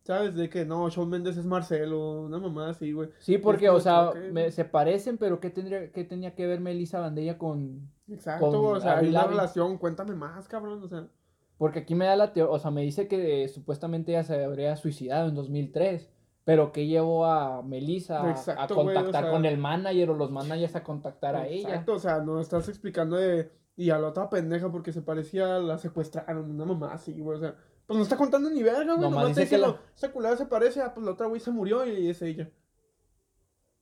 ¿Sabes? 0.03 0.37
De 0.37 0.49
que 0.49 0.65
no, 0.65 0.89
Shawn 0.89 1.09
Mendes 1.09 1.37
es 1.37 1.45
Marcelo, 1.47 2.23
una 2.23 2.39
mamá 2.39 2.69
así, 2.71 2.93
güey. 2.93 3.09
Sí, 3.19 3.39
porque, 3.39 3.69
o 3.71 3.81
sea, 3.81 4.11
que, 4.13 4.29
ok. 4.29 4.33
me- 4.33 4.53
se 4.53 4.65
parecen, 4.65 5.19
pero 5.19 5.41
¿qué, 5.41 5.51
tendría, 5.51 5.91
¿qué 5.91 6.05
tenía 6.05 6.33
que 6.37 6.47
ver 6.47 6.61
Melissa 6.61 7.01
Bandella 7.01 7.39
con...? 7.39 7.91
Exacto, 8.09 8.53
Con 8.53 8.77
o 8.77 8.81
sea, 8.81 8.99
hay 8.99 9.09
una 9.09 9.27
relación, 9.27 9.79
cuéntame 9.79 10.15
más, 10.15 10.47
cabrón, 10.47 10.81
o 10.81 10.87
sea. 10.87 11.09
Porque 11.59 11.81
aquí 11.81 11.97
me 11.97 12.05
da 12.05 12.15
la 12.15 12.33
teoría, 12.33 12.53
o 12.55 12.59
sea, 12.61 12.71
me 12.71 12.83
dice 12.83 13.09
que 13.09 13.43
eh, 13.43 13.49
supuestamente 13.49 14.13
ella 14.13 14.23
se 14.23 14.45
habría 14.45 14.77
suicidado 14.77 15.29
en 15.29 15.35
2003, 15.35 16.09
pero 16.47 16.71
que 16.71 16.87
llevó 16.87 17.27
a 17.27 17.61
Melissa 17.65 18.23
a- 18.23 18.31
Exacto, 18.31 18.75
a 18.81 18.83
güey, 18.85 18.97
o 18.97 19.01
contactar 19.01 19.25
sea- 19.25 19.33
con 19.33 19.45
el 19.45 19.59
manager 19.59 20.11
o 20.11 20.15
los 20.15 20.31
managers 20.31 20.77
a 20.77 20.85
contactar 20.85 21.35
a 21.35 21.49
ella. 21.49 21.71
Exacto, 21.71 21.95
o 21.95 21.99
sea, 21.99 22.21
no 22.21 22.39
estás 22.41 22.69
explicando 22.69 23.17
de. 23.17 23.51
Y 23.75 23.91
a 23.91 23.99
la 23.99 24.09
otra 24.09 24.31
pendeja 24.31 24.71
porque 24.71 24.93
se 24.93 25.03
parecía, 25.03 25.59
la 25.59 25.77
secuestraron, 25.77 26.49
una 26.53 26.65
mamá 26.65 26.93
así, 26.95 27.13
güey. 27.21 27.37
O 27.37 27.41
sea, 27.41 27.57
pues 27.87 27.97
no 27.97 28.03
está 28.05 28.17
contando 28.17 28.49
ni 28.49 28.63
verga, 28.63 28.95
güey. 28.95 28.97
Nomás 28.97 29.11
Nomás 29.11 29.29
dice 29.31 29.41
que 29.41 29.57
diciendo, 29.57 29.79
esa 29.95 30.13
culada 30.13 30.37
se 30.37 30.47
parece, 30.47 30.81
ah, 30.83 30.95
pues 30.95 31.05
la 31.05 31.13
otra 31.13 31.27
güey 31.27 31.41
se 31.41 31.51
murió 31.51 31.85
y 31.85 32.09
es 32.09 32.23
ella. 32.23 32.49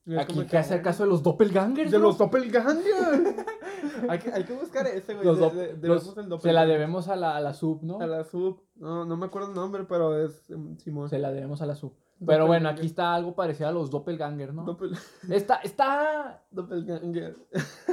Y 0.07 0.15
es 0.15 0.21
Aquí 0.21 0.39
hay 0.41 0.47
que 0.47 0.59
hacer 0.59 0.79
verga. 0.79 0.91
caso 0.91 1.05
de 1.05 1.09
los 1.11 1.23
doppelgangers, 1.23 1.91
De 1.91 1.99
los 1.99 2.19
doppelgangers. 2.19 2.87
hay, 4.09 4.19
que, 4.19 4.33
hay 4.33 4.45
que 4.45 4.53
buscar 4.55 4.87
ese, 4.87 5.15
güey. 5.15 5.27
Los 5.27 5.39
de- 5.55 5.75
de- 5.75 5.89
los- 5.89 6.17
el 6.17 6.41
se 6.41 6.53
la 6.53 6.67
debemos 6.67 7.09
a 7.09 7.17
la, 7.17 7.37
a 7.37 7.41
la 7.41 7.55
sub, 7.55 7.83
¿no? 7.83 8.01
A 8.01 8.07
la 8.07 8.25
sub. 8.25 8.63
No, 8.77 9.05
no 9.05 9.17
me 9.17 9.27
acuerdo 9.27 9.49
el 9.49 9.55
nombre, 9.55 9.85
pero 9.85 10.19
es 10.25 10.51
em, 10.51 10.77
Simón. 10.79 11.09
Se 11.09 11.19
la 11.19 11.31
debemos 11.33 11.63
a 11.63 11.67
la 11.67 11.75
sub. 11.75 11.95
Pero 12.27 12.47
bueno, 12.47 12.69
Doppelganger. 12.69 12.79
aquí 12.79 12.87
está 12.87 13.15
algo 13.15 13.35
parecido 13.35 13.69
a 13.69 13.73
los 13.73 13.91
doppelgangers, 13.91 14.55
¿no? 14.55 14.65
Doppel- 14.65 14.99
Está, 15.31 15.57
está, 15.57 16.43
doppelganger. 16.51 17.37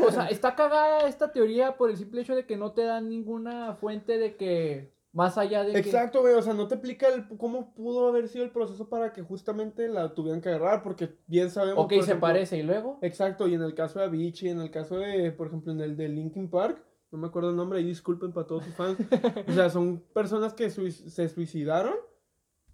o 0.08 0.12
sea, 0.12 0.28
está 0.28 0.56
cagada 0.56 1.08
esta 1.08 1.32
teoría 1.32 1.76
por 1.78 1.90
el 1.90 1.98
simple 1.98 2.22
hecho 2.22 2.36
de 2.36 2.46
que 2.46 2.58
no 2.58 2.72
te 2.72 2.84
dan 2.84 3.10
ninguna 3.10 3.76
fuente 3.76 4.18
de 4.18 4.36
que, 4.38 4.94
más 5.12 5.38
allá 5.38 5.64
de 5.64 5.74
que... 5.74 5.80
Exacto, 5.80 6.22
güey, 6.22 6.36
o 6.36 6.42
sea, 6.42 6.54
no 6.54 6.68
te 6.68 6.76
explica 6.76 7.08
el, 7.10 7.28
cómo 7.38 7.74
pudo 7.74 8.08
haber 8.08 8.28
sido 8.30 8.46
el 8.46 8.52
proceso 8.52 8.88
para 8.90 9.12
que 9.12 9.22
justamente 9.22 9.88
la 9.90 10.14
tuvieran 10.14 10.40
que 10.40 10.50
agarrar, 10.50 10.84
porque 10.84 11.18
bien 11.28 11.50
sabemos... 11.50 11.84
Ok, 11.84 11.92
se 11.94 12.00
ejemplo- 12.00 12.20
parece, 12.22 12.58
¿y 12.58 12.64
luego? 12.64 13.00
Exacto, 13.02 13.48
y 13.48 13.56
en 13.56 13.64
el 13.64 13.74
caso 13.74 14.00
de 14.00 14.06
Avicii, 14.06 14.50
en 14.50 14.62
el 14.62 14.72
caso 14.72 14.98
de, 15.00 15.32
por 15.32 15.48
ejemplo, 15.48 15.72
en 15.74 15.82
el 15.82 15.98
de 15.98 16.08
Linkin 16.08 16.50
Park, 16.50 16.82
no 17.12 17.18
me 17.18 17.28
acuerdo 17.28 17.50
el 17.50 17.58
nombre, 17.58 17.80
ahí 17.80 17.86
disculpen 17.86 18.32
para 18.32 18.48
todos 18.48 18.64
sus 18.64 18.74
fans, 18.76 18.98
o 19.50 19.52
sea, 19.52 19.70
son 19.70 20.00
personas 20.14 20.54
que 20.54 20.70
sui- 20.70 20.92
se 20.92 21.28
suicidaron, 21.28 21.96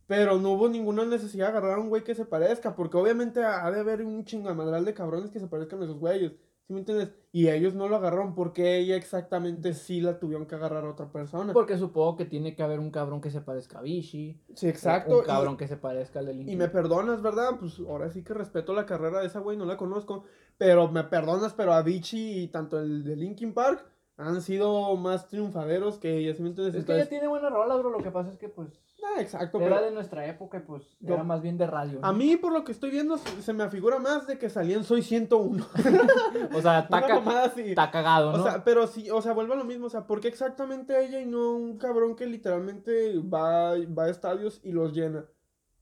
pero 0.08 0.38
no 0.40 0.52
hubo 0.54 0.70
ninguna 0.70 1.06
necesidad 1.06 1.52
de 1.52 1.58
agarrar 1.58 1.78
a 1.78 1.82
un 1.82 1.90
güey 1.90 2.04
que 2.04 2.16
se 2.16 2.26
parezca, 2.26 2.76
porque 2.76 2.98
obviamente 2.98 3.44
ha 3.44 3.70
de 3.70 3.80
haber 3.80 4.04
un 4.04 4.26
chingamadral 4.26 4.86
de 4.86 4.94
cabrones 4.94 5.30
que 5.30 5.40
se 5.40 5.48
parezcan 5.48 5.82
a 5.82 5.84
esos 5.86 6.00
güeyes, 6.00 6.32
¿sí 6.66 6.74
me 6.74 6.80
entiendes? 6.80 7.12
Y 7.32 7.50
ellos 7.50 7.76
no 7.76 7.88
lo 7.88 7.98
agarraron, 7.98 8.34
porque 8.34 8.78
ella 8.78 8.96
exactamente 8.96 9.74
sí 9.74 10.02
la 10.02 10.18
tuvieron 10.20 10.48
que 10.48 10.56
agarrar 10.56 10.86
a 10.86 10.90
otra 10.92 11.12
persona. 11.12 11.54
Porque 11.54 11.78
supongo 11.78 12.16
que 12.18 12.26
tiene 12.26 12.56
que 12.56 12.64
haber 12.64 12.80
un 12.80 12.90
cabrón 12.90 13.22
que 13.22 13.30
se 13.32 13.42
parezca 13.42 13.80
a 13.80 13.82
Vichy. 13.84 14.42
Sí, 14.56 14.68
exacto. 14.68 15.20
Un 15.20 15.24
cabrón 15.26 15.54
y- 15.54 15.58
que 15.58 15.68
se 15.68 15.78
parezca 15.78 16.20
al. 16.20 16.50
Y 16.50 16.56
me 16.56 16.68
perdonas, 16.70 17.22
¿verdad? 17.22 17.52
Pues 17.60 17.78
ahora 17.80 18.10
sí 18.10 18.24
que 18.24 18.34
respeto 18.34 18.74
la 18.74 18.86
carrera 18.86 19.20
de 19.20 19.28
esa 19.28 19.40
güey, 19.40 19.56
no 19.58 19.66
la 19.66 19.78
conozco. 19.78 20.24
Pero 20.58 20.90
me 20.90 21.04
perdonas, 21.04 21.54
pero 21.54 21.74
Avicii 21.74 22.44
y 22.44 22.48
tanto 22.48 22.80
el 22.80 23.04
de 23.04 23.16
Linkin 23.16 23.54
Park 23.54 23.86
han 24.18 24.42
sido 24.42 24.96
más 24.96 25.28
triunfaderos 25.30 26.00
que 26.00 26.18
ella, 26.18 26.34
¿sí 26.34 26.42
me 26.42 26.50
entiendes? 26.50 26.76
Es 26.76 26.86
que 26.86 26.94
ella 26.96 27.08
tiene 27.08 27.28
buena 27.28 27.50
rola, 27.50 27.76
bro. 27.76 27.90
Lo 27.92 28.00
que 28.00 28.10
pasa 28.12 28.32
es 28.32 28.38
que, 28.38 28.50
pues. 28.50 28.70
Ah, 29.16 29.22
exacto, 29.22 29.60
Era 29.62 29.76
pero 29.78 29.86
de 29.86 29.92
nuestra 29.94 30.26
época 30.28 30.58
y 30.58 30.62
pues 30.62 30.98
Yo- 31.00 31.14
era 31.14 31.24
más 31.24 31.42
bien 31.42 31.58
de 31.58 31.68
radio. 31.68 32.00
a 32.02 32.12
mí 32.12 32.36
por 32.36 32.52
lo 32.52 32.64
que 32.64 32.72
estoy 32.72 32.90
viendo 32.90 33.18
se 33.18 33.42
se 33.44 33.54
me 33.54 33.64
afigura 33.64 34.00
más 34.00 34.26
de 34.28 34.38
que 34.40 34.50
salían 34.50 34.84
Soy 34.84 35.02
101. 35.04 35.66
O 36.56 36.62
sea, 36.62 36.80
está, 36.90 36.98
Una 36.98 37.08
ca- 37.08 37.14
mamada 37.20 37.46
así. 37.46 37.62
está 37.62 37.92
cagado, 37.92 38.34
¿no? 38.34 38.42
O 38.42 38.44
sea, 38.44 38.64
pero 38.64 38.88
sí, 38.88 39.10
o 39.12 39.22
sea, 39.22 39.34
vuelve 39.34 39.54
a 39.54 39.58
lo 39.58 39.64
mismo, 39.66 39.86
o 39.86 39.90
sea, 39.90 40.08
¿por 40.08 40.20
qué 40.20 40.28
exactamente 40.28 41.00
ella 41.06 41.22
y 41.22 41.26
no 41.26 41.52
un 41.54 41.78
cabrón 41.78 42.16
que 42.16 42.26
literalmente 42.26 43.20
va, 43.20 43.74
va 43.98 44.06
a 44.06 44.10
estadios 44.10 44.60
y 44.64 44.72
los 44.72 44.94
llena? 44.94 45.26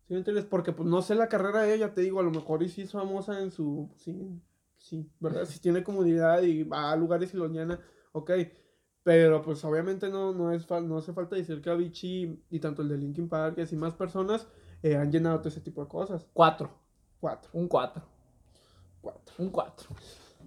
¿Sí 0.07 0.13
me 0.13 0.19
entiendes? 0.19 0.45
Porque 0.45 0.71
pues 0.73 0.87
no 0.87 1.01
sé 1.01 1.15
la 1.15 1.29
carrera 1.29 1.61
de 1.61 1.73
ella, 1.73 1.93
te 1.93 2.01
digo, 2.01 2.19
a 2.19 2.23
lo 2.23 2.31
mejor 2.31 2.61
y 2.63 2.69
sí 2.69 2.81
es 2.83 2.91
famosa 2.91 3.39
en 3.41 3.49
su, 3.49 3.89
sí, 3.95 4.39
sí, 4.77 5.09
¿verdad? 5.19 5.45
Si 5.45 5.59
tiene 5.59 5.83
comunidad 5.83 6.43
y 6.43 6.63
va 6.63 6.91
a 6.91 6.95
lugares 6.95 7.33
y 7.33 7.37
los 7.37 7.49
llena, 7.49 7.79
ok. 8.15 8.31
Pero 9.03 9.41
pues 9.43 9.63
obviamente 9.63 10.09
no, 10.09 10.33
no, 10.33 10.51
es 10.51 10.67
no 10.69 10.97
hace 10.97 11.13
falta 11.13 11.35
decir 11.35 11.61
que 11.61 11.69
Avicii 11.69 12.43
y 12.49 12.59
tanto 12.59 12.81
el 12.81 12.89
de 12.89 12.97
Linkin 12.97 13.29
Park 13.29 13.55
y 13.57 13.61
así 13.61 13.75
más 13.75 13.93
personas 13.93 14.47
eh, 14.81 14.95
han 14.95 15.11
llenado 15.11 15.37
todo 15.37 15.49
ese 15.49 15.61
tipo 15.61 15.81
de 15.83 15.87
cosas. 15.87 16.25
Cuatro. 16.33 16.71
Cuatro, 17.19 17.49
Un 17.53 17.67
cuatro. 17.67 18.01
cuatro. 19.01 19.35
Un 19.37 19.49
cuatro. 19.49 19.87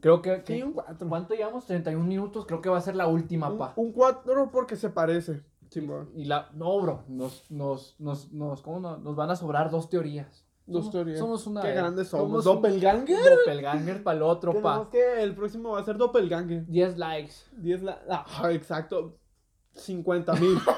Creo 0.01 0.21
que. 0.23 0.39
Sí, 0.39 0.43
que- 0.59 0.65
un 0.65 0.73
cuatro. 0.73 1.09
¿Cuánto 1.09 1.35
llevamos? 1.35 1.67
31 1.67 2.05
minutos. 2.05 2.47
Creo 2.47 2.61
que 2.61 2.69
va 2.69 2.79
a 2.79 2.83
ser 2.83 2.97
la 2.97 3.07
última, 3.07 3.49
Un, 3.49 3.59
pa. 3.59 3.73
un 3.77 3.93
cuatro 3.93 4.51
porque 4.51 4.77
se 4.77 4.91
parece. 4.91 5.45
Simón. 5.71 6.11
Y 6.15 6.25
la. 6.25 6.51
No, 6.55 6.81
bro. 6.81 7.05
Nos, 7.09 7.49
nos, 7.51 7.95
nos, 8.01 8.33
nos, 8.33 8.63
¿cómo 8.63 8.81
no? 8.81 8.97
nos 8.99 9.15
van 9.17 9.31
a 9.31 9.37
sobrar 9.37 9.71
dos 9.71 9.89
teorías. 9.89 10.48
Dos 10.71 10.85
Somos- 10.85 10.93
teorías. 10.93 11.19
Somos 11.19 11.47
una. 11.47 11.63
Qué 11.63 11.73
grandes 11.73 12.09
somos. 12.09 12.45
un 12.47 12.55
¿Doppelganger? 12.55 13.19
Doppelganger 13.39 14.03
para 14.03 14.17
el 14.19 14.23
otro, 14.23 14.61
pa. 14.61 14.89
que 14.93 15.23
el 15.23 15.35
próximo 15.35 15.71
va 15.73 15.81
a 15.81 15.85
ser 15.85 15.97
Doppelganger. 15.97 16.67
10 16.67 16.99
likes. 16.99 17.33
10 17.57 17.83
la... 17.83 18.01
Ah, 18.09 18.53
exacto. 18.53 19.19
50 19.73 20.35
mil. 20.35 20.59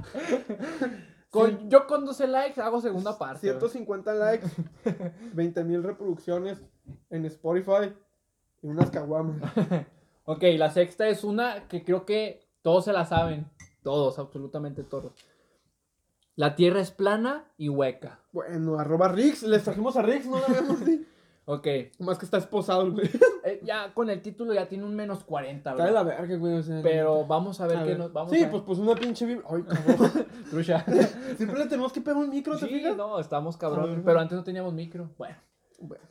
Con, 1.30 1.70
Yo 1.70 1.86
con 1.86 2.04
12 2.04 2.26
likes 2.26 2.60
hago 2.60 2.80
segunda 2.80 3.16
parte. 3.16 3.46
güey. 3.48 3.60
150 3.60 4.14
likes. 4.14 4.46
20 5.34 5.64
mil 5.64 5.82
reproducciones 5.82 6.60
en 7.08 7.24
Spotify. 7.26 7.92
Y 8.62 8.66
unas 8.68 8.90
caguamas. 8.90 9.40
Ok, 10.24 10.42
la 10.58 10.70
sexta 10.70 11.08
es 11.08 11.24
una 11.24 11.66
que 11.68 11.84
creo 11.84 12.04
que 12.04 12.46
todos 12.62 12.84
se 12.84 12.92
la 12.92 13.06
saben. 13.06 13.48
Todos, 13.82 14.18
absolutamente 14.18 14.82
todos. 14.82 15.12
La 16.36 16.54
tierra 16.56 16.80
es 16.80 16.90
plana 16.90 17.50
y 17.56 17.68
hueca. 17.68 18.19
Bueno, 18.32 18.78
arroba 18.78 19.08
Rix. 19.08 19.42
Les 19.42 19.62
trajimos 19.64 19.96
a 19.96 20.02
Rix, 20.02 20.26
no 20.26 20.38
la 20.40 20.46
vemos 20.48 20.80
así. 20.82 21.06
Ok. 21.46 21.66
Más 21.98 22.16
que 22.16 22.26
está 22.26 22.36
esposado, 22.36 22.82
el 22.82 22.92
güey. 22.92 23.10
eh, 23.44 23.60
ya 23.64 23.92
con 23.92 24.08
el 24.08 24.22
título 24.22 24.54
ya 24.54 24.68
tiene 24.68 24.84
un 24.84 24.94
menos 24.94 25.24
40, 25.24 25.74
Cae 25.74 25.84
bro. 25.86 25.94
la 25.94 26.02
verga, 26.04 26.36
güey. 26.36 26.52
O 26.58 26.62
sea, 26.62 26.80
Pero 26.80 27.26
vamos 27.26 27.60
a 27.60 27.66
ver 27.66 27.78
a 27.78 27.82
qué 27.82 27.88
ver. 27.88 27.98
nos 27.98 28.12
vamos 28.12 28.30
Sí, 28.30 28.44
a 28.44 28.50
pues, 28.50 28.62
pues 28.64 28.78
una 28.78 28.94
pinche 28.94 29.26
biblia. 29.26 29.44
Ay, 29.50 29.62
cabrón. 29.64 30.26
Trucha. 30.50 30.84
Siempre 31.36 31.58
le 31.58 31.66
tenemos 31.66 31.92
que 31.92 32.02
pegar 32.02 32.18
un 32.18 32.28
micro, 32.30 32.56
¿te 32.56 32.66
Sí, 32.68 32.74
fijas? 32.74 32.96
no, 32.96 33.18
estamos 33.18 33.56
A 33.56 33.58
cabrón. 33.58 33.90
ver. 33.96 34.04
Pero 34.04 34.20
antes 34.20 34.36
no 34.38 34.44
teníamos 34.44 34.72
micro. 34.74 35.10
Bueno. 35.18 35.36
Bueno, 35.80 36.04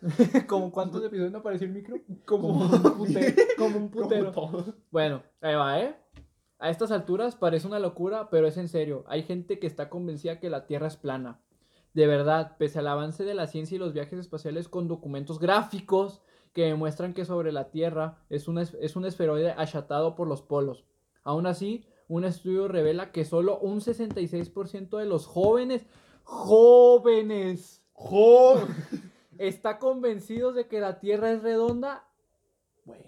¿Como 0.48 0.72
cuántos 0.74 1.02
episodios 1.06 1.32
no 1.32 1.38
apareció 1.38 1.68
el 1.68 1.74
micro? 1.74 1.96
como, 2.26 2.50
un 2.50 2.98
putero. 2.98 3.36
Como 3.58 3.78
un 3.78 3.90
putero. 3.92 4.32
todo. 4.32 4.74
Bueno, 4.92 5.22
ahí 5.40 5.56
va, 5.56 5.80
¿eh? 5.80 5.96
A 6.58 6.70
estas 6.70 6.92
alturas 6.92 7.36
parece 7.38 7.66
una 7.68 7.80
locura, 7.80 8.30
pero 8.30 8.48
es 8.48 8.58
en 8.58 8.68
serio. 8.68 9.06
Hay 9.08 9.24
gente 9.24 9.58
que 9.60 9.68
está 9.68 9.88
convencida 9.90 10.40
que 10.42 10.50
la 10.50 10.66
Tierra 10.66 10.88
es 10.88 10.98
plana. 10.98 11.40
De 11.94 12.08
verdad, 12.08 12.56
pese 12.58 12.80
al 12.80 12.88
avance 12.88 13.24
de 13.24 13.34
la 13.34 13.48
ciencia 13.48 13.76
y 13.76 13.80
los 13.80 13.94
viajes 13.94 14.20
espaciales 14.20 14.70
con 14.70 14.88
documentos 14.88 15.40
gráficos 15.40 16.22
que 16.54 16.66
demuestran 16.66 17.14
que 17.14 17.26
sobre 17.26 17.52
la 17.52 17.72
Tierra 17.72 18.18
es 18.30 18.48
un, 18.48 18.58
es, 18.60 18.96
un 18.96 19.06
esferoide 19.06 19.52
achatado 19.52 20.16
por 20.16 20.28
los 20.28 20.42
polos. 20.42 20.86
Aún 21.24 21.48
así, 21.48 21.86
un 22.08 22.26
estudio 22.26 22.68
revela 22.68 23.12
que 23.12 23.26
solo 23.26 23.60
un 23.60 23.82
66% 23.82 24.98
de 24.98 25.06
los 25.06 25.26
jóvenes, 25.26 25.86
jóvenes, 26.24 27.84
¡Jo! 27.94 28.56
está 29.38 29.78
convencidos 29.80 30.56
de 30.56 30.68
que 30.68 30.80
la 30.80 31.00
Tierra 31.00 31.32
es 31.32 31.42
redonda. 31.44 32.08
Bueno. 32.86 33.04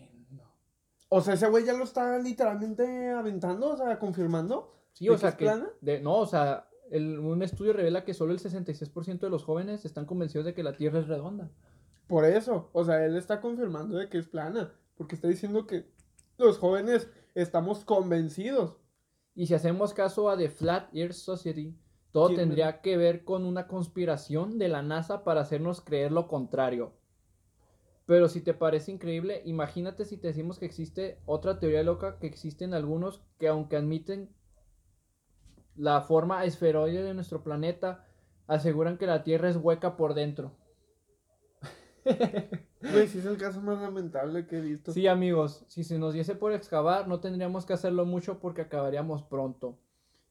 O 1.09 1.21
sea, 1.21 1.33
ese 1.33 1.49
güey 1.49 1.65
ya 1.65 1.73
lo 1.73 1.83
está 1.83 2.17
literalmente 2.19 3.09
aventando, 3.11 3.69
o 3.69 3.77
sea, 3.77 3.97
confirmando. 3.99 4.73
Sí, 4.93 5.05
¿De 5.05 5.11
o 5.11 5.17
sea 5.17 5.35
que. 5.35 5.45
plana? 5.45 5.69
de- 5.81 5.99
no, 6.01 6.17
o 6.17 6.25
sea, 6.25 6.67
el- 6.91 7.19
un 7.19 7.41
estudio 7.43 7.73
revela 7.73 8.03
que 8.05 8.13
solo 8.13 8.33
el 8.33 8.39
66% 8.39 9.25
de 9.25 9.31
los 9.31 9.43
jóvenes 9.43 9.85
están 9.85 10.05
convencidos 10.05 10.45
de 10.45 10.53
que 10.53 10.63
la 10.63 10.75
Tierra 10.77 10.99
es 10.99 11.07
redonda. 11.07 11.49
Por 12.07 12.25
eso, 12.25 12.69
o 12.73 12.83
sea, 12.83 13.05
él 13.05 13.15
está 13.15 13.39
confirmando 13.41 13.97
de 13.97 14.09
que 14.09 14.17
es 14.17 14.27
plana, 14.27 14.73
porque 14.95 15.15
está 15.15 15.27
diciendo 15.27 15.65
que 15.65 15.85
los 16.37 16.57
jóvenes 16.57 17.09
estamos 17.35 17.85
convencidos. 17.85 18.75
Y 19.33 19.47
si 19.47 19.53
hacemos 19.53 19.93
caso 19.93 20.29
a 20.29 20.37
The 20.37 20.49
Flat 20.49 20.93
Earth 20.93 21.13
Society, 21.13 21.77
todo 22.11 22.27
¿Quién 22.27 22.39
tendría 22.41 22.81
que 22.81 22.97
ver 22.97 23.23
con 23.23 23.45
una 23.45 23.67
conspiración 23.67 24.59
de 24.59 24.67
la 24.67 24.81
NASA 24.81 25.23
para 25.23 25.41
hacernos 25.41 25.79
creer 25.81 26.11
lo 26.11 26.27
contrario. 26.27 26.93
Pero 28.05 28.27
si 28.27 28.41
te 28.41 28.53
parece 28.53 28.91
increíble, 28.91 29.41
imagínate 29.45 30.03
si 30.05 30.17
te 30.17 30.27
decimos 30.27 30.59
que 30.59 30.65
existe 30.65 31.19
otra 31.25 31.59
teoría 31.59 31.83
loca 31.83 32.19
que 32.19 32.27
existen 32.27 32.73
algunos 32.73 33.21
que 33.39 33.47
aunque 33.47 33.77
admiten 33.77 34.29
la 35.81 36.01
forma 36.01 36.45
esferoide 36.45 37.01
de 37.01 37.15
nuestro 37.15 37.43
planeta, 37.43 38.05
aseguran 38.45 38.99
que 38.99 39.07
la 39.07 39.23
Tierra 39.23 39.49
es 39.49 39.57
hueca 39.57 39.97
por 39.97 40.13
dentro. 40.13 40.51
Güey, 42.05 43.07
sí 43.07 43.17
es 43.17 43.25
el 43.25 43.37
caso 43.37 43.61
más 43.61 43.81
lamentable 43.81 44.45
que 44.45 44.57
he 44.57 44.61
visto. 44.61 44.91
Sí, 44.91 45.07
amigos, 45.07 45.65
si 45.67 45.83
se 45.83 45.97
nos 45.97 46.13
diese 46.13 46.35
por 46.35 46.53
excavar, 46.53 47.07
no 47.07 47.19
tendríamos 47.19 47.65
que 47.65 47.73
hacerlo 47.73 48.05
mucho 48.05 48.39
porque 48.39 48.61
acabaríamos 48.61 49.23
pronto. 49.23 49.79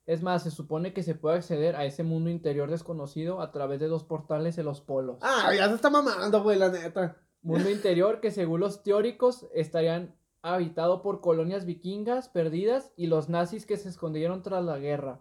Es 0.06 0.22
más, 0.22 0.44
se 0.44 0.52
supone 0.52 0.92
que 0.92 1.02
se 1.02 1.16
puede 1.16 1.36
acceder 1.36 1.74
a 1.74 1.84
ese 1.84 2.04
mundo 2.04 2.30
interior 2.30 2.70
desconocido 2.70 3.40
a 3.40 3.50
través 3.50 3.80
de 3.80 3.88
dos 3.88 4.04
portales 4.04 4.56
en 4.56 4.66
los 4.66 4.80
polos. 4.80 5.18
Ah, 5.20 5.52
ya 5.54 5.68
se 5.68 5.74
está 5.74 5.90
mamando, 5.90 6.42
güey, 6.44 6.58
la 6.58 6.68
neta. 6.68 7.16
Mundo 7.42 7.70
interior 7.70 8.20
que 8.20 8.30
según 8.30 8.60
los 8.60 8.84
teóricos 8.84 9.48
estarían 9.52 10.14
habitado 10.42 11.02
por 11.02 11.20
colonias 11.20 11.66
vikingas 11.66 12.28
perdidas 12.28 12.92
y 12.96 13.08
los 13.08 13.28
nazis 13.28 13.66
que 13.66 13.76
se 13.76 13.88
escondieron 13.88 14.42
tras 14.42 14.64
la 14.64 14.78
guerra. 14.78 15.20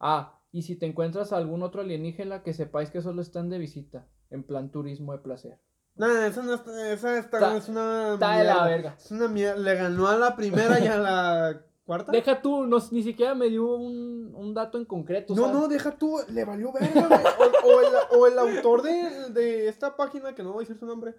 Ah, 0.00 0.40
y 0.52 0.62
si 0.62 0.76
te 0.76 0.86
encuentras 0.86 1.32
a 1.32 1.36
algún 1.36 1.62
otro 1.62 1.80
alienígena 1.82 2.42
que 2.42 2.54
sepáis 2.54 2.90
que 2.90 3.02
solo 3.02 3.20
están 3.22 3.50
de 3.50 3.58
visita, 3.58 4.06
en 4.30 4.42
plan 4.44 4.70
turismo 4.70 5.12
de 5.12 5.18
placer. 5.18 5.58
Nah, 5.96 6.26
esa 6.26 6.42
no 6.42 6.54
está, 6.54 6.92
esa 6.92 7.18
está, 7.18 7.38
Ta- 7.40 7.56
es 7.56 7.68
una 7.68 8.14
Está 8.14 8.38
de 8.38 8.44
la 8.44 8.64
verga. 8.64 8.94
Es 8.96 9.10
una 9.10 9.26
mierda. 9.28 9.58
Le 9.60 9.74
ganó 9.74 10.06
a 10.06 10.16
la 10.16 10.36
primera 10.36 10.78
y 10.78 10.86
a 10.86 10.96
la 10.96 11.60
cuarta. 11.84 12.12
Deja 12.12 12.40
tú, 12.40 12.66
no, 12.66 12.78
ni 12.92 13.02
siquiera 13.02 13.34
me 13.34 13.48
dio 13.48 13.74
un, 13.76 14.32
un 14.34 14.54
dato 14.54 14.78
en 14.78 14.84
concreto. 14.84 15.34
No, 15.34 15.42
¿sabes? 15.46 15.56
no, 15.56 15.66
deja 15.68 15.90
tú, 15.98 16.20
le 16.28 16.44
valió 16.44 16.72
verga, 16.72 17.08
güey. 17.08 17.50
O, 17.64 17.68
o 17.68 17.80
el, 17.80 17.88
o 18.20 18.26
el 18.28 18.38
autor 18.38 18.82
de, 18.82 19.30
de 19.30 19.68
esta 19.68 19.96
página, 19.96 20.34
que 20.36 20.44
no 20.44 20.52
voy 20.52 20.60
a 20.60 20.68
decir 20.68 20.78
su 20.78 20.86
nombre, 20.86 21.16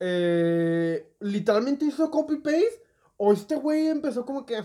eh, 0.00 1.14
literalmente 1.20 1.84
hizo 1.84 2.10
copy-paste. 2.10 2.82
O 3.16 3.32
este 3.32 3.54
güey 3.56 3.88
empezó 3.88 4.24
como 4.24 4.44
que, 4.44 4.60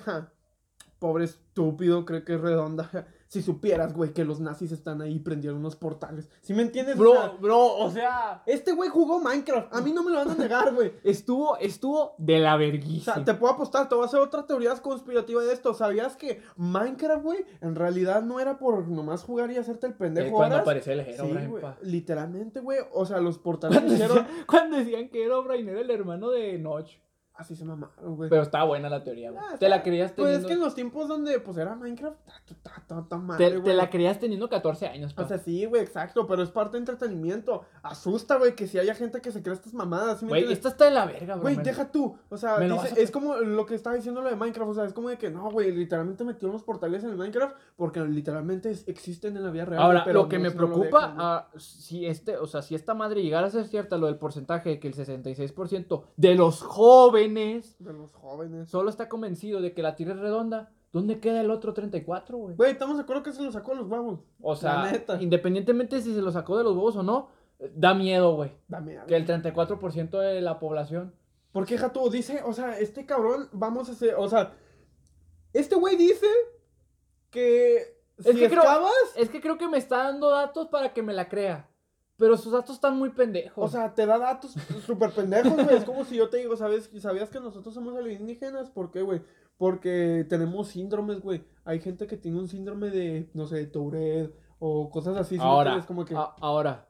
pobre 0.99 1.25
estúpido, 1.25 2.05
cree 2.05 2.23
que 2.23 2.35
es 2.35 2.41
redonda. 2.41 2.89
Si 3.29 3.43
supieras, 3.43 3.93
güey, 3.93 4.11
que 4.11 4.25
los 4.25 4.39
nazis 4.39 4.71
están 4.71 5.03
ahí 5.03 5.19
prendieron 5.19 5.59
unos 5.59 5.75
portales. 5.75 6.27
¿Sí 6.41 6.55
me 6.55 6.63
entiendes? 6.63 6.99
O 6.99 7.13
sea, 7.13 7.27
Bro, 7.27 7.37
bro, 7.39 7.77
o 7.77 7.91
sea, 7.91 8.41
este 8.47 8.71
güey 8.71 8.89
jugó 8.89 9.19
Minecraft. 9.19 9.71
A 9.71 9.81
mí 9.81 9.93
no 9.93 10.01
me 10.03 10.09
lo 10.09 10.17
van 10.17 10.31
a 10.31 10.33
negar, 10.35 10.73
güey. 10.73 10.93
estuvo, 11.03 11.55
estuvo 11.57 12.15
de 12.17 12.39
la 12.39 12.55
O 12.55 12.57
verguísima. 12.57 13.13
sea, 13.13 13.23
te 13.23 13.35
puedo 13.35 13.53
apostar, 13.53 13.87
te 13.87 13.93
voy 13.93 14.05
a 14.05 14.07
hacer 14.07 14.19
otra 14.19 14.47
teoría 14.47 14.73
conspirativa 14.81 15.43
de 15.43 15.53
esto. 15.53 15.75
¿Sabías 15.75 16.15
que 16.17 16.41
Minecraft, 16.55 17.23
güey, 17.23 17.45
en 17.61 17.75
realidad 17.75 18.23
no 18.23 18.39
era 18.39 18.57
por 18.57 18.87
nomás 18.87 19.21
jugar 19.23 19.51
y 19.51 19.57
hacerte 19.57 19.85
el 19.85 19.93
pendejo? 19.93 20.31
cuando 20.35 20.55
horas? 20.55 20.63
apareció 20.63 20.93
el 20.93 21.05
Sí, 21.05 21.21
literalmente, 21.83 22.61
güey. 22.61 22.79
O 22.93 23.05
sea, 23.05 23.19
los 23.19 23.37
portales 23.39 23.77
Cuando, 23.77 23.93
hicieron. 23.93 24.17
decían, 24.25 24.45
cuando 24.47 24.77
decían 24.77 25.09
que 25.09 25.23
Herobrine 25.23 25.71
era 25.71 25.81
el 25.81 25.91
hermano 25.91 26.29
de 26.31 26.57
Notch. 26.57 26.97
Así 27.39 27.55
se 27.55 27.63
mamaron, 27.63 28.17
güey. 28.17 28.29
Pero 28.29 28.41
estaba 28.41 28.65
buena 28.65 28.89
la 28.89 29.01
teoría, 29.01 29.31
güey. 29.31 29.41
Ah, 29.41 29.55
te 29.57 29.69
la 29.69 29.81
creías 29.81 30.11
Pues 30.11 30.27
es 30.27 30.33
teniendo. 30.33 30.47
que 30.49 30.53
en 30.55 30.59
los 30.59 30.75
tiempos 30.75 31.07
donde 31.07 31.39
pues 31.39 31.55
era 31.57 31.73
Minecraft, 31.73 32.17
ta, 32.25 32.33
ta, 32.63 32.83
ta, 32.85 33.05
ta 33.07 33.17
madre, 33.17 33.45
te, 33.45 33.51
te 33.51 33.59
güey. 33.61 33.75
la 33.77 33.89
creías 33.89 34.19
teniendo 34.19 34.49
14 34.49 34.87
años, 34.87 35.13
pa. 35.13 35.23
O 35.23 35.27
sea, 35.27 35.37
sí, 35.37 35.63
güey, 35.63 35.81
exacto, 35.81 36.27
pero 36.27 36.43
es 36.43 36.49
parte 36.51 36.73
de 36.73 36.79
entretenimiento. 36.79 37.63
Asusta, 37.81 38.35
güey, 38.37 38.55
que 38.57 38.67
si 38.67 38.77
haya 38.77 38.93
gente 38.93 39.21
que 39.21 39.31
se 39.31 39.41
cree 39.41 39.55
estas 39.55 39.73
mamadas, 39.73 40.19
¿sí 40.19 40.25
me 40.25 40.29
Güey, 40.31 40.41
entiendes? 40.41 40.57
esta 40.57 40.69
está 40.69 40.83
de 40.85 40.91
la 40.91 41.05
verga. 41.05 41.35
Güey, 41.37 41.55
men. 41.55 41.63
deja 41.63 41.89
tú. 41.93 42.17
O 42.27 42.35
sea, 42.35 42.59
dice- 42.59 42.93
a- 42.99 43.01
es 43.01 43.09
como 43.09 43.35
lo 43.37 43.65
que 43.65 43.75
estaba 43.75 43.95
diciendo 43.95 44.19
lo 44.21 44.29
de 44.29 44.35
Minecraft. 44.35 44.71
O 44.71 44.73
sea, 44.73 44.83
es 44.83 44.91
como 44.91 45.07
de 45.07 45.17
que 45.17 45.29
no, 45.29 45.49
güey, 45.49 45.71
literalmente 45.71 46.25
metió 46.25 46.49
unos 46.49 46.63
portales 46.63 47.05
en 47.05 47.11
el 47.11 47.15
Minecraft 47.15 47.55
porque 47.77 48.01
literalmente 48.01 48.69
es- 48.71 48.85
existen 48.85 49.37
en 49.37 49.45
la 49.45 49.49
vida 49.51 49.63
real. 49.63 49.81
Ahora, 49.81 49.99
güey, 49.99 50.05
pero 50.07 50.23
lo 50.23 50.27
que 50.27 50.37
no- 50.39 50.43
me 50.43 50.49
no 50.49 50.55
preocupa, 50.57 50.99
dejan, 50.99 51.15
güey. 51.15 51.25
ah, 51.25 51.47
si 51.55 52.05
este, 52.05 52.35
o 52.35 52.47
sea, 52.47 52.61
si 52.61 52.75
esta 52.75 52.93
madre 52.93 53.23
llegara 53.23 53.47
a 53.47 53.49
ser 53.49 53.65
cierta, 53.65 53.97
lo 53.97 54.07
del 54.07 54.17
porcentaje 54.17 54.67
de 54.71 54.79
que 54.81 54.89
el 54.89 54.93
66% 54.93 56.03
de 56.17 56.35
los 56.35 56.61
jóvenes 56.63 57.28
De 57.33 57.93
los 57.93 58.11
jóvenes. 58.13 58.69
solo 58.69 58.89
está 58.89 59.07
convencido 59.09 59.61
de 59.61 59.73
que 59.73 59.81
la 59.81 59.95
tierra 59.95 60.13
es 60.13 60.19
redonda, 60.19 60.71
¿dónde 60.91 61.19
queda 61.19 61.41
el 61.41 61.51
otro 61.51 61.73
34, 61.73 62.37
güey? 62.37 62.55
Güey, 62.55 62.71
estamos 62.71 62.97
de 62.97 63.03
acuerdo 63.03 63.23
que 63.23 63.31
se 63.31 63.41
lo 63.43 63.51
sacó 63.51 63.71
a 63.73 63.75
los 63.75 63.87
huevos. 63.87 64.21
O 64.41 64.55
sea, 64.55 64.91
neta. 64.91 65.21
independientemente 65.21 66.01
si 66.01 66.13
se 66.13 66.21
lo 66.21 66.31
sacó 66.31 66.57
de 66.57 66.63
los 66.63 66.73
huevos 66.75 66.95
o 66.95 67.03
no, 67.03 67.29
da 67.75 67.93
miedo, 67.93 68.35
güey. 68.35 68.51
Dame 68.67 68.95
algo. 68.97 69.07
Que 69.07 69.15
el 69.15 69.25
34% 69.25 70.19
de 70.19 70.41
la 70.41 70.59
población. 70.59 71.13
Porque, 71.51 71.73
deja 71.75 71.91
tú, 71.91 72.09
dice, 72.09 72.41
o 72.45 72.53
sea, 72.53 72.77
este 72.79 73.05
cabrón, 73.05 73.49
vamos 73.51 73.89
a 73.89 73.93
hacer, 73.93 74.15
o 74.15 74.27
sea, 74.29 74.53
este 75.53 75.75
güey 75.75 75.95
dice 75.95 76.27
que 77.31 77.77
Es 78.17 78.25
si 78.25 78.39
que 78.39 78.49
creo- 78.49 78.61
excavas, 78.61 78.91
Es 79.15 79.29
que 79.29 79.41
creo 79.41 79.57
que 79.57 79.67
me 79.67 79.77
está 79.77 80.03
dando 80.03 80.29
datos 80.29 80.67
para 80.67 80.93
que 80.93 81.01
me 81.01 81.13
la 81.13 81.27
crea. 81.29 81.67
Pero 82.19 82.35
sus 82.37 82.51
datos 82.51 82.75
están 82.75 82.97
muy 82.99 83.09
pendejos. 83.11 83.63
o 83.65 83.67
sea, 83.69 83.95
te 83.95 84.05
da 84.05 84.19
datos 84.19 84.53
súper 84.85 85.11
pendejos, 85.11 85.53
güey. 85.53 85.75
Es 85.77 85.85
como 85.85 86.03
si 86.05 86.17
yo 86.17 86.29
te 86.29 86.37
digo, 86.37 86.55
¿sabes? 86.57 86.89
¿Sabías 86.99 87.29
que 87.29 87.39
nosotros 87.39 87.73
somos 87.73 87.95
alienígenas? 87.97 88.69
¿Por 88.69 88.91
qué, 88.91 89.01
güey? 89.01 89.21
Porque 89.57 90.25
tenemos 90.29 90.67
síndromes, 90.67 91.21
güey. 91.21 91.43
Hay 91.63 91.79
gente 91.79 92.07
que 92.07 92.17
tiene 92.17 92.37
un 92.39 92.47
síndrome 92.49 92.89
de, 92.89 93.29
no 93.33 93.47
sé, 93.47 93.55
de 93.55 93.65
Tourette 93.67 94.35
o 94.59 94.89
cosas 94.89 95.15
así. 95.17 95.35
¿sí 95.35 95.39
me 95.41 95.45
ahora, 95.45 95.69
entiendes? 95.71 95.85
como 95.87 96.03
que, 96.05 96.15
a- 96.15 96.35
ahora, 96.41 96.89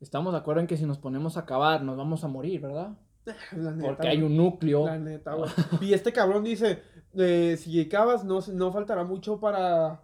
estamos 0.00 0.32
de 0.32 0.38
acuerdo 0.38 0.60
en 0.60 0.66
que 0.68 0.76
si 0.76 0.86
nos 0.86 0.98
ponemos 0.98 1.36
a 1.36 1.40
acabar 1.40 1.82
nos 1.82 1.96
vamos 1.96 2.22
a 2.22 2.28
morir, 2.28 2.60
¿verdad? 2.60 2.96
la 3.56 3.72
neta, 3.72 3.88
Porque 3.88 4.08
hay 4.08 4.22
un 4.22 4.36
núcleo. 4.36 4.86
La 4.86 4.98
neta, 4.98 5.34
güey. 5.34 5.50
Y 5.80 5.92
este 5.92 6.12
cabrón 6.12 6.44
dice, 6.44 6.82
eh, 7.14 7.56
si 7.58 7.88
cavas, 7.88 8.24
no, 8.24 8.38
no 8.52 8.72
faltará 8.72 9.02
mucho 9.04 9.40
para, 9.40 10.02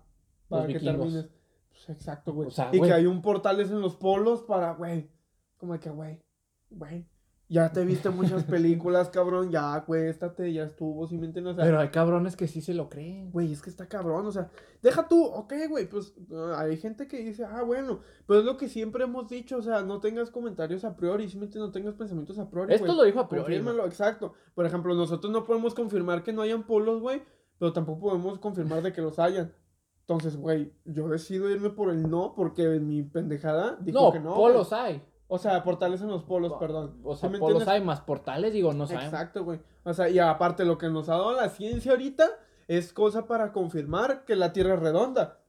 para 0.49 0.67
que 0.67 0.75
vikingos. 0.75 0.97
termines. 1.13 1.31
Exacto, 1.89 2.33
güey. 2.33 2.49
O 2.49 2.51
sea, 2.51 2.71
y 2.73 2.79
güey. 2.79 2.91
que 2.91 2.95
hay 2.95 3.07
un 3.07 3.23
portales 3.23 3.71
en 3.71 3.81
los 3.81 3.97
polos 3.97 4.43
para, 4.43 4.75
güey. 4.75 5.11
Como 5.57 5.79
que, 5.79 5.91
güey, 5.91 6.21
güey. 6.71 7.07
Ya 7.47 7.71
te 7.73 7.85
viste 7.85 8.09
muchas 8.09 8.43
películas, 8.45 9.11
cabrón. 9.11 9.51
Ya, 9.51 9.75
acuéstate, 9.75 10.53
ya 10.53 10.65
estuvo, 10.65 11.07
¿sí 11.07 11.19
me 11.19 11.27
entiendes? 11.27 11.53
O 11.53 11.57
sea, 11.57 11.65
Pero 11.65 11.79
hay 11.79 11.91
cabrones 11.91 12.37
que 12.37 12.49
sí 12.49 12.63
se 12.63 12.73
lo 12.73 12.89
creen. 12.89 13.31
Güey, 13.31 13.53
es 13.53 13.61
que 13.61 13.69
está 13.69 13.87
cabrón, 13.87 14.27
o 14.27 14.33
sea, 14.33 14.51
deja 14.83 15.07
tú, 15.09 15.23
ok, 15.25 15.53
güey, 15.69 15.87
pues 15.89 16.15
hay 16.57 16.77
gente 16.79 17.07
que 17.07 17.19
dice, 17.19 17.45
ah, 17.45 17.63
bueno, 17.63 18.01
pero 18.27 18.41
es 18.41 18.47
lo 18.47 18.57
que 18.57 18.69
siempre 18.69 19.05
hemos 19.05 19.29
dicho, 19.29 19.59
o 19.59 19.63
sea, 19.63 19.83
no 19.83 20.01
tengas 20.01 20.31
comentarios 20.31 20.85
a 20.85 20.97
priori, 20.97 21.29
simplemente 21.29 21.59
no 21.59 21.71
tengas 21.71 21.95
pensamientos 21.95 22.39
a 22.39 22.49
priori, 22.51 22.73
Esto 22.73 22.87
güey. 22.87 22.97
lo 22.97 23.05
dijo 23.05 23.21
a 23.21 23.29
priori. 23.29 23.45
Confírmalo, 23.57 23.87
exacto. 23.87 24.33
Por 24.55 24.65
ejemplo, 24.65 24.95
nosotros 24.95 25.31
no 25.33 25.45
podemos 25.45 25.75
confirmar 25.75 26.23
que 26.23 26.33
no 26.33 26.41
hayan 26.41 26.65
polos, 26.67 27.03
güey, 27.03 27.23
pero 27.59 27.75
tampoco 27.75 28.09
podemos 28.09 28.39
confirmar 28.39 28.83
de 28.83 28.93
que 28.93 29.03
los 29.03 29.19
hayan. 29.19 29.53
Entonces, 30.07 30.37
güey, 30.37 30.73
yo 30.85 31.09
decido 31.09 31.49
irme 31.51 31.71
por 31.71 31.91
el 31.91 32.11
no 32.11 32.35
porque 32.35 32.69
mi 32.81 33.03
pendejada 33.03 33.79
dijo 33.81 34.01
No, 34.01 34.13
que 34.13 34.21
no. 34.21 34.35
polos 34.35 34.69
güey. 34.71 34.81
hay. 34.81 35.03
O 35.29 35.39
sea, 35.39 35.65
portales 35.65 36.03
en 36.03 36.09
los 36.09 36.23
polos, 36.25 36.53
perdón. 36.61 37.01
O 37.03 37.15
¿Sí 37.15 37.23
sea, 37.23 37.31
polos 37.31 37.43
entiendes? 37.49 37.69
hay 37.69 37.81
más 37.83 38.03
portales, 38.03 38.53
digo, 38.53 38.75
no 38.75 38.87
sabemos. 38.87 39.07
Exacto, 39.13 39.45
güey. 39.45 39.61
O 39.83 39.95
sea, 39.95 40.09
y 40.11 40.19
aparte 40.19 40.65
lo 40.67 40.77
que 40.77 40.89
nos 40.91 41.09
ha 41.09 41.13
dado 41.15 41.33
la 41.33 41.49
ciencia 41.49 41.93
ahorita 41.93 42.27
es 42.69 42.93
cosa 42.93 43.27
para 43.27 43.53
confirmar 43.53 44.25
que 44.27 44.37
la 44.37 44.53
Tierra 44.53 44.75
es 44.75 44.81
redonda. 44.81 45.41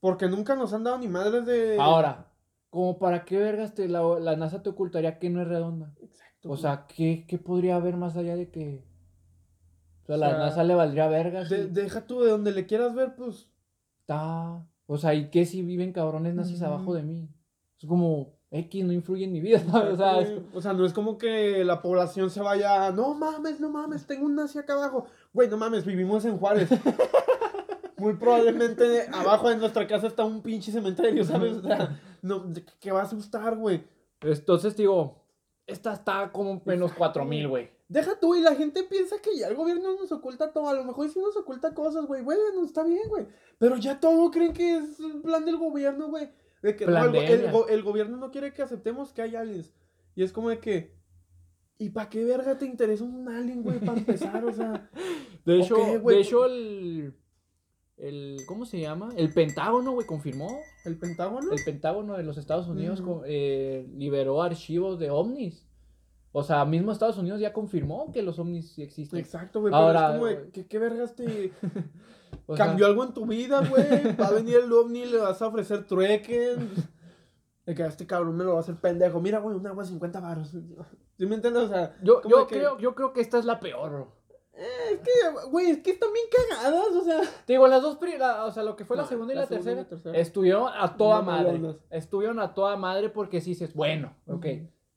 Porque 0.00 0.28
nunca 0.28 0.56
nos 0.56 0.72
han 0.74 0.82
dado 0.84 0.98
ni 0.98 1.06
madres 1.08 1.46
de... 1.46 1.78
Ahora, 1.80 2.26
como 2.70 2.98
para 2.98 3.24
qué 3.24 3.38
vergas 3.38 3.74
te, 3.74 3.88
la, 3.88 4.02
la 4.18 4.34
NASA 4.36 4.62
te 4.62 4.70
ocultaría 4.70 5.18
que 5.20 5.30
no 5.30 5.40
es 5.40 5.46
redonda. 5.48 5.94
Exacto. 6.02 6.48
O 6.48 6.48
güey. 6.48 6.60
sea, 6.60 6.86
¿qué, 6.88 7.24
qué 7.28 7.38
podría 7.38 7.76
haber 7.76 7.96
más 7.96 8.16
allá 8.16 8.34
de 8.34 8.50
que... 8.50 8.84
O 10.02 10.06
sea, 10.06 10.16
O 10.16 10.18
la 10.18 10.36
NASA 10.36 10.64
le 10.64 10.74
valdría 10.74 11.06
vergas. 11.06 11.48
De- 11.48 11.62
y 11.62 11.66
deja 11.68 12.06
tú 12.06 12.20
de 12.22 12.30
donde 12.32 12.50
le 12.50 12.66
quieras 12.66 12.92
ver, 12.94 13.14
pues... 13.14 13.48
está... 14.04 14.64
O 14.86 14.98
sea, 14.98 15.14
¿y 15.14 15.30
qué 15.30 15.46
si 15.46 15.62
viven 15.62 15.92
cabrones 15.92 16.34
nazis 16.34 16.60
abajo 16.62 16.94
de 16.94 17.02
mí? 17.02 17.28
Es 17.80 17.88
como, 17.88 18.34
X 18.50 18.84
no 18.84 18.92
influye 18.92 19.24
en 19.24 19.32
mi 19.32 19.40
vida, 19.40 19.58
¿sabes? 19.70 19.94
O 19.94 19.96
sea, 19.96 20.20
es-. 20.20 20.42
O 20.52 20.60
sea, 20.60 20.72
no 20.72 20.84
es 20.84 20.92
como 20.92 21.18
que 21.18 21.64
la 21.64 21.82
población 21.82 22.30
se 22.30 22.40
vaya, 22.40 22.92
no 22.92 23.14
mames, 23.14 23.60
no 23.60 23.70
mames, 23.70 24.06
tengo 24.06 24.26
un 24.26 24.36
nazi 24.36 24.58
acá 24.58 24.74
abajo. 24.74 25.06
Güey, 25.32 25.48
no 25.48 25.56
mames, 25.56 25.84
vivimos 25.84 26.24
en 26.24 26.38
Juárez. 26.38 26.68
Muy 27.96 28.14
probablemente 28.14 29.06
abajo 29.12 29.48
de 29.48 29.56
nuestra 29.56 29.86
casa 29.86 30.06
está 30.06 30.24
un 30.24 30.42
pinche 30.42 30.70
cementerio, 30.70 31.24
¿sabes? 31.24 31.56
O 31.56 31.62
sea, 31.62 31.98
no, 32.22 32.40
¿de 32.40 32.64
¿qué 32.78 32.92
va 32.92 33.00
a 33.00 33.04
asustar, 33.04 33.56
güey? 33.56 33.82
Entonces 34.20 34.76
digo, 34.76 35.22
esta 35.66 35.94
está 35.94 36.30
como 36.30 36.60
menos 36.64 36.92
4000, 36.92 37.48
güey. 37.48 37.70
Deja 37.94 38.18
tú, 38.18 38.34
y 38.34 38.40
la 38.40 38.56
gente 38.56 38.82
piensa 38.82 39.20
que 39.22 39.38
ya 39.38 39.46
el 39.46 39.54
gobierno 39.54 39.94
nos 39.94 40.10
oculta 40.10 40.52
todo. 40.52 40.68
A 40.68 40.74
lo 40.74 40.82
mejor 40.82 41.08
sí 41.08 41.20
nos 41.20 41.36
oculta 41.36 41.74
cosas, 41.74 42.06
güey. 42.06 42.22
Bueno, 42.22 42.64
está 42.64 42.82
bien, 42.82 43.08
güey. 43.08 43.28
Pero 43.56 43.76
ya 43.76 44.00
todo 44.00 44.32
creen 44.32 44.52
que 44.52 44.78
es 44.78 44.98
el 44.98 45.22
plan 45.22 45.44
del 45.44 45.58
gobierno, 45.58 46.08
güey. 46.08 46.28
De 46.60 46.74
que 46.74 46.86
no, 46.86 47.68
el, 47.68 47.82
gobierno 47.84 48.16
no 48.16 48.32
quiere 48.32 48.52
que 48.52 48.62
aceptemos 48.62 49.12
que 49.12 49.22
hay 49.22 49.36
aliens. 49.36 49.72
Y 50.16 50.24
es 50.24 50.32
como 50.32 50.48
de 50.48 50.58
que. 50.58 50.92
¿Y 51.78 51.90
para 51.90 52.10
qué 52.10 52.24
verga 52.24 52.58
te 52.58 52.66
interesa 52.66 53.04
un 53.04 53.28
alien, 53.28 53.62
güey? 53.62 53.78
Para 53.78 53.96
empezar, 53.96 54.44
o 54.44 54.52
sea. 54.52 54.90
De 55.44 55.60
hecho, 55.60 55.76
de 55.76 56.20
hecho 56.20 56.46
el, 56.46 57.14
el... 57.98 58.38
¿Cómo 58.48 58.66
se 58.66 58.80
llama? 58.80 59.10
El 59.16 59.32
Pentágono, 59.32 59.92
güey, 59.92 60.04
confirmó. 60.04 60.50
¿El 60.84 60.98
Pentágono? 60.98 61.52
El 61.52 61.62
Pentágono 61.64 62.16
de 62.16 62.24
los 62.24 62.38
Estados 62.38 62.66
Unidos 62.66 63.00
co- 63.02 63.22
eh, 63.24 63.86
liberó 63.94 64.42
archivos 64.42 64.98
de 64.98 65.10
ovnis. 65.10 65.64
O 66.36 66.42
sea, 66.42 66.64
mismo 66.64 66.90
Estados 66.90 67.16
Unidos 67.16 67.38
ya 67.38 67.52
confirmó 67.52 68.10
que 68.10 68.20
los 68.20 68.40
ovnis 68.40 68.72
sí 68.72 68.82
existen. 68.82 69.20
Exacto, 69.20 69.60
güey. 69.60 69.70
Pero 69.72 69.84
Ahora, 69.84 70.06
es 70.06 70.12
como 70.14 70.26
de. 70.26 70.50
¿Qué, 70.50 70.66
qué 70.66 70.78
vergas 70.78 71.14
te. 71.14 71.52
O 72.46 72.56
sea, 72.56 72.66
¿Cambió 72.66 72.86
algo 72.86 73.04
en 73.04 73.14
tu 73.14 73.24
vida, 73.24 73.62
güey? 73.66 74.16
Va 74.16 74.26
a 74.26 74.32
venir 74.32 74.56
el 74.56 74.72
ovni, 74.72 75.06
le 75.06 75.18
vas 75.18 75.40
a 75.40 75.46
ofrecer 75.46 75.86
trueque. 75.86 76.56
De 77.64 77.74
que 77.74 77.86
este 77.86 78.06
cabrón 78.06 78.36
me 78.36 78.44
lo 78.44 78.50
va 78.50 78.56
a 78.58 78.60
hacer 78.60 78.74
pendejo. 78.74 79.20
Mira, 79.20 79.38
güey, 79.38 79.56
un 79.56 79.66
agua 79.66 79.84
50 79.84 80.20
baros. 80.20 80.50
¿Sí 81.16 81.26
me 81.26 81.36
entiendes? 81.36 81.62
O 81.62 81.68
sea, 81.68 81.96
yo, 82.02 82.20
yo, 82.28 82.40
de 82.40 82.46
que- 82.48 82.56
creo, 82.56 82.78
yo 82.78 82.94
creo 82.96 83.12
que 83.12 83.20
esta 83.20 83.38
es 83.38 83.44
la 83.44 83.60
peor, 83.60 83.90
bro. 83.92 84.12
Eh, 84.52 84.66
es 84.94 84.98
que, 84.98 85.48
güey, 85.48 85.70
es 85.70 85.78
que 85.78 85.92
están 85.92 86.12
bien 86.12 86.26
cagadas, 86.30 86.88
o 86.88 87.04
sea. 87.04 87.20
Te 87.46 87.52
digo, 87.54 87.68
las 87.68 87.80
dos, 87.80 87.96
la- 88.18 88.44
o 88.44 88.50
sea, 88.50 88.64
lo 88.64 88.74
que 88.74 88.84
fue 88.84 88.96
la 88.96 89.04
segunda 89.06 89.32
y 89.32 89.36
la 89.36 89.44
y 89.44 89.46
tercera, 89.46 89.76
la 89.82 89.88
tercera. 89.88 90.18
estuvieron 90.18 90.68
a 90.74 90.96
toda 90.96 91.22
madre. 91.22 91.78
Estuvieron 91.90 92.40
a 92.40 92.52
toda 92.52 92.76
madre 92.76 93.08
porque 93.08 93.40
si 93.40 93.50
dices, 93.50 93.72
bueno, 93.74 94.12
ok. 94.26 94.46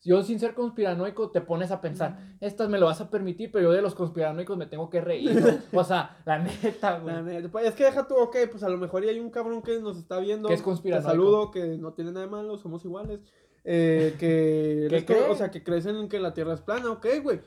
Yo 0.04 0.24
sin 0.24 0.40
ser 0.40 0.54
conspiranoico 0.54 1.32
te 1.32 1.42
pones 1.42 1.72
a 1.72 1.82
pensar, 1.82 2.20
estas 2.40 2.70
me 2.70 2.78
lo 2.78 2.86
vas 2.86 3.02
a 3.02 3.10
permitir, 3.10 3.52
pero 3.52 3.66
yo 3.66 3.72
de 3.74 3.82
los 3.82 3.96
conspiranoicos 3.96 4.58
me 4.58 4.68
tengo 4.68 4.90
que 4.90 5.02
reír. 5.02 5.42
¿no? 5.42 5.58
O 5.80 5.84
sea, 5.84 6.18
la 6.26 6.40
neta, 6.40 7.00
güey. 7.00 7.16
La 7.16 7.22
neta, 7.22 7.50
pues, 7.50 7.68
es 7.68 7.74
que 7.74 7.86
deja 7.86 8.08
tú, 8.08 8.16
ok, 8.16 8.36
pues 8.52 8.64
a 8.64 8.70
lo 8.70 8.78
mejor 8.78 9.04
y 9.04 9.10
hay 9.10 9.20
un 9.20 9.32
cabrón 9.32 9.62
que 9.62 9.80
nos 9.80 9.98
está 9.98 10.20
viendo. 10.20 10.48
Que 10.48 10.54
es 10.54 10.62
Te 10.62 10.66
conspiranoico. 10.66 11.10
saludo, 11.10 11.52
que 11.52 11.78
no 11.78 11.94
tiene 11.94 12.12
nada 12.12 12.26
de 12.26 12.32
malo, 12.32 12.58
somos 12.58 12.86
iguales. 12.86 13.20
Eh, 13.64 14.16
que, 14.20 15.26
o 15.30 15.36
sea, 15.36 15.52
que 15.52 15.64
crecen 15.64 15.98
en 15.98 16.08
que 16.10 16.20
la 16.20 16.34
Tierra 16.34 16.54
es 16.54 16.62
plana, 16.62 16.92
ok, 16.92 17.06
güey. 17.24 17.42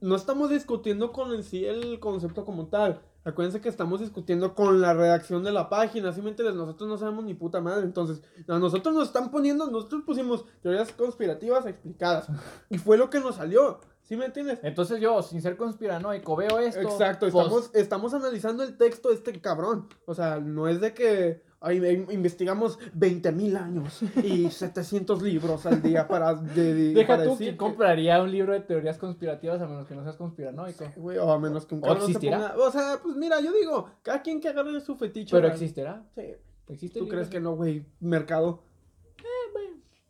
No 0.00 0.14
estamos 0.14 0.50
discutiendo 0.50 1.12
con 1.12 1.32
en 1.32 1.42
sí 1.42 1.64
el 1.64 1.98
concepto 1.98 2.44
como 2.44 2.68
tal. 2.68 3.00
Acuérdense 3.28 3.60
que 3.60 3.68
estamos 3.68 4.00
discutiendo 4.00 4.54
con 4.54 4.80
la 4.80 4.94
redacción 4.94 5.44
de 5.44 5.52
la 5.52 5.68
página, 5.68 6.12
¿sí 6.12 6.22
me 6.22 6.30
entiendes? 6.30 6.56
Nosotros 6.56 6.88
no 6.88 6.96
sabemos 6.96 7.24
ni 7.24 7.34
puta 7.34 7.60
madre, 7.60 7.84
entonces 7.84 8.22
a 8.48 8.58
nosotros 8.58 8.94
nos 8.94 9.08
están 9.08 9.30
poniendo, 9.30 9.70
nosotros 9.70 10.02
pusimos 10.06 10.46
teorías 10.62 10.92
conspirativas 10.92 11.66
explicadas 11.66 12.28
y 12.70 12.78
fue 12.78 12.96
lo 12.96 13.10
que 13.10 13.20
nos 13.20 13.36
salió, 13.36 13.80
¿sí 14.02 14.16
me 14.16 14.24
entiendes? 14.24 14.60
Entonces 14.62 14.98
yo, 15.00 15.22
sin 15.22 15.42
ser 15.42 15.58
conspiranoico, 15.58 16.36
veo 16.36 16.58
esto. 16.58 16.80
Exacto, 16.80 17.28
pues, 17.30 17.34
estamos, 17.34 17.70
estamos 17.74 18.14
analizando 18.14 18.62
el 18.62 18.78
texto 18.78 19.10
de 19.10 19.16
este 19.16 19.38
cabrón. 19.42 19.88
O 20.06 20.14
sea, 20.14 20.40
no 20.40 20.66
es 20.66 20.80
de 20.80 20.94
que 20.94 21.42
in- 21.72 22.06
investigamos 22.10 22.78
20 22.94 23.32
mil 23.32 23.56
años 23.56 24.00
y 24.22 24.48
700 24.50 25.22
libros 25.22 25.66
al 25.66 25.82
día 25.82 26.06
para, 26.06 26.34
de, 26.34 26.74
de- 26.74 26.94
Deja 26.94 27.06
para 27.08 27.24
tú 27.24 27.30
decir 27.30 27.52
que 27.52 27.56
compraría 27.56 28.22
un 28.22 28.30
libro 28.30 28.52
de 28.52 28.60
teorías 28.60 28.98
conspirativas 28.98 29.60
a 29.60 29.66
menos 29.66 29.86
que 29.86 29.94
no 29.94 30.02
seas 30.04 30.16
conspiranoico. 30.16 30.84
Güey, 30.96 31.18
o 31.18 31.30
a 31.32 31.38
menos 31.38 31.66
que 31.66 31.74
un 31.74 31.80
¿O 31.80 31.86
cabrón 31.86 32.06
se 32.06 32.12
existirá? 32.12 32.52
ponga... 32.54 32.64
O 32.66 32.70
sea, 32.70 32.98
pues 33.02 33.16
mira, 33.16 33.40
yo 33.40 33.52
digo, 33.52 33.90
cada 34.02 34.22
quien 34.22 34.40
que 34.40 34.48
agarre 34.48 34.80
su 34.80 34.96
fetiche. 34.96 35.30
Pero 35.32 35.42
¿verdad? 35.42 35.54
existirá. 35.62 36.04
Sí. 36.14 36.22
¿Existe 36.68 36.98
¿Tú 36.98 37.08
crees 37.08 37.28
que 37.28 37.40
no, 37.40 37.56
güey? 37.56 37.84
Mercado. 38.00 38.62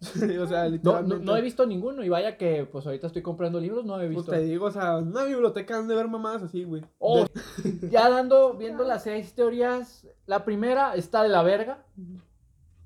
o 0.42 0.46
sea, 0.46 0.64
No, 0.64 0.68
literalmente. 0.70 1.16
no, 1.24 1.32
no 1.32 1.36
he 1.36 1.40
visto 1.42 1.66
ninguno 1.66 2.04
y 2.04 2.08
vaya 2.08 2.36
que 2.36 2.64
pues 2.70 2.86
ahorita 2.86 3.08
estoy 3.08 3.22
comprando 3.22 3.58
libros, 3.60 3.84
no 3.84 3.96
he 4.00 4.06
Pues 4.06 4.16
visto. 4.18 4.30
te 4.32 4.40
digo, 4.40 4.66
o 4.66 4.70
sea, 4.70 4.98
una 4.98 5.24
biblioteca 5.24 5.76
han 5.76 5.88
de 5.88 5.94
ver 5.96 6.06
mamadas 6.08 6.42
así, 6.44 6.64
güey. 6.64 6.84
Oh, 6.98 7.26
De- 7.62 7.88
ya 7.90 8.08
dando, 8.08 8.54
viendo 8.54 8.84
las 8.84 9.02
seis 9.02 9.34
teorías, 9.34 10.06
la 10.26 10.44
primera 10.44 10.94
está 10.94 11.22
de 11.22 11.28
la 11.30 11.42
verga, 11.42 11.84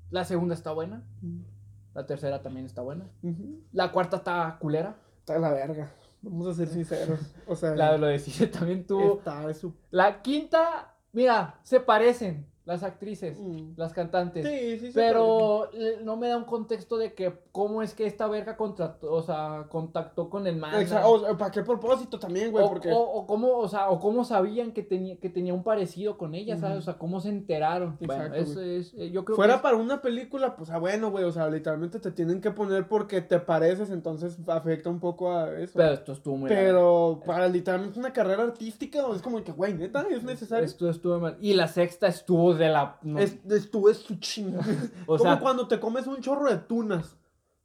la 0.09 0.25
segunda 0.25 0.53
está 0.55 0.71
buena, 0.71 1.03
la 1.93 2.05
tercera 2.05 2.41
también 2.41 2.65
está 2.65 2.81
buena, 2.81 3.05
la 3.71 3.91
cuarta 3.91 4.17
está 4.17 4.57
culera, 4.59 4.95
Está 5.19 5.35
de 5.35 5.39
la 5.39 5.51
verga. 5.53 5.89
Vamos 6.21 6.47
a 6.47 6.53
ser 6.53 6.67
sinceros. 6.67 7.19
O 7.47 7.55
sea, 7.55 7.75
la 7.75 7.97
lo 7.97 8.07
decís 8.07 8.49
también 8.51 8.85
tú. 8.87 9.17
está 9.17 9.45
de 9.47 9.53
su... 9.53 9.73
La 9.91 10.21
quinta, 10.21 10.95
mira, 11.13 11.59
se 11.63 11.79
parecen 11.79 12.45
las 12.65 12.81
actrices, 12.83 13.37
Mm. 13.39 13.73
las 13.75 13.91
cantantes. 13.93 14.45
Sí, 14.47 14.79
sí, 14.79 14.87
sí. 14.87 14.91
Pero 14.93 15.69
no 16.03 16.15
me 16.15 16.29
da 16.29 16.37
un 16.37 16.45
contexto 16.45 16.97
de 16.97 17.13
que 17.13 17.33
cómo 17.51 17.81
es 17.81 17.93
que 17.93 18.05
esta 18.05 18.27
verga 18.27 18.55
contrató, 18.55 19.11
o 19.11 19.21
sea, 19.21 19.65
contactó 19.69 20.29
con 20.29 20.47
el 20.47 20.55
man. 20.55 20.73
O 21.03 21.37
¿Para 21.37 21.51
qué 21.51 21.61
propósito 21.63 22.17
también, 22.19 22.51
güey? 22.51 22.63
O, 22.63 22.69
Porque... 22.69 22.89
o- 22.91 22.97
o 23.01 23.27
cómo, 23.27 23.57
o 23.57 23.67
sea, 23.67 23.89
o 23.89 23.99
cómo 23.99 24.23
sabían 24.23 24.71
que 24.71 24.81
tenía, 24.81 25.17
que 25.17 25.29
tenía 25.29 25.53
un 25.53 25.63
parecido 25.63 26.17
con 26.17 26.35
ella, 26.35 26.57
¿sabes? 26.57 26.77
O 26.77 26.81
sea, 26.81 26.97
cómo 26.97 27.19
se 27.19 27.29
enteraron. 27.29 27.97
bueno, 27.99 28.23
Exacto, 28.23 28.37
eso 28.51 28.61
es, 28.61 28.93
eh, 28.93 29.11
yo 29.11 29.25
creo 29.25 29.35
Fuera 29.35 29.57
que 29.57 29.63
para 29.63 29.75
una 29.77 30.01
película, 30.01 30.55
pues 30.55 30.69
ah, 30.69 30.77
bueno, 30.77 31.11
güey. 31.11 31.25
O 31.25 31.31
sea, 31.31 31.49
literalmente 31.49 31.99
te 31.99 32.11
tienen 32.11 32.39
que 32.39 32.51
poner 32.51 32.87
porque 32.87 33.19
te 33.21 33.39
pareces, 33.39 33.89
entonces 33.89 34.37
afecta 34.47 34.89
un 34.89 34.99
poco 35.01 35.31
a 35.33 35.51
eso. 35.59 35.73
pero 35.75 35.91
esto 35.93 36.13
estuvo 36.13 36.37
muy 36.37 36.49
Pero 36.49 37.21
para 37.25 37.47
literalmente 37.49 37.99
una 37.99 38.13
carrera 38.13 38.43
artística, 38.43 39.03
es 39.13 39.21
como 39.21 39.43
que, 39.43 39.51
güey, 39.51 39.73
neta, 39.73 40.05
es 40.09 40.23
necesario. 40.23 40.65
Esto 40.65 40.89
estuvo 40.89 41.19
mal. 41.19 41.37
Y 41.41 41.53
la 41.53 41.67
sexta 41.67 42.07
estuvo 42.07 42.52
de 42.57 42.69
la. 42.69 42.97
no, 43.01 43.19
Es, 43.19 43.37
estuvo 43.49 43.89
es 43.89 43.97
su 43.97 44.15
chinga. 44.15 44.59
o 45.05 45.17
como 45.17 45.19
sea, 45.19 45.39
cuando 45.39 45.67
te 45.67 45.79
comes 45.79 46.07
un 46.07 46.21
chorro 46.21 46.49
de 46.49 46.57
tunas. 46.57 47.17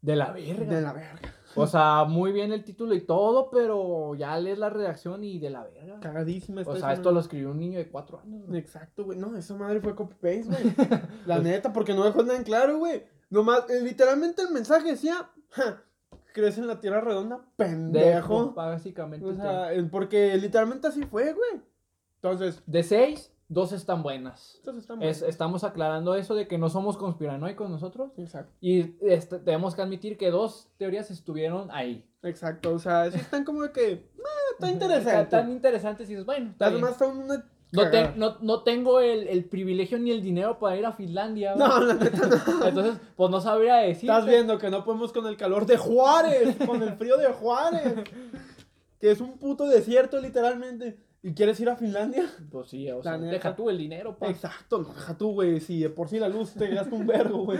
de 0.03 0.17
la 0.17 0.33
verga. 0.33 0.65
De 0.65 0.81
la 0.81 0.93
verga. 0.93 1.35
O 1.55 1.67
sea, 1.67 2.05
muy 2.05 2.31
bien 2.33 2.53
el 2.53 2.63
título 2.63 2.95
y 2.95 3.01
todo, 3.01 3.51
pero 3.51 4.15
ya 4.15 4.39
lees 4.39 4.59
la 4.59 4.71
redacción 4.71 5.25
y 5.25 5.39
de 5.39 5.51
la 5.51 5.65
verga. 5.65 5.99
Cagadísima. 6.01 6.63
O 6.65 6.77
sea, 6.77 6.93
esto 6.93 7.11
lo 7.11 7.21
escribió 7.21 7.51
un 7.51 7.59
niño 7.59 7.79
de 7.79 7.89
cuatro 7.89 8.21
años. 8.21 8.47
güey. 8.47 8.61
Exacto, 8.61 9.05
güey. 9.05 9.19
No, 9.19 9.37
esa 9.37 9.55
madre 9.57 9.81
fue 9.81 9.95
copy-paste, 9.95 10.45
güey. 10.45 10.75
La 11.27 11.39
neta, 11.39 11.73
porque 11.73 11.95
no 11.95 12.05
dejó 12.05 12.23
nada 12.23 12.37
en 12.39 12.45
claro, 12.45 12.79
güey. 12.79 13.05
Nomás, 13.31 13.69
eh, 13.71 13.81
literalmente 13.83 14.43
el 14.43 14.51
mensaje 14.51 14.91
decía, 14.91 15.31
"Ja, 15.51 15.83
crece 16.33 16.61
en 16.61 16.67
la 16.69 16.81
tierra 16.81 17.01
redonda, 17.01 17.45
pendejo. 17.57 18.07
Dejo, 18.07 18.53
básicamente. 18.53 19.27
O 19.27 19.35
sea, 19.35 19.71
porque 19.91 20.37
literalmente 20.37 20.87
así 20.87 21.03
fue, 21.03 21.33
güey. 21.33 21.63
Entonces, 22.17 22.63
de 22.67 22.83
seis, 22.83 23.33
dos 23.49 23.73
están 23.73 24.03
buenas. 24.03 24.57
entonces 24.59 24.83
está 24.83 24.95
Es- 25.05 25.21
mal. 25.23 25.31
estamos 25.31 25.65
aclarando 25.65 26.15
eso 26.15 26.35
de 26.35 26.47
que 26.47 26.59
no 26.59 26.69
somos 26.69 26.97
conspiranoicos 26.97 27.69
nosotros. 27.71 28.13
Exacto. 28.19 28.53
Y 28.61 28.95
este, 29.01 29.39
tenemos 29.39 29.75
que 29.75 29.83
admitir 29.83 30.17
que 30.19 30.31
dos 30.31 30.69
teorías 30.77 31.11
estuvieron 31.11 31.69
ahí. 31.71 32.05
Exacto, 32.23 32.73
o 32.75 32.79
sea, 32.79 33.11
sí 33.11 33.19
están 33.19 33.45
como 33.45 33.63
de 33.63 33.73
que, 33.73 33.93
"Eh, 33.93 34.07
está 34.53 34.71
interesante. 34.71 35.31
Tan 35.31 35.51
interesantes 35.51 36.07
y 36.09 36.13
dices, 36.13 36.27
bueno, 36.27 36.47
bien. 36.47 36.57
Además, 36.61 36.97
son 36.99 37.19
una. 37.19 37.45
No, 37.71 37.91
te- 37.91 38.13
no, 38.17 38.39
no 38.41 38.63
tengo 38.63 38.99
el, 39.01 39.29
el 39.29 39.45
privilegio 39.45 39.99
ni 39.99 40.11
el 40.11 40.23
dinero 40.23 40.59
para 40.59 40.77
ir 40.79 40.87
a 40.87 40.93
Finlandia. 40.93 41.55
No, 41.55 41.79
la 41.81 41.95
neta 41.95 42.27
no. 42.27 42.65
Entonces, 42.67 42.99
pues 43.15 43.31
no 43.31 43.41
sabría 43.43 43.77
decir. 43.77 44.09
Estás 44.11 44.25
viendo 44.25 44.57
que 44.59 44.71
no 44.71 44.85
podemos 44.85 45.13
con 45.13 45.27
el 45.27 45.37
calor 45.37 45.67
de 45.67 45.77
Juárez, 45.77 46.57
con 46.67 46.83
el 46.83 46.95
frío 46.97 47.17
de 47.19 47.27
Juárez. 47.33 47.95
Que 49.01 49.13
es 49.13 49.21
un 49.21 49.39
puto 49.39 49.65
desierto, 49.69 50.21
literalmente. 50.21 50.99
¿Y 51.23 51.35
quieres 51.35 51.59
ir 51.61 51.69
a 51.69 51.77
Finlandia? 51.77 52.25
Pues 52.51 52.69
sí, 52.69 52.89
o 52.91 52.99
La 52.99 53.03
sea, 53.03 53.19
neta. 53.19 53.33
deja 53.33 53.57
tú 53.57 53.71
el 53.71 53.79
dinero, 53.79 54.17
pa. 54.19 54.29
Exacto, 54.29 54.79
no, 54.79 54.95
deja 54.95 55.17
tú, 55.19 55.33
güey. 55.33 55.61
Si 55.61 55.81
de 55.81 55.91
por 55.91 56.09
sí 56.09 56.19
la 56.19 56.29
luz 56.29 56.53
te 56.55 56.69
gasta 56.69 56.95
un 56.95 57.07
vergo, 57.07 57.45
güey. 57.45 57.59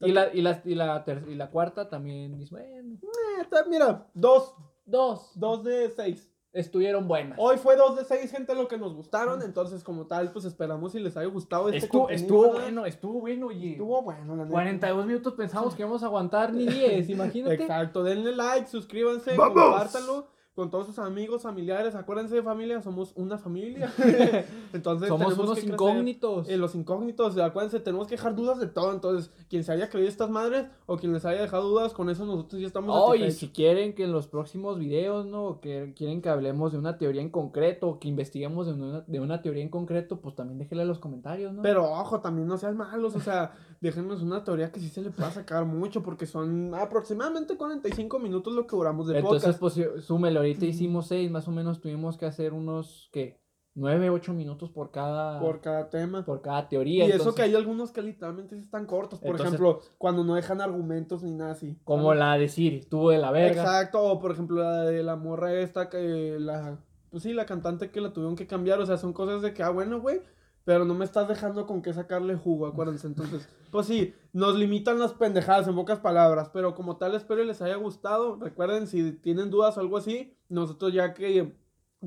Y 0.00 0.12
la, 0.12 0.32
y, 0.32 0.42
la, 0.42 0.60
y, 0.64 0.74
la 0.74 1.04
y 1.26 1.34
la 1.34 1.50
cuarta 1.50 1.88
también, 1.88 2.38
bueno, 2.50 2.66
Eh, 3.00 3.40
está- 3.40 3.64
mira, 3.68 4.06
dos, 4.14 4.54
dos, 4.84 5.32
dos 5.34 5.64
de 5.64 5.90
seis. 5.90 6.30
estuvieron 6.52 7.06
buenas. 7.08 7.38
Hoy 7.40 7.56
fue 7.58 7.76
dos 7.76 7.96
de 7.96 8.04
seis, 8.04 8.30
gente, 8.30 8.54
lo 8.54 8.66
que 8.68 8.78
nos 8.78 8.94
gustaron. 8.94 9.42
Entonces, 9.42 9.82
como 9.84 10.06
tal, 10.06 10.32
pues 10.32 10.44
esperamos 10.44 10.92
si 10.92 11.00
les 11.00 11.16
haya 11.16 11.28
gustado 11.28 11.68
este 11.68 11.84
estuvo, 11.86 12.02
contenido, 12.06 12.24
estuvo 12.24 12.52
bueno, 12.52 12.86
estuvo 12.86 13.20
bueno, 13.20 13.46
oye. 13.48 13.72
Estuvo 13.72 14.02
bueno, 14.02 14.36
la 14.36 14.44
neta. 14.44 14.52
42 14.52 15.06
minutos 15.06 15.34
pensamos 15.34 15.74
que 15.74 15.82
íbamos 15.82 16.02
a 16.02 16.06
aguantar 16.06 16.52
ni 16.54 16.66
10, 16.66 17.10
imagínate. 17.10 17.54
Exacto, 17.54 18.02
denle 18.04 18.34
like, 18.36 18.68
suscríbanse, 18.68 19.34
¡Vamos! 19.36 19.60
compártanlo 19.62 20.28
con 20.56 20.70
todos 20.70 20.86
sus 20.86 20.98
amigos, 20.98 21.42
familiares. 21.42 21.94
Acuérdense 21.94 22.34
de 22.34 22.42
familia, 22.42 22.80
somos 22.80 23.12
una 23.14 23.36
familia. 23.36 23.92
Entonces, 24.72 25.08
Somos 25.08 25.36
unos 25.36 25.60
que 25.60 25.66
incógnitos. 25.66 26.48
Eh, 26.48 26.56
los 26.56 26.74
incógnitos, 26.74 27.36
acuérdense, 27.36 27.78
tenemos 27.78 28.08
que 28.08 28.14
dejar 28.14 28.34
dudas 28.34 28.58
de 28.58 28.66
todo. 28.66 28.90
Entonces, 28.94 29.30
quien 29.50 29.64
se 29.64 29.72
haya 29.72 29.90
creído 29.90 30.08
estas 30.08 30.30
madres 30.30 30.66
o 30.86 30.96
quien 30.96 31.12
les 31.12 31.26
haya 31.26 31.42
dejado 31.42 31.68
dudas, 31.68 31.92
con 31.92 32.08
eso 32.08 32.24
nosotros 32.24 32.58
ya 32.58 32.68
estamos 32.68 32.96
Oh, 32.98 33.14
y 33.14 33.30
si 33.32 33.50
quieren 33.50 33.94
que 33.94 34.04
en 34.04 34.12
los 34.12 34.28
próximos 34.28 34.78
videos, 34.78 35.26
¿no? 35.26 35.60
Que 35.60 35.92
quieren 35.94 36.22
que 36.22 36.30
hablemos 36.30 36.72
de 36.72 36.78
una 36.78 36.96
teoría 36.96 37.20
en 37.20 37.28
concreto, 37.28 37.98
que 38.00 38.08
investiguemos 38.08 38.66
de 38.66 38.72
una, 38.72 39.00
de 39.02 39.20
una 39.20 39.42
teoría 39.42 39.62
en 39.62 39.68
concreto, 39.68 40.22
pues 40.22 40.36
también 40.36 40.58
déjenla 40.58 40.84
en 40.84 40.88
los 40.88 40.98
comentarios, 40.98 41.52
¿no? 41.52 41.60
Pero 41.60 41.84
ojo, 41.84 42.20
también 42.20 42.48
no 42.48 42.56
sean 42.56 42.78
malos, 42.78 43.14
o 43.14 43.20
sea, 43.20 43.52
déjenos 43.80 44.22
una 44.22 44.44
teoría 44.44 44.70
que 44.72 44.80
sí 44.80 44.88
se 44.88 45.02
le 45.02 45.10
pueda 45.10 45.30
sacar 45.30 45.64
mucho, 45.64 46.02
porque 46.02 46.26
son 46.26 46.74
aproximadamente 46.74 47.56
45 47.56 48.18
minutos 48.18 48.52
lo 48.54 48.66
que 48.66 48.76
duramos 48.76 49.06
de 49.08 49.18
Entonces, 49.18 49.56
podcast. 49.56 49.60
pues 49.60 49.74
sí, 49.74 49.84
súmele, 50.02 50.38
ahorita 50.38 50.64
hicimos 50.66 51.06
seis, 51.08 51.30
más 51.30 51.46
o 51.48 51.50
menos 51.52 51.80
tuvimos 51.80 52.16
que 52.16 52.26
hacer 52.26 52.52
unos, 52.52 53.08
¿qué? 53.12 53.40
Nueve, 53.78 54.08
ocho 54.08 54.32
minutos 54.32 54.70
por 54.70 54.90
cada, 54.90 55.38
Por 55.38 55.60
cada 55.60 55.90
tema. 55.90 56.24
por 56.24 56.40
cada 56.40 56.62
Y 56.62 56.68
teoría. 56.68 57.04
eso 57.04 57.12
entonces, 57.16 57.34
que 57.34 57.42
hay 57.42 57.54
algunos 57.54 57.90
que 57.92 58.00
literalmente 58.00 58.58
están 58.58 58.86
cortos. 58.86 59.18
Por 59.18 59.32
Entonces- 59.32 59.48
ejemplo, 59.48 59.80
cuando 59.98 60.24
no 60.24 60.34
dejan 60.34 60.62
argumentos 60.62 61.22
ni 61.22 61.32
nada 61.34 61.50
así. 61.52 61.78
Como 61.84 62.14
la 62.14 62.38
de 62.38 62.48
Siri, 62.48 62.80
tuvo 62.88 63.10
de 63.10 63.18
la 63.18 63.30
verga. 63.30 63.60
Exacto, 63.62 64.02
o 64.02 64.18
por 64.18 64.30
ejemplo 64.32 64.62
la 64.62 64.84
de 64.84 65.02
la 65.02 65.16
morra 65.16 65.52
esta 65.60 65.90
que 65.90 66.36
la... 66.40 66.78
Pues 67.10 67.22
sí, 67.22 67.34
la 67.34 67.44
cantante 67.44 67.90
que 67.90 68.00
la 68.00 68.14
tuvieron 68.14 68.34
que 68.34 68.46
cambiar. 68.46 68.80
O 68.80 68.86
sea, 68.86 68.96
son 68.96 69.12
cosas 69.12 69.42
de 69.42 69.52
que, 69.52 69.62
ah, 69.62 69.68
bueno, 69.70 70.00
güey. 70.00 70.22
Pero 70.66 70.84
no 70.84 70.94
me 70.94 71.04
estás 71.04 71.28
dejando 71.28 71.64
con 71.64 71.80
qué 71.80 71.92
sacarle 71.92 72.34
jugo, 72.34 72.66
acuérdense. 72.66 73.06
Entonces, 73.06 73.48
pues 73.70 73.86
sí, 73.86 74.14
nos 74.32 74.56
limitan 74.56 74.98
las 74.98 75.12
pendejadas 75.12 75.68
en 75.68 75.76
pocas 75.76 76.00
palabras. 76.00 76.50
Pero 76.52 76.74
como 76.74 76.96
tal, 76.96 77.14
espero 77.14 77.44
les 77.44 77.62
haya 77.62 77.76
gustado. 77.76 78.34
Recuerden, 78.34 78.88
si 78.88 79.12
tienen 79.12 79.48
dudas 79.48 79.76
o 79.76 79.80
algo 79.80 79.96
así, 79.96 80.36
nosotros 80.48 80.92
ya 80.92 81.14
que 81.14 81.56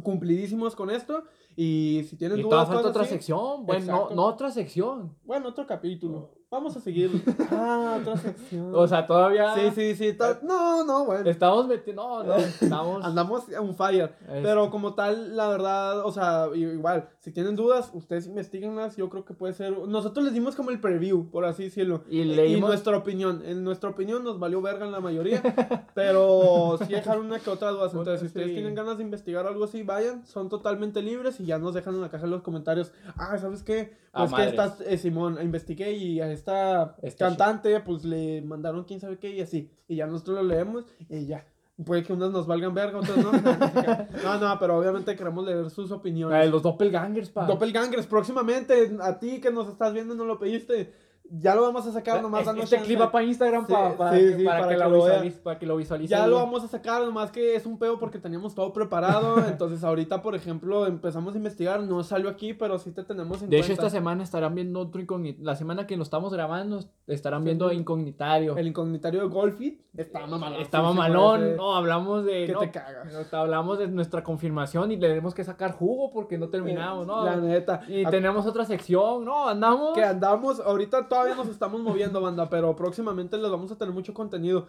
cumplidísimos 0.04 0.76
con 0.76 0.90
esto. 0.90 1.24
Y 1.56 2.06
si 2.10 2.18
tienen 2.18 2.40
Y 2.40 2.42
dudas, 2.42 2.68
falta 2.68 2.90
otra 2.90 3.04
así, 3.04 3.12
sección. 3.12 3.66
Bueno, 3.66 4.10
no, 4.10 4.10
no 4.14 4.26
otra 4.26 4.52
sección. 4.52 5.16
Bueno, 5.24 5.48
otro 5.48 5.66
capítulo. 5.66 6.34
Vamos 6.52 6.76
a 6.76 6.80
seguir. 6.80 7.12
Ah, 7.52 8.00
otra 8.02 8.18
sección. 8.22 8.74
O 8.74 8.88
sea, 8.88 9.06
todavía 9.06 9.54
Sí, 9.54 9.70
sí, 9.76 9.96
sí. 9.96 10.14
ta- 10.14 10.40
No, 10.42 10.84
no, 10.84 11.06
bueno. 11.06 11.30
estamos 11.30 11.68
metiendo. 11.68 12.02
No, 12.02 12.24
no, 12.24 12.36
estamos. 12.38 13.06
Andamos 13.06 13.44
on 13.60 13.76
fire. 13.76 14.16
Este, 14.22 14.42
Pero 14.42 14.72
como 14.72 14.96
tal, 14.96 15.38
la 15.38 15.48
verdad, 15.50 16.04
o 16.04 16.12
sea, 16.12 16.48
igual, 16.56 17.08
si 17.20 17.32
tienen 17.32 17.56
dudas, 17.56 17.92
ustedes 17.94 18.26
investiguenlas. 18.26 18.98
Yo 18.98 19.10
creo 19.10 19.26
que 19.26 19.36
puede 19.36 19.54
ser. 19.54 19.78
Nosotros 19.78 20.26
les 20.26 20.34
dimos 20.34 20.56
como 20.56 20.72
el 20.72 20.80
preview, 20.82 21.30
por 21.30 21.46
así 21.46 21.66
decirlo. 21.66 22.04
Y 22.10 22.22
Y 22.22 22.24
leímos. 22.26 22.68
nuestra 22.70 22.98
opinión. 22.98 23.44
En 23.46 23.64
nuestra 23.64 23.92
opinión 23.92 24.24
nos 24.24 24.40
valió 24.40 24.60
verga 24.60 24.88
en 24.88 24.92
la 24.92 25.02
mayoría. 25.02 25.44
pero 25.94 26.80
sí 26.80 26.92
dejaron 26.92 27.28
una 27.28 27.38
que 27.40 27.50
otra 27.52 27.70
duda. 27.70 27.86
Entonces, 27.86 28.22
si 28.22 28.26
ustedes 28.26 28.48
Sí. 28.48 28.54
tienen 28.54 28.74
ganas 28.74 28.98
de 28.98 29.04
investigar 29.04 29.46
algo 29.46 29.66
así, 29.66 29.84
vayan. 29.84 30.26
Son 30.26 30.50
totalmente 30.50 31.04
libres 31.04 31.40
y 31.40 31.46
ya 31.46 31.60
nos 31.60 31.76
dejan 31.76 31.94
en 31.94 32.02
la 32.02 32.10
caja 32.10 32.24
de 32.24 32.32
los 32.32 32.42
comentarios. 32.42 32.92
Ah, 33.18 33.38
¿sabes 33.38 33.62
qué? 33.62 34.00
Ah, 34.12 34.22
Pues 34.28 34.32
que 34.32 34.38
madres. 34.38 34.50
estás, 34.54 34.82
eh, 34.88 34.98
Simón, 34.98 35.38
investigué 35.40 35.92
y 35.94 36.20
a 36.20 36.26
esta 36.40 36.96
cantante, 37.18 37.80
pues 37.82 38.04
le 38.04 38.42
mandaron 38.42 38.84
quién 38.84 39.00
sabe 39.00 39.18
qué 39.18 39.30
y 39.30 39.42
así. 39.42 39.70
Y 39.88 39.98
ya 39.98 40.08
nosotros 40.08 40.38
lo 40.38 40.44
leemos 40.44 40.86
y 41.10 41.26
ya. 41.26 41.46
Puede 41.86 42.04
que 42.04 42.12
unas 42.12 42.32
nos 42.32 42.46
valgan 42.46 42.74
verga, 42.74 43.00
otras 43.00 43.18
no. 43.18 43.32
No, 44.24 44.38
no, 44.38 44.60
pero 44.60 44.78
obviamente 44.78 45.16
queremos 45.16 45.46
leer 45.46 45.70
sus 45.70 45.92
opiniones. 45.92 46.50
los 46.50 46.62
doppelgangers, 46.62 47.30
pa. 47.30 47.46
Doppelgangers, 47.46 48.06
próximamente, 48.06 48.98
a 49.02 49.18
ti 49.18 49.40
que 49.40 49.50
nos 49.50 49.70
estás 49.70 49.94
viendo 49.94 50.14
no 50.14 50.26
lo 50.26 50.38
pediste. 50.38 50.94
Ya 51.32 51.54
lo 51.56 51.62
vamos 51.62 51.86
a 51.86 51.92
sacar, 51.92 52.22
nomás 52.22 52.46
danos 52.46 52.64
Este 52.64 52.78
clip 52.86 53.00
va 53.00 53.12
para 53.12 53.24
Instagram 53.26 53.68
Sí, 53.68 53.74
para, 53.74 54.12
sí, 54.14 54.20
que, 54.20 54.38
sí, 54.38 54.44
para, 54.44 54.60
para 54.60 54.70
que 54.72 54.78
que 54.78 54.90
lo 54.90 54.96
visualice, 54.96 55.40
para 55.42 55.60
que 55.60 55.66
lo 55.66 55.78
visualice. 55.78 56.12
Ya 56.12 56.28
lo 56.28 56.36
vamos 56.38 56.64
a 56.64 56.68
sacar, 56.68 57.04
nomás 57.04 57.32
que 57.32 57.56
es 57.56 57.66
un 57.66 57.78
pedo 57.78 58.00
porque 58.00 58.18
teníamos 58.20 58.56
todo 58.56 58.74
preparado. 58.74 59.38
entonces 59.48 59.84
ahorita, 59.84 60.22
por 60.22 60.36
ejemplo, 60.36 60.88
empezamos 60.88 61.36
a 61.36 61.38
investigar. 61.38 61.82
No 61.82 62.04
salió 62.04 62.30
aquí, 62.30 62.54
pero 62.54 62.80
sí 62.80 62.92
te 62.92 63.04
tenemos 63.04 63.42
en 63.42 63.50
De 63.50 63.60
hecho, 63.60 63.74
esta 63.74 63.90
semana 63.90 64.24
estarán 64.24 64.56
viendo 64.56 64.80
otro 64.80 65.02
incognito. 65.02 65.44
La 65.44 65.56
semana 65.56 65.86
que 65.86 65.98
lo 65.98 66.04
estamos 66.04 66.34
grabando, 66.34 66.80
estarán 67.08 67.44
viendo. 67.44 67.72
Incognitario. 67.72 68.58
El 68.58 68.68
incognitario 68.68 69.22
de 69.22 69.28
Golfit 69.28 69.82
está 69.96 70.26
mamalón. 70.26 70.62
Está 70.62 70.82
mamalón. 70.82 71.56
No, 71.56 71.76
hablamos 71.76 72.26
de. 72.26 72.48
Que 72.48 72.54
no, 72.54 72.60
te 72.60 72.72
cagas. 72.72 73.32
no, 73.32 73.38
hablamos 73.38 73.80
de 73.80 73.88
nuestra 73.88 74.24
confirmación 74.24 74.92
y 74.92 74.98
le 74.98 75.10
tenemos 75.10 75.34
que 75.34 75.44
sacar 75.44 75.74
jugo 75.74 76.12
porque 76.12 76.38
no 76.38 76.50
terminamos, 76.50 77.06
¿no? 77.06 77.24
La 77.24 77.36
neta. 77.36 77.82
Y 77.88 78.06
A- 78.06 78.10
tenemos 78.10 78.46
otra 78.46 78.66
sección, 78.66 79.26
¿no? 79.26 79.48
Andamos. 79.48 79.94
que 79.94 80.04
andamos, 80.04 80.60
ahorita 80.60 81.08
todavía 81.20 81.36
nos 81.36 81.50
estamos 81.50 81.82
moviendo, 81.82 82.22
banda, 82.22 82.50
pero 82.50 82.76
próximamente 82.76 83.38
les 83.38 83.52
vamos 83.52 83.72
a 83.72 83.78
tener 83.78 83.94
mucho 83.94 84.14
contenido. 84.14 84.68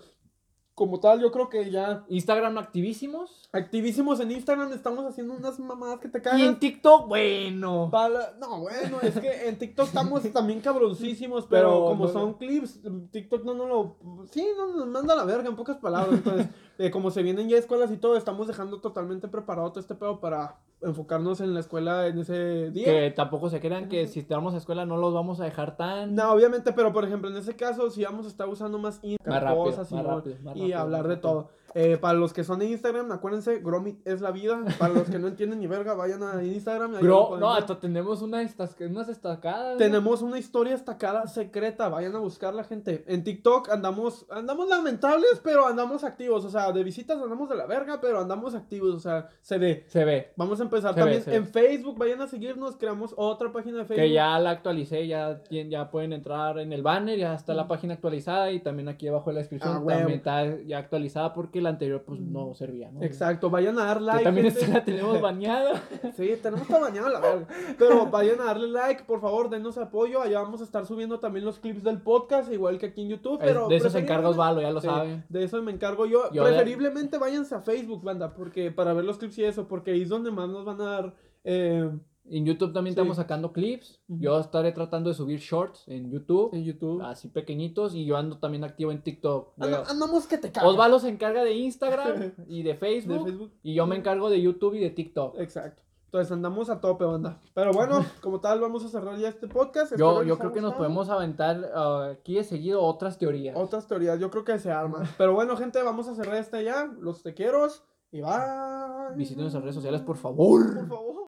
Como 0.81 0.99
tal, 0.99 1.21
yo 1.21 1.31
creo 1.31 1.51
que 1.51 1.71
ya 1.71 2.07
Instagram 2.09 2.57
activísimos. 2.57 3.51
activísimos 3.53 4.19
en 4.21 4.31
Instagram, 4.31 4.73
estamos 4.73 5.05
haciendo 5.05 5.35
unas 5.35 5.59
mamadas 5.61 5.99
que 6.01 6.09
te 6.09 6.17
Y 6.17 6.23
cagan. 6.23 6.41
en 6.41 6.59
TikTok, 6.59 7.07
bueno. 7.07 7.91
Para- 7.93 8.33
No, 8.41 8.61
bueno, 8.61 8.97
es 9.03 9.19
que 9.21 9.47
en 9.51 9.59
TikTok 9.59 9.89
estamos 9.89 10.23
también 10.33 10.61
cabroncísimos, 10.63 11.45
pero, 11.51 11.69
Pero 11.69 11.85
como 11.85 12.07
no- 12.07 12.11
son 12.13 12.33
clips, 12.35 12.81
TikTok 13.11 13.45
no 13.45 13.53
nos 13.53 13.69
lo... 13.69 13.97
Sí, 14.31 14.47
no 14.57 14.75
nos 14.75 14.87
manda 14.89 15.13
a 15.13 15.17
la 15.19 15.25
verga, 15.25 15.51
en 15.51 15.57
pocas 15.57 15.77
palabras. 15.77 16.15
Entonces, 16.15 16.47
eh, 16.79 16.91
como 16.91 17.11
se 17.11 17.23
vienen 17.23 17.47
ya 17.51 17.59
escuelas 17.59 17.91
y 17.93 17.99
todo, 17.99 18.17
estamos 18.17 18.47
dejando 18.47 18.81
totalmente 18.81 19.29
preparado 19.29 19.69
todo 19.71 19.81
este 19.81 19.95
pedo 19.95 20.19
para 20.19 20.61
enfocarnos 20.83 21.43
en 21.43 21.53
la 21.53 21.61
escuela 21.61 22.07
en 22.07 22.19
ese 22.21 22.71
día. 22.71 22.87
Que 22.87 23.11
tampoco 23.11 23.51
se 23.51 23.61
crean 23.61 23.91
que 23.91 24.07
si 24.07 24.21
estamos 24.21 24.55
a 24.55 24.57
escuela 24.57 24.87
no 24.87 24.97
los 24.97 25.13
vamos 25.13 25.39
a 25.41 25.45
dejar 25.45 25.77
tan. 25.77 26.15
No, 26.15 26.33
obviamente, 26.33 26.73
pero 26.73 26.91
por 26.91 27.05
ejemplo, 27.05 27.29
en 27.29 27.37
ese 27.37 27.55
caso, 27.55 27.91
si 27.91 28.03
vamos 28.03 28.25
a 28.25 28.29
estar 28.31 28.49
usando 28.49 28.79
más 28.79 28.99
Instagram, 29.03 29.35
Más 29.35 29.43
rápido, 29.43 29.65
cosas 29.65 29.93
y, 29.93 29.95
más 29.97 30.05
rápido, 30.07 30.37
más 30.43 30.57
y 30.57 30.70
hablar 30.73 31.09
de 31.09 31.17
todo. 31.17 31.51
Eh, 31.73 31.99
para 31.99 32.15
los 32.19 32.33
que 32.33 32.43
son 32.43 32.59
de 32.59 32.67
Instagram, 32.67 33.13
acuérdense, 33.13 33.61
Gromit 33.61 34.05
es 34.05 34.21
la 34.21 34.33
vida. 34.33 34.61
Para 34.77 34.93
los 34.93 35.09
que 35.09 35.21
no 35.21 35.29
entienden 35.29 35.61
ni 35.61 35.69
verga, 35.69 35.95
vayan 35.95 36.21
a 36.25 36.43
Instagram. 36.43 36.97
y 37.01 37.05
no, 37.05 37.49
hasta 37.55 37.79
tenemos 37.79 38.23
una 38.23 38.43
estas- 38.43 38.75
unas 38.81 39.07
destacadas. 39.07 39.75
¿no? 39.75 39.79
Tenemos 39.79 40.21
una 40.21 40.37
historia 40.41 40.73
destacada 40.73 41.29
secreta, 41.29 41.89
vayan 41.89 42.17
a 42.17 42.19
buscarla, 42.19 42.65
gente. 42.65 43.05
En 43.07 43.23
TikTok 43.23 43.71
andamos, 43.71 44.27
andamos 44.31 44.69
lamentables, 44.69 45.41
pero 45.45 45.65
andamos 45.65 46.03
activos. 46.03 46.45
O 46.45 46.51
sea, 46.51 46.73
de 46.73 46.83
visitas 46.83 47.23
andamos 47.23 47.49
de 47.49 47.55
la 47.55 47.67
verga, 47.67 48.01
pero 48.01 48.19
andamos 48.19 48.57
activos. 48.57 48.93
O 48.97 48.99
sea, 48.99 49.29
se 49.41 49.59
ve. 49.59 49.85
Se 49.87 50.05
ve. 50.05 50.33
Vamos 50.35 50.59
a 50.59 50.65
empezar 50.65 50.95
Se 50.95 50.99
también 51.01 51.23
ve. 51.25 51.37
en 51.37 51.47
Facebook, 51.47 51.97
vayan 51.97 52.21
a 52.21 52.27
seguirnos, 52.27 52.75
creamos 52.79 53.15
otra 53.17 53.53
página 53.53 53.79
de 53.79 53.85
Facebook. 53.85 54.03
Que 54.07 54.13
ya 54.13 54.37
la 54.41 54.51
actualicé, 54.51 55.07
ya, 55.07 55.41
ya 55.49 55.89
pueden 55.89 56.13
entrar 56.15 56.59
en 56.59 56.73
el 56.73 56.83
banner, 56.83 57.17
ya 57.17 57.33
está 57.33 57.55
la 57.55 57.69
página 57.69 57.95
actualizada 57.95 58.51
y 58.51 58.59
también 58.59 58.89
aquí 58.89 59.07
abajo 59.07 59.31
en 59.31 59.35
la 59.37 59.41
descripción 59.43 59.75
Ah, 59.77 59.79
huevo. 59.79 59.99
también 60.01 60.19
está 60.19 60.50
ya 60.67 60.79
actualizada 60.79 61.33
porque 61.35 61.61
la 61.61 61.71
anterior 61.71 62.03
pues 62.07 62.21
no 62.21 62.55
servía, 62.55 62.91
¿no? 62.91 63.03
Exacto, 63.03 63.51
vayan 63.51 63.79
a 63.79 63.85
dar 63.87 63.99
Que 63.99 64.05
like. 64.05 64.25
también 64.25 64.51
gente. 64.53 64.69
la 64.73 64.85
tenemos 64.85 65.21
bañada. 65.23 65.83
Sí, 66.17 66.31
tenemos 66.43 66.67
que 66.67 66.73
bañar 66.79 67.11
la 67.11 67.21
verga. 67.21 67.47
Pero 67.79 68.07
vayan 68.07 68.41
a 68.41 68.45
darle 68.45 68.69
like, 68.69 69.05
por 69.05 69.21
favor, 69.21 69.51
denos 69.51 69.79
apoyo. 69.79 70.21
Allá 70.23 70.41
vamos 70.41 70.61
a 70.61 70.65
estar 70.65 70.87
subiendo 70.87 71.19
también 71.21 71.45
los 71.45 71.59
clips 71.59 71.83
del 71.83 72.01
podcast, 72.03 72.53
igual 72.53 72.79
que 72.79 72.87
aquí 72.87 73.03
en 73.03 73.09
YouTube. 73.09 73.39
Pero 73.41 73.69
de 73.69 73.77
eso 73.77 73.91
se 73.91 73.99
encarga 73.99 74.29
preferiblemente- 74.29 74.31
Osvaldo, 74.31 74.61
ya 74.63 74.71
lo 74.71 74.81
Sí, 74.81 74.87
saben. 74.87 75.25
De 75.29 75.45
eso 75.45 75.63
me 75.63 75.73
encargo 75.73 76.07
yo. 76.07 76.31
Yo 76.33 76.45
de- 76.45 76.51
Preferiblemente 76.51 77.19
váyanse 77.19 77.55
a 77.55 77.61
Facebook, 77.61 78.03
banda, 78.03 78.35
porque 78.35 78.71
para 78.71 78.93
ver 78.93 79.05
los 79.05 79.19
clips 79.19 79.39
y 79.39 79.45
eso, 79.45 79.69
porque 79.69 79.93
ahí 79.93 80.03
es 80.03 80.09
donde 80.09 80.31
más 80.31 80.49
nos 80.49 80.65
van 80.65 80.81
a 80.81 80.85
dar. 80.85 81.15
eh, 81.45 81.91
En 82.33 82.47
YouTube 82.47 82.73
también 82.73 82.95
Sí. 82.95 83.01
estamos 83.01 83.17
sacando 83.17 83.53
clips. 83.53 84.01
Yo 84.07 84.39
estaré 84.39 84.71
tratando 84.73 85.11
de 85.11 85.15
subir 85.15 85.41
shorts 85.41 85.83
en 85.89 86.11
YouTube, 86.11 86.55
en 86.55 86.65
YouTube. 86.65 87.03
así 87.03 87.29
pequeñitos, 87.29 87.95
y 87.95 88.05
yo 88.05 88.17
ando 88.17 88.39
también 88.39 88.63
activo 88.65 88.93
en 88.93 89.03
TikTok. 89.03 89.53
Anda- 89.59 89.69
Luego, 89.79 89.85
andamos 89.91 90.27
que 90.27 90.39
te 90.39 90.53
cagas. 90.53 90.71
Osvaldo 90.71 90.99
se 91.01 91.09
encarga 91.09 91.43
de 91.45 91.55
Instagram 91.55 92.33
y 92.49 92.63
de 92.63 92.71
De 92.71 92.79
Facebook, 92.79 93.25
Facebook. 93.25 93.51
y 93.65 93.75
yo 93.75 93.87
me 93.87 93.97
encargo 93.97 94.31
de 94.31 94.41
YouTube 94.41 94.75
y 94.75 94.79
de 94.81 94.91
TikTok. 94.91 95.39
Exacto. 95.41 95.83
Entonces 96.07 96.33
andamos 96.33 96.71
a 96.71 96.81
tope, 96.81 97.05
banda. 97.05 97.41
Pero 97.55 97.73
bueno, 97.73 98.05
como 98.21 98.41
tal, 98.41 98.61
vamos 98.61 98.85
a 98.85 98.89
cerrar 98.89 99.17
ya 99.19 99.29
este 99.29 99.47
podcast. 99.47 99.97
Yo, 99.97 100.23
yo 100.25 100.39
creo 100.39 100.53
que 100.53 100.61
nos 100.61 100.75
podemos 100.75 101.09
aventar 101.09 101.71
ah, 101.75 102.11
aquí 102.13 102.35
de 102.35 102.43
seguido 102.45 102.83
otras 102.83 103.17
teorías. 103.19 103.57
Otras 103.57 103.87
teorías, 103.87 104.19
yo 104.19 104.29
creo 104.31 104.45
que 104.45 104.59
se 104.59 104.71
arma. 104.73 105.03
Pero 105.19 105.35
bueno, 105.35 105.57
gente, 105.57 105.81
vamos 105.83 106.09
a 106.09 106.15
cerrar 106.15 106.37
este 106.37 106.65
ya. 106.65 106.87
Los 107.01 107.23
tequeros. 107.23 107.85
Y 108.13 108.21
va. 108.23 109.13
Visiten 109.17 109.43
nuestras 109.43 109.63
redes 109.63 109.77
sociales, 109.77 110.01
por 110.01 110.17
favor. 110.17 110.75
Por 110.75 110.89
favor. 110.89 111.21